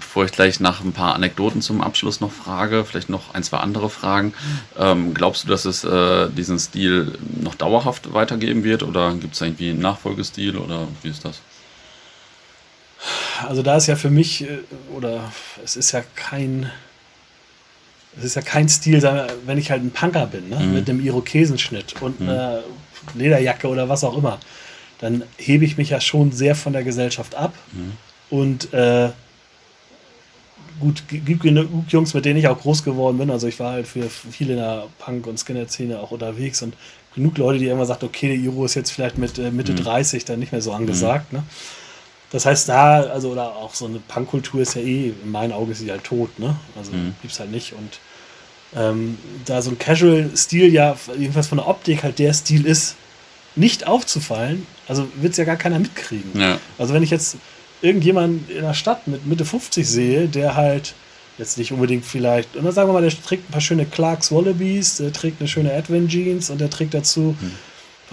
bevor 0.00 0.24
ich 0.24 0.32
gleich 0.32 0.60
nach 0.60 0.82
ein 0.82 0.92
paar 0.92 1.14
Anekdoten 1.14 1.62
zum 1.62 1.80
Abschluss 1.80 2.20
noch 2.20 2.32
frage, 2.32 2.84
vielleicht 2.84 3.08
noch 3.08 3.34
ein, 3.34 3.42
zwei 3.42 3.58
andere 3.58 3.90
Fragen. 3.90 4.34
Ähm, 4.78 5.14
glaubst 5.14 5.44
du, 5.44 5.48
dass 5.48 5.64
es 5.64 5.84
äh, 5.84 6.28
diesen 6.30 6.58
Stil 6.58 7.18
noch 7.40 7.54
dauerhaft 7.54 8.12
weitergeben 8.12 8.64
wird 8.64 8.82
oder 8.82 9.14
gibt 9.14 9.34
es 9.34 9.40
irgendwie 9.40 9.70
einen 9.70 9.80
Nachfolgestil 9.80 10.56
oder 10.56 10.88
wie 11.02 11.08
ist 11.08 11.24
das? 11.24 11.40
Also 13.46 13.62
da 13.62 13.76
ist 13.76 13.86
ja 13.86 13.96
für 13.96 14.10
mich, 14.10 14.42
äh, 14.42 14.58
oder 14.94 15.32
es 15.64 15.76
ist 15.76 15.92
ja 15.92 16.02
kein, 16.14 16.70
es 18.18 18.24
ist 18.24 18.36
ja 18.36 18.42
kein 18.42 18.68
Stil, 18.68 19.02
wenn 19.46 19.58
ich 19.58 19.70
halt 19.70 19.82
ein 19.82 19.90
Punker 19.90 20.26
bin, 20.26 20.48
ne? 20.48 20.60
mhm. 20.60 20.74
mit 20.74 20.88
einem 20.88 21.04
Irokesenschnitt 21.04 22.00
und 22.00 22.20
mhm. 22.20 22.28
einer 22.28 22.62
Lederjacke 23.14 23.68
oder 23.68 23.88
was 23.88 24.04
auch 24.04 24.16
immer, 24.16 24.38
dann 24.98 25.24
hebe 25.36 25.64
ich 25.64 25.76
mich 25.76 25.90
ja 25.90 26.00
schon 26.00 26.32
sehr 26.32 26.54
von 26.54 26.72
der 26.72 26.84
Gesellschaft 26.84 27.34
ab. 27.34 27.54
Mhm. 27.72 27.92
Und 28.30 28.72
äh, 28.72 29.10
gut, 30.78 31.02
gibt 31.08 31.42
genug 31.42 31.68
Jungs, 31.88 32.14
mit 32.14 32.24
denen 32.24 32.38
ich 32.38 32.48
auch 32.48 32.60
groß 32.60 32.84
geworden 32.84 33.18
bin. 33.18 33.30
Also 33.30 33.46
ich 33.46 33.58
war 33.58 33.72
halt 33.72 33.86
für 33.86 34.08
viele 34.08 34.54
in 34.54 34.58
der 34.58 34.84
Punk- 34.98 35.26
und 35.26 35.38
Skinhead-Szene 35.38 35.98
auch 35.98 36.10
unterwegs 36.10 36.62
und 36.62 36.74
genug 37.14 37.38
Leute, 37.38 37.58
die 37.58 37.68
immer 37.68 37.86
sagt, 37.86 38.04
okay, 38.04 38.28
der 38.28 38.36
Iro 38.36 38.64
ist 38.64 38.74
jetzt 38.74 38.90
vielleicht 38.90 39.18
mit 39.18 39.38
äh, 39.38 39.50
Mitte 39.50 39.72
mhm. 39.72 39.76
30 39.76 40.24
dann 40.24 40.38
nicht 40.38 40.52
mehr 40.52 40.62
so 40.62 40.72
angesagt. 40.72 41.32
Mhm. 41.32 41.38
Ne? 41.38 41.44
Das 42.32 42.46
heißt, 42.46 42.68
da, 42.68 43.02
also, 43.02 43.30
oder 43.30 43.56
auch 43.56 43.74
so 43.74 43.84
eine 43.84 43.98
Punkkultur 44.00 44.62
ist 44.62 44.74
ja 44.74 44.80
eh, 44.80 45.12
in 45.22 45.30
meinen 45.30 45.52
Augen 45.52 45.70
ist 45.70 45.80
sie 45.80 45.90
halt 45.90 46.04
tot, 46.04 46.38
ne? 46.38 46.56
Also 46.76 46.92
mhm. 46.92 47.14
es 47.26 47.38
halt 47.38 47.50
nicht. 47.50 47.74
Und 47.74 48.00
ähm, 48.74 49.18
da 49.44 49.60
so 49.60 49.70
ein 49.70 49.78
Casual-Stil 49.78 50.72
ja, 50.72 50.96
jedenfalls 51.18 51.48
von 51.48 51.58
der 51.58 51.68
Optik 51.68 52.02
halt 52.02 52.18
der 52.18 52.32
Stil 52.32 52.64
ist, 52.66 52.96
nicht 53.54 53.86
aufzufallen, 53.86 54.66
also 54.88 55.06
wird 55.16 55.32
es 55.32 55.36
ja 55.36 55.44
gar 55.44 55.56
keiner 55.56 55.78
mitkriegen. 55.78 56.40
Ja. 56.40 56.58
Also 56.78 56.94
wenn 56.94 57.02
ich 57.02 57.10
jetzt 57.10 57.36
irgendjemand 57.82 58.48
in 58.48 58.62
der 58.62 58.72
Stadt 58.72 59.06
mit 59.06 59.26
Mitte 59.26 59.44
50 59.44 59.86
sehe, 59.86 60.26
der 60.26 60.56
halt 60.56 60.94
jetzt 61.36 61.58
nicht 61.58 61.70
unbedingt 61.70 62.06
vielleicht, 62.06 62.56
und 62.56 62.64
dann 62.64 62.72
sagen 62.72 62.88
wir 62.88 62.94
mal, 62.94 63.02
der 63.02 63.10
trägt 63.10 63.50
ein 63.50 63.52
paar 63.52 63.60
schöne 63.60 63.84
Clarks 63.84 64.32
Wallabies, 64.32 64.96
der 64.96 65.12
trägt 65.12 65.40
eine 65.40 65.48
schöne 65.48 65.74
Advent 65.74 66.10
Jeans 66.10 66.48
und 66.48 66.62
der 66.62 66.70
trägt 66.70 66.94
dazu, 66.94 67.36
hm. 67.38 67.52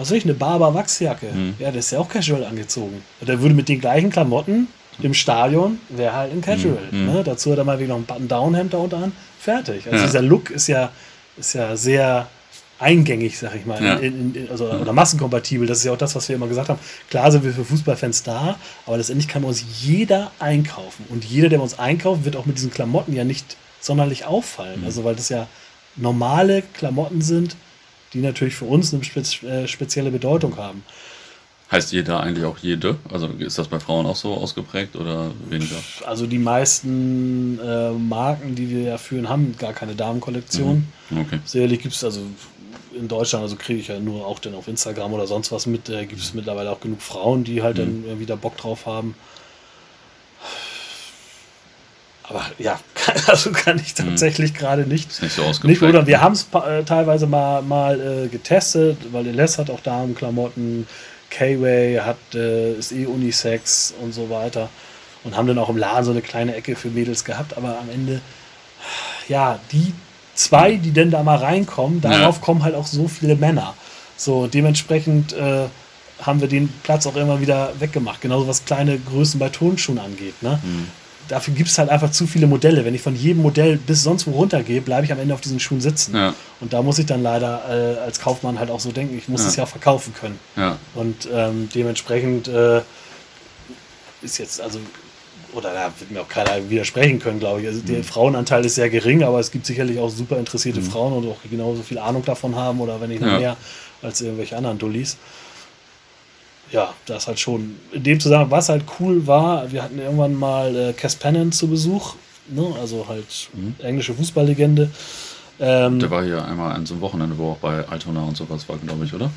Was 0.00 0.10
weiß 0.10 0.16
ich, 0.16 0.24
eine 0.24 0.32
Barber 0.32 0.74
Wachsjacke. 0.74 1.30
Hm. 1.30 1.54
Ja, 1.58 1.70
der 1.70 1.80
ist 1.80 1.90
ja 1.90 1.98
auch 1.98 2.08
casual 2.08 2.44
angezogen. 2.44 3.02
Der 3.20 3.40
würde 3.42 3.54
mit 3.54 3.68
den 3.68 3.80
gleichen 3.80 4.08
Klamotten 4.08 4.68
im 5.02 5.12
Stadion, 5.12 5.78
wäre 5.90 6.14
halt 6.14 6.32
ein 6.32 6.40
Casual. 6.40 6.78
Hm. 6.90 7.06
Ne? 7.06 7.22
Dazu 7.22 7.52
hat 7.52 7.58
er 7.58 7.64
mal 7.64 7.78
wieder 7.78 7.90
noch 7.90 7.98
ein 7.98 8.06
Button-Down-Hemd 8.06 8.72
da 8.72 8.78
unter 8.78 8.96
an. 8.96 9.12
Fertig. 9.38 9.86
Also 9.86 9.98
ja. 9.98 10.06
dieser 10.06 10.22
Look 10.22 10.50
ist 10.50 10.68
ja, 10.68 10.90
ist 11.36 11.52
ja 11.52 11.76
sehr 11.76 12.28
eingängig, 12.78 13.38
sag 13.38 13.54
ich 13.54 13.66
mal, 13.66 13.82
ja. 13.82 13.96
in, 13.96 14.34
in, 14.34 14.50
also, 14.50 14.70
oder 14.70 14.92
massenkompatibel. 14.94 15.66
Das 15.66 15.78
ist 15.78 15.84
ja 15.84 15.92
auch 15.92 15.98
das, 15.98 16.14
was 16.14 16.28
wir 16.30 16.36
immer 16.36 16.48
gesagt 16.48 16.70
haben. 16.70 16.80
Klar 17.10 17.30
sind 17.30 17.44
wir 17.44 17.52
für 17.52 17.64
Fußballfans 17.66 18.22
da, 18.22 18.56
aber 18.86 18.96
letztendlich 18.96 19.28
kann 19.28 19.44
uns 19.44 19.62
jeder 19.82 20.32
einkaufen. 20.38 21.04
Und 21.10 21.26
jeder, 21.26 21.50
der 21.50 21.60
uns 21.60 21.78
einkauft, 21.78 22.24
wird 22.24 22.36
auch 22.36 22.46
mit 22.46 22.56
diesen 22.56 22.70
Klamotten 22.70 23.12
ja 23.12 23.24
nicht 23.24 23.56
sonderlich 23.80 24.24
auffallen. 24.24 24.80
Mhm. 24.80 24.86
Also, 24.86 25.04
weil 25.04 25.14
das 25.14 25.28
ja 25.28 25.46
normale 25.96 26.62
Klamotten 26.72 27.20
sind, 27.20 27.54
die 28.12 28.20
natürlich 28.20 28.54
für 28.54 28.64
uns 28.64 28.92
eine 28.92 29.04
spe 29.04 29.20
äh, 29.46 29.66
spezielle 29.66 30.10
Bedeutung 30.10 30.56
haben. 30.56 30.82
Heißt 31.70 31.92
jeder 31.92 32.20
eigentlich 32.20 32.44
auch 32.44 32.58
jede? 32.58 32.96
Also 33.12 33.28
ist 33.38 33.56
das 33.56 33.68
bei 33.68 33.78
Frauen 33.78 34.04
auch 34.04 34.16
so 34.16 34.34
ausgeprägt 34.34 34.96
oder 34.96 35.30
weniger? 35.48 35.76
Also 36.04 36.26
die 36.26 36.40
meisten 36.40 37.60
äh, 37.60 37.92
Marken, 37.92 38.56
die 38.56 38.70
wir 38.70 38.82
ja 38.82 38.98
führen, 38.98 39.28
haben 39.28 39.54
gar 39.56 39.72
keine 39.72 39.94
Damenkollektion. 39.94 40.88
Mhm. 41.10 41.20
Okay. 41.20 41.38
Sicherlich 41.44 41.80
gibt 41.80 41.94
es 41.94 42.02
also 42.02 42.22
in 42.92 43.06
Deutschland, 43.06 43.44
also 43.44 43.54
kriege 43.54 43.78
ich 43.78 43.86
ja 43.86 44.00
nur 44.00 44.26
auch 44.26 44.40
dann 44.40 44.54
auf 44.54 44.66
Instagram 44.66 45.12
oder 45.12 45.28
sonst 45.28 45.52
was 45.52 45.66
mit, 45.66 45.88
äh, 45.88 46.06
gibt 46.06 46.20
es 46.20 46.34
mittlerweile 46.34 46.72
auch 46.72 46.80
genug 46.80 47.00
Frauen, 47.02 47.44
die 47.44 47.62
halt 47.62 47.78
mhm. 47.78 48.04
dann 48.04 48.18
wieder 48.18 48.36
Bock 48.36 48.56
drauf 48.56 48.86
haben. 48.86 49.14
Aber 52.30 52.46
ja, 52.58 52.78
also 53.26 53.50
kann 53.50 53.78
ich 53.78 53.98
mhm. 53.98 54.08
tatsächlich 54.08 54.52
mhm. 54.52 54.56
gerade 54.56 54.82
nicht. 54.82 55.10
Ist 55.10 55.22
nicht 55.22 55.34
so. 55.34 55.52
Nicht, 55.64 55.82
oder 55.82 56.06
wir 56.06 56.20
haben 56.20 56.32
es 56.32 56.46
äh, 56.54 56.84
teilweise 56.84 57.26
mal, 57.26 57.60
mal 57.60 58.00
äh, 58.00 58.28
getestet, 58.28 58.98
weil 59.12 59.26
Les 59.26 59.58
hat 59.58 59.68
auch 59.68 59.80
Damenklamotten, 59.80 60.86
K-Way 61.30 61.96
hat, 61.96 62.16
äh, 62.34 62.72
ist 62.74 62.92
eh 62.92 63.06
Unisex 63.06 63.92
und 64.00 64.14
so 64.14 64.30
weiter. 64.30 64.70
Und 65.24 65.36
haben 65.36 65.48
dann 65.48 65.58
auch 65.58 65.68
im 65.68 65.76
Laden 65.76 66.04
so 66.04 66.12
eine 66.12 66.22
kleine 66.22 66.54
Ecke 66.54 66.76
für 66.76 66.88
Mädels 66.88 67.24
gehabt, 67.24 67.56
aber 67.56 67.78
am 67.78 67.90
Ende, 67.90 68.22
ja, 69.28 69.58
die 69.70 69.92
zwei, 70.34 70.76
die 70.76 70.92
denn 70.92 71.10
da 71.10 71.22
mal 71.22 71.36
reinkommen, 71.36 72.00
darauf 72.00 72.36
ja. 72.36 72.42
kommen 72.42 72.62
halt 72.62 72.74
auch 72.74 72.86
so 72.86 73.06
viele 73.06 73.36
Männer. 73.36 73.74
So, 74.16 74.46
dementsprechend 74.46 75.34
äh, 75.34 75.66
haben 76.22 76.40
wir 76.40 76.48
den 76.48 76.68
Platz 76.82 77.06
auch 77.06 77.16
immer 77.16 77.40
wieder 77.40 77.72
weggemacht. 77.78 78.20
Genauso 78.20 78.46
was 78.46 78.64
kleine 78.64 78.98
Größen 78.98 79.38
bei 79.38 79.48
Tonschuhen 79.48 79.98
angeht. 79.98 80.42
Ne? 80.42 80.58
Mhm. 80.62 80.88
Dafür 81.30 81.54
gibt 81.54 81.68
es 81.68 81.78
halt 81.78 81.90
einfach 81.90 82.10
zu 82.10 82.26
viele 82.26 82.46
Modelle. 82.46 82.84
Wenn 82.84 82.94
ich 82.94 83.02
von 83.02 83.14
jedem 83.14 83.42
Modell 83.42 83.76
bis 83.76 84.02
sonst 84.02 84.26
wo 84.26 84.32
runtergehe, 84.32 84.80
bleibe 84.80 85.04
ich 85.04 85.12
am 85.12 85.20
Ende 85.20 85.32
auf 85.32 85.40
diesen 85.40 85.60
Schuhen 85.60 85.80
sitzen. 85.80 86.14
Ja. 86.14 86.34
Und 86.60 86.72
da 86.72 86.82
muss 86.82 86.98
ich 86.98 87.06
dann 87.06 87.22
leider 87.22 87.62
äh, 87.68 88.00
als 88.00 88.20
Kaufmann 88.20 88.58
halt 88.58 88.70
auch 88.70 88.80
so 88.80 88.90
denken, 88.90 89.16
ich 89.16 89.28
muss 89.28 89.42
ja. 89.42 89.48
es 89.48 89.56
ja 89.56 89.66
verkaufen 89.66 90.12
können. 90.12 90.38
Ja. 90.56 90.76
Und 90.94 91.28
ähm, 91.32 91.68
dementsprechend 91.74 92.48
äh, 92.48 92.82
ist 94.22 94.38
jetzt, 94.38 94.60
also 94.60 94.80
oder 95.52 95.72
da 95.72 95.92
wird 95.98 96.10
mir 96.10 96.20
auch 96.20 96.28
keiner 96.28 96.68
widersprechen 96.68 97.18
können, 97.18 97.38
glaube 97.38 97.60
ich. 97.60 97.66
Also 97.66 97.80
der 97.80 97.98
mhm. 97.98 98.04
Frauenanteil 98.04 98.64
ist 98.64 98.74
sehr 98.74 98.90
gering, 98.90 99.22
aber 99.22 99.40
es 99.40 99.50
gibt 99.50 99.66
sicherlich 99.66 99.98
auch 99.98 100.10
super 100.10 100.38
interessierte 100.38 100.80
mhm. 100.80 100.90
Frauen 100.90 101.12
und 101.12 101.28
auch 101.28 101.38
genauso 101.48 101.82
viel 101.82 101.98
Ahnung 101.98 102.24
davon 102.24 102.54
haben 102.56 102.80
oder 102.80 103.00
wenn 103.00 103.10
nicht 103.10 103.22
noch 103.22 103.38
mehr 103.38 103.56
als 104.02 104.20
irgendwelche 104.20 104.56
anderen 104.56 104.78
Dullis. 104.78 105.16
Ja, 106.72 106.94
das 107.06 107.26
halt 107.26 107.40
schon. 107.40 107.76
In 107.92 108.02
dem 108.02 108.20
Zusammenhang, 108.20 108.50
was 108.50 108.68
halt 108.68 108.84
cool 109.00 109.26
war, 109.26 109.70
wir 109.72 109.82
hatten 109.82 109.98
irgendwann 109.98 110.34
mal 110.34 110.74
äh, 110.76 110.92
Cass 110.92 111.16
Pennon 111.16 111.50
zu 111.52 111.68
Besuch, 111.68 112.14
ne? 112.48 112.64
also 112.80 113.06
halt 113.08 113.50
mhm. 113.52 113.74
englische 113.82 114.14
Fußballlegende. 114.14 114.90
Ähm, 115.58 115.98
der 115.98 116.10
war 116.10 116.24
hier 116.24 116.44
einmal 116.44 116.74
an 116.74 116.86
so 116.86 116.94
einem 116.94 117.02
Wochenende, 117.02 117.36
wo 117.36 117.52
auch 117.52 117.56
bei 117.58 117.86
Altona 117.88 118.22
und 118.22 118.36
sowas 118.36 118.68
war, 118.68 118.78
glaube 118.78 119.04
ich, 119.04 119.12
oder? 119.12 119.30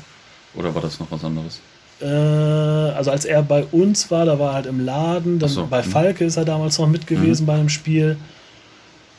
Oder 0.54 0.74
war 0.74 0.80
das 0.80 1.00
noch 1.00 1.10
was 1.10 1.24
anderes? 1.24 1.60
Äh, 2.00 2.06
also 2.06 3.10
als 3.10 3.24
er 3.24 3.42
bei 3.42 3.64
uns 3.64 4.10
war, 4.10 4.24
da 4.24 4.38
war 4.38 4.50
er 4.50 4.54
halt 4.54 4.66
im 4.66 4.84
Laden. 4.84 5.38
Dann 5.38 5.48
so, 5.48 5.66
bei 5.66 5.82
mh. 5.82 5.90
Falke 5.90 6.24
ist 6.24 6.36
er 6.36 6.44
damals 6.44 6.78
noch 6.78 6.88
mit 6.88 7.06
gewesen 7.06 7.42
mhm. 7.42 7.46
bei 7.46 7.54
einem 7.54 7.68
Spiel. 7.68 8.16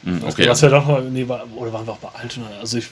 Mhm, 0.04 0.24
okay. 0.26 0.48
Was 0.48 0.62
wir 0.62 0.70
doch 0.70 1.02
nee, 1.10 1.28
war, 1.28 1.44
oder 1.56 1.74
waren 1.74 1.86
wir 1.86 1.94
auch 1.94 1.98
bei 1.98 2.10
Altona? 2.18 2.48
Also 2.60 2.78
ich, 2.78 2.88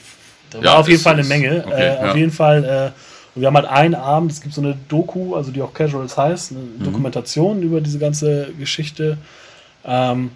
da 0.50 0.58
ja, 0.58 0.64
war 0.64 0.78
auf 0.80 0.88
jeden 0.88 1.00
Fall 1.00 1.14
eine 1.14 1.24
Menge. 1.24 1.64
Okay, 1.66 1.80
äh, 1.80 1.94
ja. 1.94 2.10
Auf 2.10 2.16
jeden 2.16 2.32
Fall. 2.32 2.92
Und 3.34 3.40
wir 3.40 3.48
haben 3.48 3.56
halt 3.56 3.66
einen 3.66 3.94
Abend, 3.94 4.30
es 4.30 4.40
gibt 4.40 4.54
so 4.54 4.60
eine 4.60 4.76
Doku, 4.88 5.34
also 5.34 5.50
die 5.50 5.60
auch 5.60 5.74
Casuals 5.74 6.16
heißt, 6.16 6.52
eine 6.52 6.60
mhm. 6.60 6.84
Dokumentation 6.84 7.62
über 7.62 7.80
diese 7.80 7.98
ganze 7.98 8.52
Geschichte. 8.58 9.18
Ähm, 9.84 10.30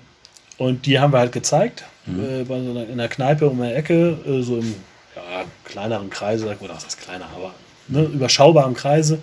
und 0.57 0.87
die 0.87 0.99
haben 0.99 1.13
wir 1.13 1.21
halt 1.21 1.33
gezeigt. 1.33 1.85
Mhm. 2.07 2.21
Äh, 2.21 2.45
bei 2.45 2.61
so 2.61 2.71
einer, 2.71 2.89
in 2.89 2.99
der 2.99 3.09
Kneipe 3.09 3.49
um 3.49 3.61
eine 3.61 3.75
Ecke, 3.75 4.19
äh, 4.27 4.43
so 4.43 4.57
im 4.57 4.75
ja, 5.15 5.45
kleineren 5.65 6.11
Kreise, 6.11 6.47
oder 6.61 6.75
was 6.75 6.85
heißt 6.85 7.01
kleiner, 7.01 7.27
aber 7.35 7.53
ne, 7.89 8.03
überschaubaren 8.05 8.75
Kreise. 8.75 9.19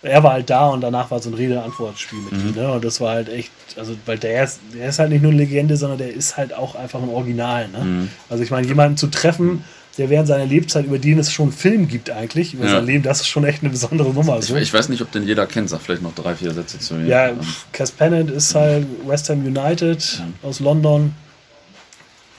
Er 0.00 0.22
war 0.22 0.34
halt 0.34 0.48
da 0.48 0.68
und 0.68 0.80
danach 0.80 1.10
war 1.10 1.18
so 1.18 1.28
ein 1.28 1.34
Rede-Antwort-Spiel 1.34 2.20
mit 2.20 2.32
mhm. 2.32 2.48
ihm. 2.48 2.54
Ne? 2.54 2.72
Und 2.72 2.84
das 2.84 3.00
war 3.00 3.14
halt 3.14 3.28
echt, 3.28 3.50
also, 3.76 3.94
weil 4.06 4.16
der 4.16 4.44
ist, 4.44 4.60
der 4.72 4.88
ist 4.88 5.00
halt 5.00 5.10
nicht 5.10 5.22
nur 5.22 5.32
eine 5.32 5.40
Legende, 5.40 5.76
sondern 5.76 5.98
der 5.98 6.12
ist 6.12 6.36
halt 6.36 6.54
auch 6.54 6.76
einfach 6.76 7.02
ein 7.02 7.08
Original. 7.08 7.68
Ne? 7.68 7.78
Mhm. 7.78 8.10
Also, 8.30 8.44
ich 8.44 8.50
meine, 8.50 8.66
jemanden 8.66 8.96
zu 8.96 9.08
treffen, 9.08 9.64
der 9.98 10.08
während 10.10 10.28
seiner 10.28 10.46
Lebzeit, 10.46 10.86
über 10.86 10.98
den 10.98 11.18
es 11.18 11.32
schon 11.32 11.46
einen 11.46 11.52
Film 11.52 11.88
gibt 11.88 12.08
eigentlich, 12.08 12.54
über 12.54 12.64
ja. 12.64 12.70
sein 12.70 12.86
Leben, 12.86 13.02
das 13.02 13.20
ist 13.20 13.26
schon 13.26 13.44
echt 13.44 13.62
eine 13.62 13.70
besondere 13.70 14.14
Nummer. 14.14 14.40
So. 14.40 14.56
Ich, 14.56 14.62
ich, 14.62 14.72
weiß 14.72 14.88
nicht, 14.88 15.02
ob 15.02 15.10
den 15.10 15.26
jeder 15.26 15.46
kennt, 15.46 15.68
sag 15.68 15.80
vielleicht 15.80 16.02
noch 16.02 16.14
drei, 16.14 16.36
vier 16.36 16.54
Sätze 16.54 16.78
zu 16.78 16.94
ihm. 16.94 17.06
Ja, 17.06 17.32
Cass 17.72 17.90
Pennant 17.90 18.30
ist 18.30 18.54
halt 18.54 18.86
West 19.06 19.28
Ham 19.28 19.44
United 19.44 20.20
mhm. 20.20 20.48
aus 20.48 20.60
London, 20.60 21.14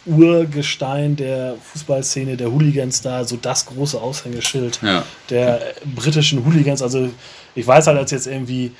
Urgestein 0.05 1.17
der 1.17 1.55
Fußballszene, 1.73 2.37
der 2.37 2.51
Hooligans 2.51 3.01
da, 3.01 3.25
so 3.25 3.35
das 3.35 3.65
große 3.65 3.99
Aushängeschild 4.01 4.79
ja. 4.81 5.03
der 5.29 5.61
britischen 5.95 6.45
Hooligans. 6.45 6.81
Also 6.81 7.09
ich 7.55 7.67
weiß 7.67 7.87
halt, 7.87 7.97
als 7.97 8.11
jetzt 8.11 8.25
irgendwie 8.25 8.71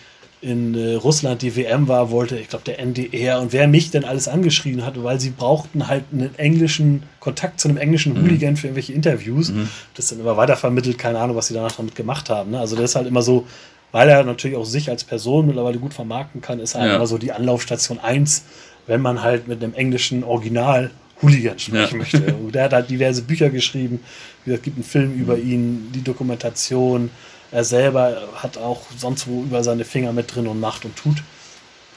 in 0.42 0.74
äh, 0.74 0.96
Russland 0.96 1.42
die 1.42 1.56
WM 1.56 1.88
war, 1.88 2.12
wollte, 2.12 2.38
ich 2.38 2.48
glaube, 2.48 2.64
der 2.64 2.80
NDR 2.80 3.42
und 3.42 3.52
wer 3.52 3.68
mich 3.68 3.92
denn 3.92 4.06
alles 4.06 4.28
angeschrieben 4.28 4.86
hat, 4.86 5.02
weil 5.04 5.20
sie 5.20 5.32
brauchten 5.32 5.88
halt 5.88 6.06
einen 6.14 6.34
englischen 6.36 7.04
Kontakt 7.20 7.60
zu 7.60 7.68
einem 7.68 7.78
englischen 7.78 8.14
mhm. 8.14 8.24
Hooligan 8.24 8.56
für 8.56 8.68
irgendwelche 8.68 8.94
Interviews. 8.94 9.50
Mhm. 9.50 9.68
Das 9.96 10.08
dann 10.08 10.20
immer 10.22 10.38
weitervermittelt, 10.38 10.98
keine 10.98 11.20
Ahnung, 11.20 11.36
was 11.36 11.48
sie 11.48 11.54
danach 11.54 11.74
damit 11.74 11.96
gemacht 11.96 12.30
haben. 12.30 12.52
Ne? 12.52 12.60
Also 12.60 12.78
das 12.78 12.92
ist 12.92 12.96
halt 12.96 13.08
immer 13.08 13.22
so, 13.22 13.48
weil 13.92 14.08
er 14.08 14.24
natürlich 14.24 14.56
auch 14.56 14.66
sich 14.66 14.90
als 14.90 15.04
Person 15.04 15.48
mittlerweile 15.48 15.78
gut 15.78 15.94
vermarkten 15.94 16.42
kann, 16.42 16.60
ist 16.60 16.76
halt 16.76 16.90
ja. 16.90 16.96
immer 16.96 17.08
so 17.08 17.18
die 17.18 17.34
Anlaufstation 17.34 18.00
1, 18.00 18.44
wenn 18.88 19.02
man 19.02 19.22
halt 19.22 19.48
mit 19.48 19.62
einem 19.62 19.74
englischen 19.74 20.24
Original 20.24 20.92
Hooligan 21.22 21.60
sprechen 21.60 21.94
ja. 21.94 21.98
möchte. 21.98 22.36
Und 22.36 22.56
der 22.56 22.64
hat 22.64 22.74
halt 22.74 22.90
diverse 22.90 23.24
Bücher 23.24 23.50
geschrieben. 23.50 24.00
Es 24.46 24.62
gibt 24.62 24.78
einen 24.78 24.86
Film 24.86 25.14
über 25.14 25.36
mhm. 25.36 25.52
ihn, 25.52 25.92
die 25.94 26.02
Dokumentation. 26.02 27.10
Er 27.52 27.64
selber 27.64 28.30
hat 28.36 28.58
auch 28.58 28.82
sonst 28.97 29.28
wo 29.28 29.43
über 29.43 29.64
seine 29.64 29.86
Finger 29.86 30.14
mit 30.14 30.34
drin 30.34 30.47
und 30.47 30.60
macht 30.60 30.86
und 30.86 30.95
tut. 30.95 31.18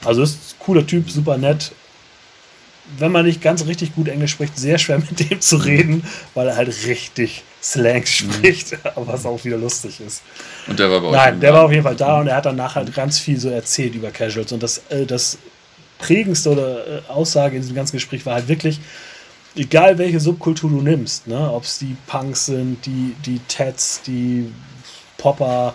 Also 0.03 0.23
ist 0.23 0.55
ein 0.55 0.59
cooler 0.59 0.85
Typ, 0.85 1.09
super 1.09 1.37
nett. 1.37 1.71
Wenn 2.97 3.11
man 3.11 3.25
nicht 3.25 3.41
ganz 3.41 3.65
richtig 3.65 3.95
gut 3.95 4.07
Englisch 4.07 4.31
spricht, 4.31 4.57
sehr 4.57 4.77
schwer 4.77 4.99
mit 5.09 5.29
dem 5.29 5.39
zu 5.39 5.57
reden, 5.57 6.03
weil 6.33 6.47
er 6.47 6.55
halt 6.55 6.69
richtig 6.85 7.43
Slang 7.61 8.01
mhm. 8.01 8.05
spricht, 8.05 8.71
mhm. 8.73 8.77
was 8.95 9.25
auch 9.25 9.43
wieder 9.45 9.57
lustig 9.57 10.01
ist. 10.01 10.21
Und 10.67 10.79
der 10.79 10.89
war 10.89 10.99
bei 11.01 11.07
euch 11.07 11.13
Nein, 11.13 11.39
der 11.39 11.53
war 11.53 11.63
auf 11.63 11.71
jeden 11.71 11.83
Fall 11.83 11.95
da 11.95 12.19
und 12.19 12.27
er 12.27 12.37
hat 12.37 12.45
danach 12.45 12.75
halt 12.75 12.93
ganz 12.93 13.19
viel 13.19 13.39
so 13.39 13.49
erzählt 13.49 13.95
über 13.95 14.11
Casuals. 14.11 14.51
Und 14.51 14.63
das, 14.63 14.81
äh, 14.89 15.05
das 15.05 15.37
prägendste 15.99 16.49
oder 16.49 16.87
äh, 16.87 17.01
Aussage 17.07 17.55
in 17.55 17.61
diesem 17.61 17.75
ganzen 17.75 17.95
Gespräch 17.95 18.25
war 18.25 18.33
halt 18.33 18.47
wirklich, 18.47 18.81
egal 19.55 19.97
welche 19.97 20.19
Subkultur 20.19 20.69
du 20.69 20.81
nimmst, 20.81 21.27
ne, 21.27 21.51
ob 21.51 21.63
es 21.63 21.79
die 21.79 21.95
Punks 22.07 22.47
sind, 22.47 22.85
die, 22.85 23.15
die 23.25 23.39
Tats, 23.47 24.01
die 24.01 24.51
Popper 25.23 25.73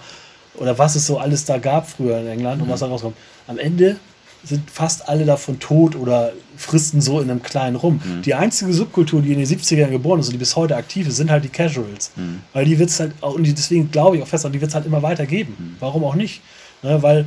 oder 0.57 0.79
was 0.79 0.95
es 0.95 1.07
so 1.07 1.19
alles 1.19 1.45
da 1.47 1.59
gab 1.59 1.89
früher 1.89 2.21
in 2.21 2.27
England 2.27 2.59
mhm. 2.59 2.65
und 2.65 2.71
was 2.71 2.81
da 2.81 2.87
rauskommt. 2.87 3.17
Am 3.47 3.59
Ende 3.59 3.97
sind 4.45 4.71
fast 4.71 5.09
alle 5.09 5.25
davon 5.25 5.59
tot 5.59 5.97
oder 5.97 6.33
fristen 6.57 7.01
so 7.01 7.21
in 7.21 7.31
einem 7.31 7.43
kleinen 7.43 7.77
rum. 7.77 8.01
Mhm. 8.05 8.23
Die 8.23 8.35
einzige 8.35 8.73
Subkultur, 8.73 9.21
die 9.23 9.33
in 9.33 9.39
den 9.39 9.47
70ern 9.47 9.91
geboren 9.91 10.21
ist 10.21 10.27
und 10.27 10.33
die 10.33 10.39
bis 10.39 10.55
heute 10.55 10.77
aktiv 10.77 11.09
ist, 11.09 11.17
sind 11.17 11.31
halt 11.31 11.45
die 11.45 11.49
Casuals. 11.49 12.13
Mhm. 12.15 12.41
Weil 12.53 12.65
die 12.65 12.79
wird 12.79 12.91
es 12.91 13.01
halt, 13.01 13.13
und 13.21 13.47
deswegen 13.47 13.91
glaube 13.91 14.17
ich 14.17 14.23
auch 14.23 14.29
fest, 14.29 14.47
die 14.53 14.61
wird 14.61 14.69
es 14.69 14.75
halt 14.75 14.87
immer 14.87 15.03
weiter 15.03 15.27
geben. 15.27 15.57
Mhm. 15.59 15.77
Warum 15.81 16.05
auch 16.05 16.15
nicht? 16.15 16.43
Ne, 16.83 17.03
weil 17.03 17.27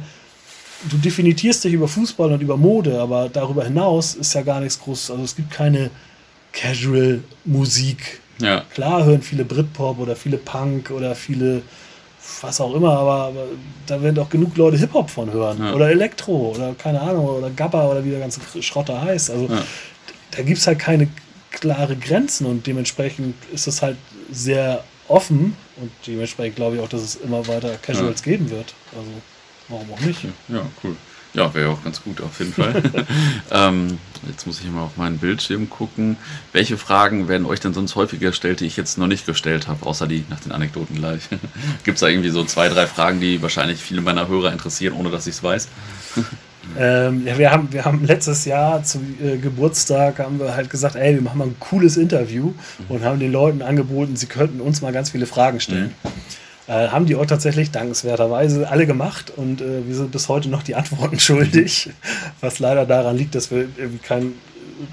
du 0.90 0.98
definitierst 0.98 1.64
dich 1.64 1.74
über 1.74 1.88
Fußball 1.88 2.32
und 2.32 2.42
über 2.42 2.56
Mode, 2.56 3.00
aber 3.00 3.30
darüber 3.30 3.66
hinaus 3.66 4.16
ist 4.16 4.34
ja 4.34 4.42
gar 4.42 4.62
nichts 4.62 4.80
groß. 4.80 5.12
Also 5.12 5.24
es 5.24 5.36
gibt 5.36 5.52
keine 5.52 5.90
Casual-Musik. 6.54 8.22
Ja. 8.40 8.64
Klar 8.74 9.06
hören 9.06 9.22
viele 9.22 9.46
Britpop 9.46 10.00
oder 10.00 10.16
viele 10.16 10.38
Punk 10.38 10.92
oder 10.92 11.16
viele 11.16 11.62
was 12.42 12.62
auch 12.62 12.74
immer, 12.74 12.98
aber, 12.98 13.12
aber 13.12 13.44
da 13.88 14.02
werden 14.02 14.16
doch 14.16 14.30
genug 14.30 14.56
Leute 14.58 14.78
Hip-Hop 14.78 15.10
von 15.10 15.32
hören. 15.32 15.60
Ja. 15.60 15.74
Oder 15.74 15.90
Elektro 15.90 16.54
oder 16.56 16.74
keine 16.74 17.02
Ahnung, 17.02 17.26
oder 17.26 17.50
Gabba 17.50 17.88
oder 17.88 18.04
wie 18.04 18.12
der 18.12 18.20
ganze 18.20 18.42
Schrotter 18.62 19.02
heißt. 19.02 19.32
Also 19.32 19.48
ja. 19.48 19.64
da 20.32 20.42
gibt 20.44 20.58
es 20.58 20.68
halt 20.68 20.80
keine 20.80 21.08
klare 21.52 21.96
Grenzen 21.96 22.46
und 22.46 22.66
dementsprechend 22.66 23.36
ist 23.52 23.68
es 23.68 23.82
halt 23.82 23.98
sehr 24.32 24.84
offen 25.08 25.56
und 25.78 25.92
dementsprechend 26.08 26.56
glaube 26.56 26.78
ich 26.78 26.82
auch, 26.82 26.90
dass 26.90 27.02
es 27.02 27.16
immer 27.16 27.46
weiter 27.48 27.76
Casuals 27.82 28.22
ja. 28.26 28.32
geben 28.32 28.50
wird. 28.50 28.74
Also 28.96 29.12
warum 29.68 29.92
auch 29.94 30.00
nicht? 30.00 30.24
Ja, 30.48 30.66
cool. 30.84 30.96
Ja, 31.34 31.54
wäre 31.54 31.70
auch 31.70 31.84
ganz 31.84 32.04
gut 32.04 32.22
auf 32.22 32.40
jeden 32.40 32.54
Fall. 32.54 32.84
ähm, 33.52 34.00
jetzt 34.28 34.46
muss 34.46 34.60
ich 34.60 34.70
mal 34.70 34.84
auf 34.84 34.98
meinen 34.98 35.18
Bildschirm 35.18 35.70
gucken. 35.70 36.18
Welche 36.52 36.78
Fragen 36.78 37.28
werden 37.30 37.46
euch 37.46 37.62
denn 37.62 37.74
sonst 37.74 37.96
häufiger 37.96 38.30
gestellt, 38.30 38.60
die 38.60 38.66
ich 38.66 38.76
jetzt 38.76 38.98
noch 38.98 39.08
nicht 39.08 39.26
gestellt 39.26 39.68
habe, 39.68 39.86
außer 39.86 40.08
die 40.08 40.26
nach 40.30 40.42
den 40.42 40.52
Anekdoten 40.52 40.96
gleich? 40.96 41.22
Gibt 41.84 41.96
es 41.96 42.02
da 42.02 42.08
irgendwie 42.08 42.30
so 42.30 42.44
zwei, 42.44 42.68
drei 42.68 42.86
Fragen, 42.86 43.22
die 43.22 43.42
wahrscheinlich 43.42 43.80
viele 43.80 44.02
meiner 44.02 44.28
Hörer 44.28 44.52
interessieren, 44.52 44.94
ohne 44.94 45.10
dass 45.10 45.26
ich 45.26 45.36
es 45.36 45.44
weiß? 45.44 45.70
ähm, 46.78 47.26
ja, 47.26 47.38
wir 47.38 47.52
haben, 47.52 47.72
wir 47.72 47.86
haben 47.86 48.04
letztes 48.06 48.44
Jahr 48.44 48.84
zum 48.84 49.16
äh, 49.24 49.38
Geburtstag 49.38 50.20
haben 50.20 50.38
wir 50.38 50.54
halt 50.54 50.70
gesagt, 50.70 50.96
ey, 50.96 51.16
wir 51.16 51.22
machen 51.22 51.38
mal 51.38 51.48
ein 51.48 51.56
cooles 51.60 51.96
Interview 51.96 52.48
mhm. 52.48 52.56
und 52.90 53.04
haben 53.06 53.20
den 53.22 53.32
Leuten 53.32 53.62
angeboten, 53.62 54.18
sie 54.18 54.28
könnten 54.28 54.60
uns 54.60 54.82
mal 54.82 54.92
ganz 54.92 55.12
viele 55.12 55.26
Fragen 55.26 55.62
stellen. 55.62 55.96
Mhm. 56.04 56.10
Äh, 56.72 56.88
haben 56.88 57.06
die 57.06 57.18
auch 57.18 57.26
tatsächlich 57.26 57.72
dankenswerterweise 57.72 58.70
alle 58.70 58.88
gemacht 58.88 59.34
und 59.36 59.60
äh, 59.60 59.86
wir 59.86 59.94
sind 59.94 60.14
bis 60.14 60.30
heute 60.30 60.48
noch 60.48 60.64
die 60.64 60.76
Antworten 60.76 61.20
schuldig, 61.20 61.90
was 62.40 62.60
leider 62.60 62.86
daran 62.86 63.18
liegt, 63.18 63.36
dass 63.36 63.52
wir 63.52 63.68
irgendwie 63.76 63.98
keinen 63.98 64.40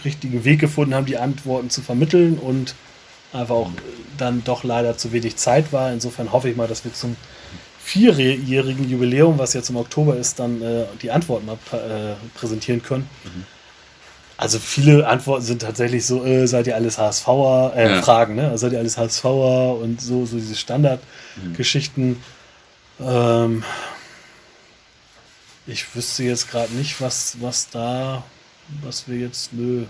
richtigen 0.04 0.44
Weg 0.44 0.58
gefunden 0.58 0.92
haben, 0.92 1.06
die 1.06 1.18
Antworten 1.18 1.70
zu 1.70 1.80
vermitteln 1.80 2.36
und 2.36 2.74
einfach 3.32 3.54
auch 3.54 3.70
dann 4.16 4.42
doch 4.42 4.64
leider 4.64 4.98
zu 4.98 5.12
wenig 5.12 5.36
Zeit 5.36 5.72
war. 5.72 5.92
Insofern 5.92 6.32
hoffe 6.32 6.50
ich 6.50 6.56
mal, 6.56 6.66
dass 6.66 6.84
wir 6.84 6.92
zum 6.92 7.14
vierjährigen 7.78 8.90
Jubiläum, 8.90 9.38
was 9.38 9.52
jetzt 9.54 9.70
im 9.70 9.76
Oktober 9.76 10.16
ist, 10.16 10.40
dann 10.40 10.60
äh, 10.60 10.84
die 11.00 11.12
Antworten 11.12 11.46
mal 11.46 11.58
äh, 11.70 12.14
präsentieren 12.36 12.82
können. 12.82 13.08
Mhm. 13.22 13.57
Also 14.38 14.60
viele 14.60 15.04
Antworten 15.08 15.44
sind 15.44 15.62
tatsächlich 15.62 16.06
so, 16.06 16.24
äh, 16.24 16.46
seid 16.46 16.68
ihr 16.68 16.76
alles 16.76 16.96
HSVer, 16.96 17.72
äh, 17.74 17.90
ja. 17.90 18.02
Fragen, 18.02 18.36
ne? 18.36 18.56
seid 18.56 18.72
ihr 18.72 18.78
alles 18.78 18.96
HSVer 18.96 19.74
und 19.74 20.00
so, 20.00 20.26
so 20.26 20.36
diese 20.36 20.54
Standardgeschichten. 20.54 22.10
Mhm. 22.10 22.16
Ähm, 23.00 23.64
ich 25.66 25.92
wüsste 25.94 26.22
jetzt 26.22 26.48
gerade 26.52 26.72
nicht, 26.74 27.00
was, 27.00 27.36
was 27.40 27.68
da, 27.68 28.22
was 28.82 29.08
wir 29.08 29.18
jetzt, 29.18 29.52
nö, 29.52 29.86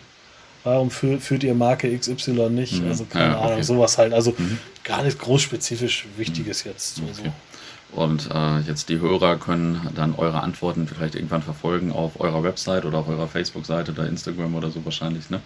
warum 0.64 0.90
führt, 0.90 1.22
führt 1.22 1.44
ihr 1.44 1.54
Marke 1.54 1.94
XY 1.96 2.48
nicht? 2.48 2.80
Mhm. 2.80 2.88
Also 2.88 3.04
keine 3.04 3.32
ja, 3.34 3.38
okay. 3.38 3.52
Ahnung, 3.52 3.62
sowas 3.62 3.98
halt. 3.98 4.14
Also 4.14 4.34
mhm. 4.36 4.58
gar 4.82 5.02
nicht 5.02 5.18
groß 5.18 5.42
spezifisch 5.42 6.06
Wichtiges 6.16 6.64
mhm. 6.64 6.70
jetzt. 6.70 7.00
Okay. 7.00 7.12
So. 7.12 7.32
Und 7.92 8.28
äh, 8.32 8.60
jetzt 8.60 8.90
die 8.90 9.00
Hörer 9.00 9.36
können 9.36 9.88
dann 9.94 10.14
eure 10.14 10.42
Antworten 10.42 10.86
vielleicht 10.86 11.14
irgendwann 11.14 11.42
verfolgen 11.42 11.90
auf 11.90 12.20
eurer 12.20 12.42
Website 12.42 12.84
oder 12.84 12.98
auf 12.98 13.08
eurer 13.08 13.28
Facebook-Seite 13.28 13.92
oder 13.92 14.06
Instagram 14.06 14.54
oder 14.54 14.70
so 14.70 14.84
wahrscheinlich, 14.84 15.30
ne? 15.30 15.40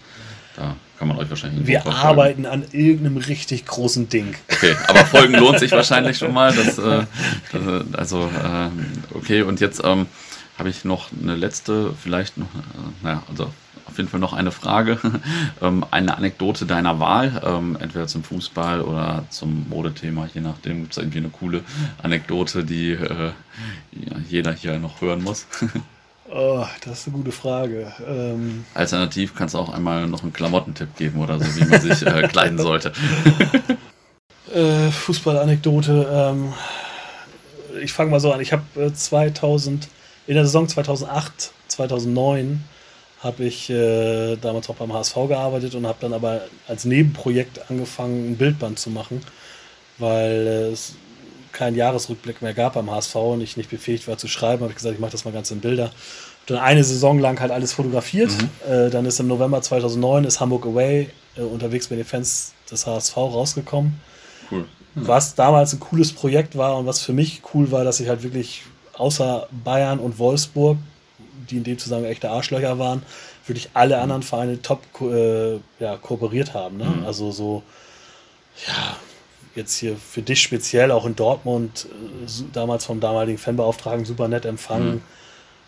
Da 0.56 0.76
kann 0.98 1.08
man 1.08 1.16
euch 1.16 1.30
wahrscheinlich. 1.30 1.66
Wir 1.66 1.86
arbeiten 1.86 2.44
an 2.44 2.64
irgendeinem 2.72 3.16
richtig 3.16 3.64
großen 3.64 4.08
Ding. 4.08 4.34
Okay, 4.50 4.74
aber 4.86 5.04
Folgen 5.06 5.34
lohnt 5.34 5.60
sich 5.60 5.70
wahrscheinlich 5.72 6.18
schon 6.18 6.34
mal. 6.34 6.52
Das, 6.52 6.78
äh, 6.78 7.06
das, 7.52 7.94
also, 7.94 8.24
äh, 8.24 9.16
okay, 9.16 9.42
und 9.42 9.60
jetzt 9.60 9.80
ähm, 9.84 10.06
habe 10.58 10.68
ich 10.68 10.84
noch 10.84 11.08
eine 11.12 11.36
letzte, 11.36 11.94
vielleicht 11.94 12.36
noch, 12.36 12.46
äh, 12.46 13.02
naja, 13.02 13.22
also 13.30 13.50
auf 13.92 13.98
jeden 13.98 14.08
Fall 14.08 14.20
noch 14.20 14.32
eine 14.32 14.50
Frage. 14.50 14.98
ähm, 15.62 15.84
eine 15.90 16.16
Anekdote 16.16 16.66
deiner 16.66 16.98
Wahl, 16.98 17.42
ähm, 17.44 17.76
entweder 17.80 18.06
zum 18.06 18.24
Fußball 18.24 18.80
oder 18.80 19.24
zum 19.30 19.68
Modethema, 19.68 20.28
je 20.32 20.40
nachdem. 20.40 20.80
Gibt 20.80 20.92
es 20.92 20.98
irgendwie 20.98 21.18
eine 21.18 21.28
coole 21.28 21.62
Anekdote, 22.02 22.64
die 22.64 22.92
äh, 22.92 23.32
jeder 24.28 24.52
hier 24.52 24.78
noch 24.78 25.00
hören 25.00 25.22
muss? 25.22 25.46
Oh, 26.34 26.64
das 26.82 27.00
ist 27.00 27.08
eine 27.08 27.16
gute 27.18 27.32
Frage. 27.32 27.92
Ähm, 28.08 28.64
Alternativ 28.72 29.34
kannst 29.34 29.54
du 29.54 29.58
auch 29.58 29.68
einmal 29.68 30.06
noch 30.06 30.22
einen 30.22 30.32
Klamottentipp 30.32 30.96
geben 30.96 31.20
oder 31.20 31.38
so, 31.38 31.44
wie 31.56 31.64
man 31.66 31.78
sich 31.78 32.06
äh, 32.06 32.26
kleiden 32.28 32.56
sollte. 32.56 32.92
äh, 34.54 34.90
Fußballanekdote. 34.90 36.08
Ähm, 36.10 36.54
ich 37.82 37.92
fange 37.92 38.12
mal 38.12 38.20
so 38.20 38.32
an. 38.32 38.40
Ich 38.40 38.52
habe 38.52 38.62
äh, 38.76 38.94
2000, 38.94 39.88
in 40.26 40.34
der 40.34 40.46
Saison 40.46 40.66
2008, 40.68 41.52
2009 41.68 42.64
habe 43.22 43.44
ich 43.44 43.70
äh, 43.70 44.36
damals 44.36 44.68
auch 44.68 44.74
beim 44.74 44.92
HSV 44.92 45.14
gearbeitet 45.28 45.74
und 45.74 45.86
habe 45.86 45.98
dann 46.00 46.12
aber 46.12 46.42
als 46.66 46.84
Nebenprojekt 46.84 47.70
angefangen, 47.70 48.32
ein 48.32 48.36
Bildband 48.36 48.78
zu 48.78 48.90
machen, 48.90 49.20
weil 49.98 50.46
äh, 50.46 50.72
es 50.72 50.94
keinen 51.52 51.76
Jahresrückblick 51.76 52.42
mehr 52.42 52.54
gab 52.54 52.74
beim 52.74 52.90
HSV 52.90 53.14
und 53.14 53.40
ich 53.42 53.56
nicht 53.56 53.70
befähigt 53.70 54.08
war 54.08 54.18
zu 54.18 54.26
schreiben, 54.26 54.62
habe 54.62 54.72
ich 54.72 54.76
gesagt, 54.76 54.94
ich 54.94 55.00
mache 55.00 55.12
das 55.12 55.24
mal 55.24 55.32
ganz 55.32 55.50
in 55.50 55.60
Bilder. 55.60 55.90
Dann 56.46 56.58
eine 56.58 56.82
Saison 56.82 57.20
lang 57.20 57.38
halt 57.40 57.52
alles 57.52 57.72
fotografiert. 57.72 58.30
Mhm. 58.30 58.72
Äh, 58.72 58.90
dann 58.90 59.06
ist 59.06 59.20
im 59.20 59.28
November 59.28 59.62
2009 59.62 60.24
ist 60.24 60.40
Hamburg 60.40 60.66
Away 60.66 61.08
äh, 61.36 61.42
unterwegs 61.42 61.88
bei 61.88 61.96
den 61.96 62.04
Fans 62.04 62.54
des 62.70 62.86
HSV 62.86 63.16
rausgekommen. 63.16 64.00
Cool. 64.50 64.64
Mhm. 64.94 65.06
Was 65.06 65.36
damals 65.36 65.72
ein 65.72 65.80
cooles 65.80 66.12
Projekt 66.12 66.56
war 66.56 66.76
und 66.78 66.86
was 66.86 67.00
für 67.00 67.12
mich 67.12 67.42
cool 67.54 67.70
war, 67.70 67.84
dass 67.84 68.00
ich 68.00 68.08
halt 68.08 68.24
wirklich 68.24 68.62
außer 68.94 69.46
Bayern 69.64 70.00
und 70.00 70.18
Wolfsburg, 70.18 70.78
die 71.50 71.56
in 71.56 71.64
dem 71.64 71.78
Zusammenhang 71.78 72.12
echte 72.12 72.30
Arschlöcher 72.30 72.78
waren, 72.78 73.02
wirklich 73.46 73.70
alle 73.74 73.96
mhm. 73.96 74.02
anderen 74.02 74.22
Vereine 74.22 74.62
top 74.62 74.82
äh, 75.00 75.54
ja, 75.78 75.96
kooperiert 76.00 76.54
haben. 76.54 76.76
Ne? 76.78 76.84
Mhm. 76.84 77.06
Also 77.06 77.30
so, 77.30 77.62
ja, 78.66 78.96
jetzt 79.54 79.76
hier 79.76 79.96
für 79.96 80.22
dich 80.22 80.40
speziell 80.40 80.90
auch 80.90 81.06
in 81.06 81.16
Dortmund, 81.16 81.86
äh, 81.90 82.44
damals 82.52 82.84
vom 82.84 83.00
damaligen 83.00 83.38
Fanbeauftragten 83.38 84.04
super 84.04 84.28
nett 84.28 84.44
empfangen. 84.44 84.94
Mhm. 84.94 85.02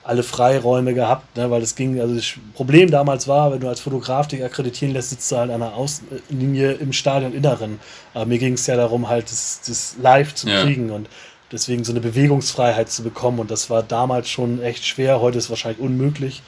Alle 0.06 0.22
Freiräume 0.22 0.92
gehabt, 0.92 1.34
ne, 1.34 1.50
weil 1.50 1.62
das 1.62 1.76
ging, 1.76 1.98
also 1.98 2.14
das 2.14 2.34
Problem 2.52 2.90
damals 2.90 3.26
war, 3.26 3.52
wenn 3.52 3.60
du 3.60 3.68
als 3.68 3.80
Fotograf 3.80 4.28
dich 4.28 4.44
akkreditieren 4.44 4.92
lässt, 4.92 5.08
sitzt 5.08 5.32
du 5.32 5.36
halt 5.36 5.50
an 5.50 5.60
der 5.60 5.74
Außenlinie 5.74 6.72
im 6.72 6.92
Stadioninneren. 6.92 7.80
Aber 8.12 8.26
mir 8.26 8.38
ging 8.38 8.52
es 8.52 8.66
ja 8.66 8.76
darum, 8.76 9.08
halt 9.08 9.30
das, 9.30 9.62
das 9.66 9.96
live 9.98 10.34
zu 10.34 10.46
ja. 10.46 10.62
kriegen 10.62 10.90
und 10.90 11.08
deswegen 11.54 11.84
so 11.84 11.92
eine 11.92 12.00
Bewegungsfreiheit 12.00 12.90
zu 12.90 13.02
bekommen. 13.02 13.38
Und 13.38 13.50
das 13.50 13.70
war 13.70 13.82
damals 13.82 14.28
schon 14.28 14.60
echt 14.60 14.84
schwer, 14.84 15.20
heute 15.20 15.38
ist 15.38 15.44
es 15.44 15.50
wahrscheinlich 15.50 15.80
unmöglich. 15.80 16.42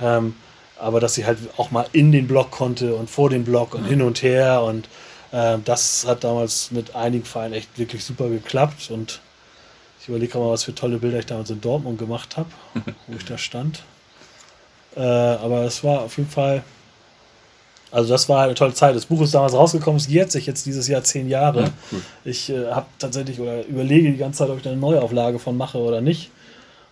Ähm, 0.00 0.34
aber 0.78 1.00
dass 1.00 1.14
sie 1.14 1.24
halt 1.24 1.38
auch 1.56 1.70
mal 1.70 1.86
in 1.92 2.12
den 2.12 2.28
Block 2.28 2.50
konnte 2.50 2.94
und 2.94 3.08
vor 3.08 3.30
dem 3.30 3.44
Block 3.44 3.74
und 3.74 3.84
ja. 3.84 3.90
hin 3.90 4.02
und 4.02 4.22
her 4.22 4.62
und 4.62 4.88
ähm, 5.32 5.62
das 5.64 6.06
hat 6.06 6.24
damals 6.24 6.70
mit 6.70 6.94
einigen 6.94 7.24
Vereinen 7.24 7.54
echt 7.54 7.78
wirklich 7.78 8.04
super 8.04 8.28
geklappt 8.28 8.90
und 8.90 9.20
ich 10.00 10.08
überlege 10.08 10.38
mal, 10.38 10.50
was 10.50 10.64
für 10.64 10.74
tolle 10.74 10.98
Bilder 10.98 11.18
ich 11.18 11.26
damals 11.26 11.50
in 11.50 11.60
Dortmund 11.60 11.98
gemacht 11.98 12.36
habe, 12.36 12.48
wo 13.06 13.16
ich 13.16 13.24
da 13.24 13.38
stand. 13.38 13.82
Äh, 14.96 15.00
aber 15.02 15.62
es 15.62 15.84
war 15.84 16.00
auf 16.00 16.16
jeden 16.16 16.30
Fall, 16.30 16.64
also 17.90 18.12
das 18.12 18.28
war 18.28 18.44
eine 18.44 18.54
tolle 18.54 18.74
Zeit. 18.74 18.94
Das 18.94 19.06
Buch 19.06 19.22
ist 19.22 19.34
damals 19.34 19.54
rausgekommen, 19.54 19.98
es 19.98 20.08
jährt 20.08 20.30
sich 20.30 20.46
jetzt 20.46 20.66
dieses 20.66 20.88
Jahr 20.88 21.02
zehn 21.02 21.28
Jahre. 21.28 21.62
Ja, 21.62 21.70
cool. 21.92 22.00
Ich 22.24 22.50
äh, 22.50 22.66
habe 22.66 22.86
tatsächlich 22.98 23.40
oder 23.40 23.64
überlege 23.66 24.10
die 24.10 24.18
ganze 24.18 24.40
Zeit, 24.40 24.50
ob 24.50 24.58
ich 24.58 24.66
eine 24.66 24.76
Neuauflage 24.76 25.38
von 25.38 25.56
mache 25.56 25.78
oder 25.78 26.00
nicht. 26.00 26.30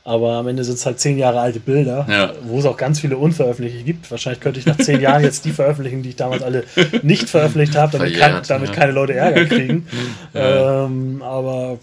Aber 0.06 0.34
am 0.34 0.46
Ende 0.46 0.62
sind 0.62 0.74
es 0.74 0.86
halt 0.86 1.00
zehn 1.00 1.18
Jahre 1.18 1.40
alte 1.40 1.58
Bilder, 1.58 2.06
ja. 2.08 2.32
wo 2.44 2.60
es 2.60 2.64
auch 2.64 2.76
ganz 2.76 3.00
viele 3.00 3.16
unveröffentlichte 3.16 3.82
gibt. 3.82 4.08
Wahrscheinlich 4.08 4.40
könnte 4.40 4.60
ich 4.60 4.66
nach 4.66 4.76
zehn 4.78 5.00
Jahren 5.00 5.24
jetzt 5.24 5.44
die 5.44 5.50
veröffentlichen, 5.50 6.04
die 6.04 6.10
ich 6.10 6.16
damals 6.16 6.44
alle 6.44 6.62
nicht 7.02 7.28
veröffentlicht 7.28 7.74
habe, 7.74 7.98
damit, 7.98 8.16
kein, 8.16 8.40
damit 8.46 8.68
ja. 8.68 8.74
keine 8.76 8.92
Leute 8.92 9.14
Ärger 9.14 9.44
kriegen. 9.46 9.86
Ähm, 10.34 11.22
aber 11.22 11.78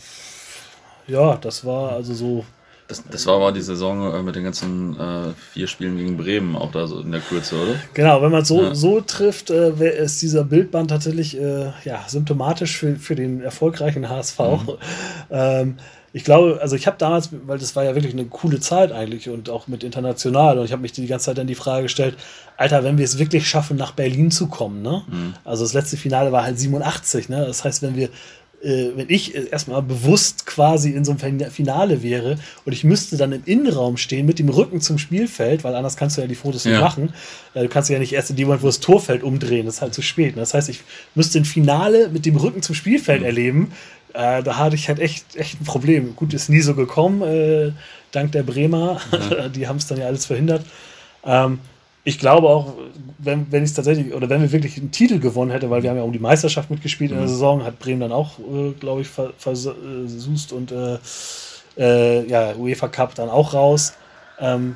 ja, 1.08 1.36
das 1.42 1.66
war 1.66 1.94
also 1.94 2.14
so. 2.14 2.46
Das, 2.94 3.04
das 3.10 3.26
war 3.26 3.36
aber 3.36 3.52
die 3.52 3.62
Saison 3.62 4.14
äh, 4.14 4.22
mit 4.22 4.36
den 4.36 4.44
ganzen 4.44 5.00
äh, 5.00 5.34
vier 5.52 5.68
Spielen 5.68 5.98
gegen 5.98 6.16
Bremen 6.16 6.56
auch 6.56 6.72
da 6.72 6.86
so 6.86 7.00
in 7.00 7.12
der 7.12 7.22
Kürze, 7.22 7.56
oder? 7.56 7.76
Genau, 7.94 8.22
wenn 8.22 8.32
man 8.32 8.44
es 8.44 8.48
so, 8.48 8.74
so 8.74 9.02
trifft, 9.02 9.50
äh, 9.50 10.04
ist 10.04 10.22
dieser 10.22 10.44
Bildband 10.44 10.92
tatsächlich 10.92 11.40
äh, 11.40 11.72
ja, 11.86 12.04
symptomatisch 12.08 12.78
für, 12.78 12.96
für 12.98 13.16
den 13.16 13.42
erfolgreichen 13.42 14.10
HSV. 14.10 14.40
Mhm. 14.40 14.70
ähm, 15.32 15.78
ich 16.16 16.24
glaube, 16.24 16.60
also 16.62 16.76
ich 16.76 16.86
habe 16.86 16.98
damals, 17.00 17.30
weil 17.48 17.58
das 17.58 17.76
war 17.76 17.84
ja 17.84 17.96
wirklich 17.96 18.14
eine 18.14 18.26
coole 18.26 18.60
Zeit 18.60 18.92
eigentlich 18.92 19.30
und 19.30 19.50
auch 19.50 19.68
mit 19.68 19.84
international 19.84 20.60
und 20.60 20.66
ich 20.66 20.72
habe 20.72 20.84
mich 20.84 20.92
die 20.92 21.08
ganze 21.08 21.26
Zeit 21.26 21.40
dann 21.40 21.48
die 21.48 21.56
Frage 21.56 21.84
gestellt, 21.84 22.16
Alter, 22.56 22.84
wenn 22.84 23.00
wir 23.00 23.06
es 23.06 23.18
wirklich 23.18 23.50
schaffen, 23.50 23.78
nach 23.78 23.94
Berlin 23.94 24.30
zu 24.30 24.46
kommen, 24.48 24.84
ne? 24.84 25.02
Mhm. 25.08 25.34
Also 25.44 25.64
das 25.64 25.74
letzte 25.74 25.98
Finale 25.98 26.32
war 26.32 26.44
halt 26.44 26.60
87, 26.60 27.30
ne? 27.30 27.44
Das 27.48 27.64
heißt, 27.64 27.82
wenn 27.82 27.96
wir 27.96 28.10
äh, 28.64 28.92
wenn 28.96 29.08
ich 29.10 29.36
erstmal 29.36 29.82
bewusst 29.82 30.46
quasi 30.46 30.92
in 30.92 31.04
so 31.04 31.16
einem 31.20 31.52
Finale 31.52 32.02
wäre 32.02 32.38
und 32.66 32.74
ich 32.74 32.84
müsste 32.84 33.18
dann 33.18 33.32
im 33.32 33.44
Innenraum 33.46 33.98
stehen 33.98 34.26
mit 34.26 34.40
dem 34.40 34.50
Rücken 34.50 34.82
zum 34.82 34.98
Spielfeld, 34.98 35.64
weil 35.64 35.76
anders 35.76 35.98
kannst 35.98 36.18
du 36.18 36.22
ja 36.22 36.28
die 36.28 36.36
Fotos 36.36 36.64
ja. 36.64 36.72
nicht 36.72 36.82
machen. 36.82 37.14
Äh, 37.54 37.64
du 37.64 37.70
kannst 37.70 37.90
ja 37.90 38.00
nicht 38.00 38.14
erst 38.14 38.30
in 38.30 38.36
dem 38.38 38.48
Moment, 38.48 38.64
wo 38.64 38.68
das 38.68 38.80
Torfeld 38.80 39.24
umdrehen, 39.24 39.66
das 39.66 39.76
ist 39.76 39.82
halt 39.82 39.94
zu 39.94 40.02
spät. 40.02 40.36
Ne? 40.36 40.42
Das 40.42 40.54
heißt, 40.54 40.70
ich 40.70 40.82
müsste 41.16 41.40
ein 41.40 41.46
Finale 41.46 42.10
mit 42.10 42.26
dem 42.26 42.36
Rücken 42.36 42.62
zum 42.62 42.76
Spielfeld 42.76 43.22
mhm. 43.22 43.26
erleben 43.26 43.72
äh, 44.14 44.44
da 44.44 44.58
hatte 44.58 44.76
ich 44.76 44.88
halt 44.88 45.00
echt, 45.00 45.36
echt 45.36 45.60
ein 45.60 45.66
Problem. 45.66 46.16
Gut, 46.16 46.34
ist 46.36 46.48
nie 46.48 46.62
so 46.62 46.76
gekommen, 46.76 47.24
äh, 47.24 47.72
dank 48.12 48.32
der 48.32 48.44
Bremer. 48.44 49.02
Mhm. 49.12 49.52
Die 49.54 49.68
haben 49.68 49.78
es 49.78 49.88
dann 49.88 49.98
ja 49.98 50.06
alles 50.06 50.26
verhindert. 50.26 50.66
Ähm, 51.26 51.60
ich 52.04 52.20
glaube 52.20 52.50
auch, 52.50 52.74
wenn, 53.18 53.48
wenn 53.52 53.64
ich 53.64 53.70
es 53.70 53.76
tatsächlich, 53.76 54.14
oder 54.14 54.30
wenn 54.30 54.42
wir 54.42 54.52
wirklich 54.52 54.78
einen 54.78 54.92
Titel 54.92 55.20
gewonnen 55.20 55.52
hätten, 55.52 55.70
weil 55.70 55.84
wir 55.84 55.90
haben 55.90 55.98
ja 55.98 56.04
um 56.04 56.12
die 56.12 56.20
Meisterschaft 56.20 56.70
mitgespielt 56.70 57.12
mhm. 57.12 57.18
in 57.18 57.24
der 57.24 57.30
mhm. 57.30 57.34
Saison, 57.34 57.64
hat 57.64 57.80
Bremen 57.80 58.02
dann 58.02 58.12
auch, 58.12 58.40
äh, 58.40 58.72
glaube 58.80 59.02
ich, 59.02 59.08
versucht 59.08 60.52
und 60.52 60.72
äh, 60.72 60.98
äh, 61.78 62.28
ja, 62.28 62.56
UEFA 62.56 62.88
Cup 62.90 63.16
dann 63.16 63.30
auch 63.30 63.54
raus. 63.54 63.94
Ähm, 64.40 64.76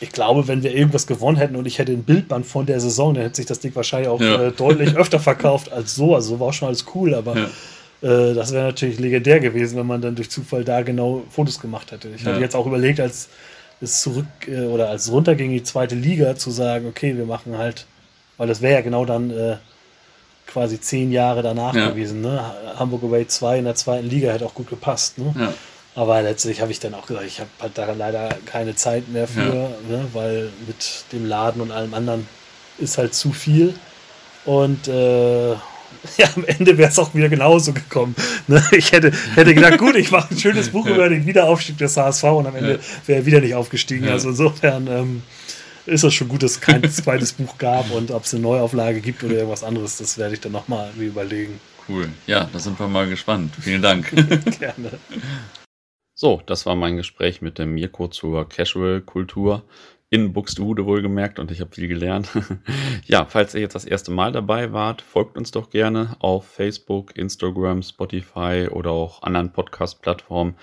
ich 0.00 0.10
glaube, 0.12 0.46
wenn 0.48 0.62
wir 0.62 0.74
irgendwas 0.74 1.06
gewonnen 1.06 1.36
hätten 1.36 1.56
und 1.56 1.66
ich 1.66 1.78
hätte 1.78 1.92
ein 1.92 2.04
Bildband 2.04 2.46
von 2.46 2.66
der 2.66 2.80
Saison, 2.80 3.14
dann 3.14 3.24
hätte 3.24 3.36
sich 3.36 3.46
das 3.46 3.60
Ding 3.60 3.74
wahrscheinlich 3.74 4.08
auch 4.08 4.20
ja. 4.20 4.46
äh, 4.46 4.52
deutlich 4.52 4.94
öfter 4.96 5.20
verkauft 5.20 5.72
als 5.72 5.94
so. 5.94 6.14
Also 6.14 6.30
so 6.30 6.40
war 6.40 6.48
auch 6.48 6.52
schon 6.52 6.68
alles 6.68 6.86
cool, 6.94 7.14
aber 7.14 7.36
ja. 7.36 7.46
Äh, 8.00 8.34
das 8.34 8.52
wäre 8.52 8.66
natürlich 8.66 8.98
legendär 8.98 9.40
gewesen, 9.40 9.76
wenn 9.76 9.86
man 9.86 10.00
dann 10.00 10.14
durch 10.14 10.30
Zufall 10.30 10.64
da 10.64 10.82
genau 10.82 11.24
Fotos 11.30 11.60
gemacht 11.60 11.90
hätte. 11.92 12.08
Ich 12.14 12.22
ja. 12.22 12.30
hatte 12.30 12.40
jetzt 12.40 12.54
auch 12.54 12.66
überlegt, 12.66 13.00
als 13.00 13.28
es 13.80 14.00
zurück 14.00 14.26
äh, 14.46 14.66
oder 14.66 14.88
als 14.88 15.06
es 15.06 15.12
runterging 15.12 15.50
in 15.50 15.58
die 15.58 15.62
zweite 15.62 15.94
Liga, 15.94 16.36
zu 16.36 16.50
sagen, 16.50 16.86
okay, 16.86 17.16
wir 17.16 17.26
machen 17.26 17.56
halt, 17.58 17.86
weil 18.36 18.48
das 18.48 18.60
wäre 18.60 18.74
ja 18.74 18.80
genau 18.80 19.04
dann 19.04 19.30
äh, 19.30 19.56
quasi 20.46 20.80
zehn 20.80 21.12
Jahre 21.12 21.42
danach 21.42 21.74
ja. 21.74 21.90
gewesen. 21.90 22.20
Ne? 22.20 22.42
Hamburg 22.76 23.04
Away 23.04 23.26
2 23.26 23.58
in 23.58 23.64
der 23.64 23.74
zweiten 23.74 24.08
Liga 24.08 24.32
hätte 24.32 24.46
auch 24.46 24.54
gut 24.54 24.68
gepasst. 24.68 25.18
Ne? 25.18 25.34
Ja. 25.38 25.52
Aber 25.94 26.22
letztlich 26.22 26.60
habe 26.60 26.72
ich 26.72 26.80
dann 26.80 26.94
auch 26.94 27.06
gesagt, 27.06 27.26
ich 27.26 27.40
habe 27.40 27.50
halt 27.60 27.76
da 27.76 27.92
leider 27.92 28.36
keine 28.46 28.74
Zeit 28.74 29.08
mehr 29.08 29.26
für, 29.26 29.70
ne? 29.88 30.06
weil 30.12 30.50
mit 30.66 31.04
dem 31.12 31.26
Laden 31.26 31.60
und 31.60 31.72
allem 31.72 31.92
anderen 31.92 32.28
ist 32.78 32.98
halt 32.98 33.14
zu 33.14 33.32
viel. 33.32 33.74
Und 34.44 34.88
äh, 34.88 35.54
ja, 36.16 36.28
am 36.34 36.44
Ende 36.44 36.78
wäre 36.78 36.90
es 36.90 36.98
auch 36.98 37.14
wieder 37.14 37.28
genauso 37.28 37.72
gekommen. 37.72 38.14
Ne? 38.46 38.62
Ich 38.72 38.92
hätte, 38.92 39.12
hätte 39.34 39.54
gedacht, 39.54 39.78
gut, 39.78 39.96
ich 39.96 40.10
mache 40.10 40.34
ein 40.34 40.38
schönes 40.38 40.70
Buch 40.70 40.86
über 40.86 41.08
den 41.08 41.26
Wiederaufstieg 41.26 41.78
des 41.78 41.96
HSV 41.96 42.24
und 42.24 42.46
am 42.46 42.56
Ende 42.56 42.80
wäre 43.06 43.20
er 43.20 43.26
wieder 43.26 43.40
nicht 43.40 43.54
aufgestiegen. 43.54 44.08
Also 44.08 44.30
insofern 44.30 44.86
ähm, 44.86 45.22
ist 45.86 46.04
es 46.04 46.14
schon 46.14 46.28
gut, 46.28 46.42
dass 46.42 46.52
es 46.52 46.60
kein 46.60 46.88
zweites 46.90 47.32
Buch 47.32 47.58
gab 47.58 47.90
und 47.90 48.10
ob 48.10 48.24
es 48.24 48.34
eine 48.34 48.42
Neuauflage 48.42 49.00
gibt 49.00 49.24
oder 49.24 49.34
irgendwas 49.34 49.64
anderes, 49.64 49.98
das 49.98 50.18
werde 50.18 50.34
ich 50.34 50.40
dann 50.40 50.52
nochmal 50.52 50.90
überlegen. 50.98 51.60
Cool. 51.88 52.08
Ja, 52.26 52.48
da 52.52 52.58
sind 52.58 52.78
wir 52.78 52.86
mal 52.86 53.08
gespannt. 53.08 53.54
Vielen 53.60 53.82
Dank. 53.82 54.10
Gerne. 54.58 54.90
So, 56.14 56.42
das 56.46 56.66
war 56.66 56.74
mein 56.74 56.96
Gespräch 56.96 57.40
mit 57.40 57.58
dem 57.58 57.74
Mirko 57.74 58.08
zur 58.08 58.48
Casual-Kultur 58.48 59.62
in 60.10 60.32
Buxtehude 60.32 60.86
wohlgemerkt 60.86 61.38
und 61.38 61.50
ich 61.50 61.60
habe 61.60 61.74
viel 61.74 61.88
gelernt. 61.88 62.30
ja, 63.04 63.26
falls 63.26 63.54
ihr 63.54 63.60
jetzt 63.60 63.74
das 63.74 63.84
erste 63.84 64.10
Mal 64.10 64.32
dabei 64.32 64.72
wart, 64.72 65.02
folgt 65.02 65.36
uns 65.36 65.50
doch 65.50 65.68
gerne 65.68 66.16
auf 66.18 66.46
Facebook, 66.46 67.16
Instagram, 67.16 67.82
Spotify 67.82 68.68
oder 68.70 68.90
auch 68.90 69.22
anderen 69.22 69.52
Podcast-Plattformen. 69.52 70.54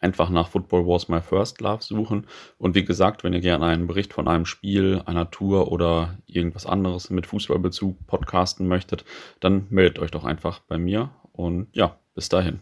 Einfach 0.00 0.30
nach 0.30 0.48
Football 0.48 0.86
Wars 0.86 1.08
My 1.08 1.20
First 1.20 1.60
Love 1.60 1.82
suchen. 1.82 2.26
Und 2.58 2.74
wie 2.74 2.84
gesagt, 2.84 3.24
wenn 3.24 3.34
ihr 3.34 3.40
gerne 3.40 3.66
einen 3.66 3.86
Bericht 3.86 4.14
von 4.14 4.26
einem 4.26 4.46
Spiel, 4.46 5.02
einer 5.04 5.30
Tour 5.30 5.70
oder 5.70 6.18
irgendwas 6.26 6.66
anderes 6.66 7.10
mit 7.10 7.26
Fußballbezug 7.26 8.06
podcasten 8.06 8.66
möchtet, 8.68 9.04
dann 9.40 9.66
meldet 9.68 9.98
euch 9.98 10.10
doch 10.10 10.24
einfach 10.24 10.60
bei 10.60 10.78
mir. 10.78 11.10
Und 11.32 11.68
ja, 11.72 11.98
bis 12.14 12.28
dahin. 12.28 12.60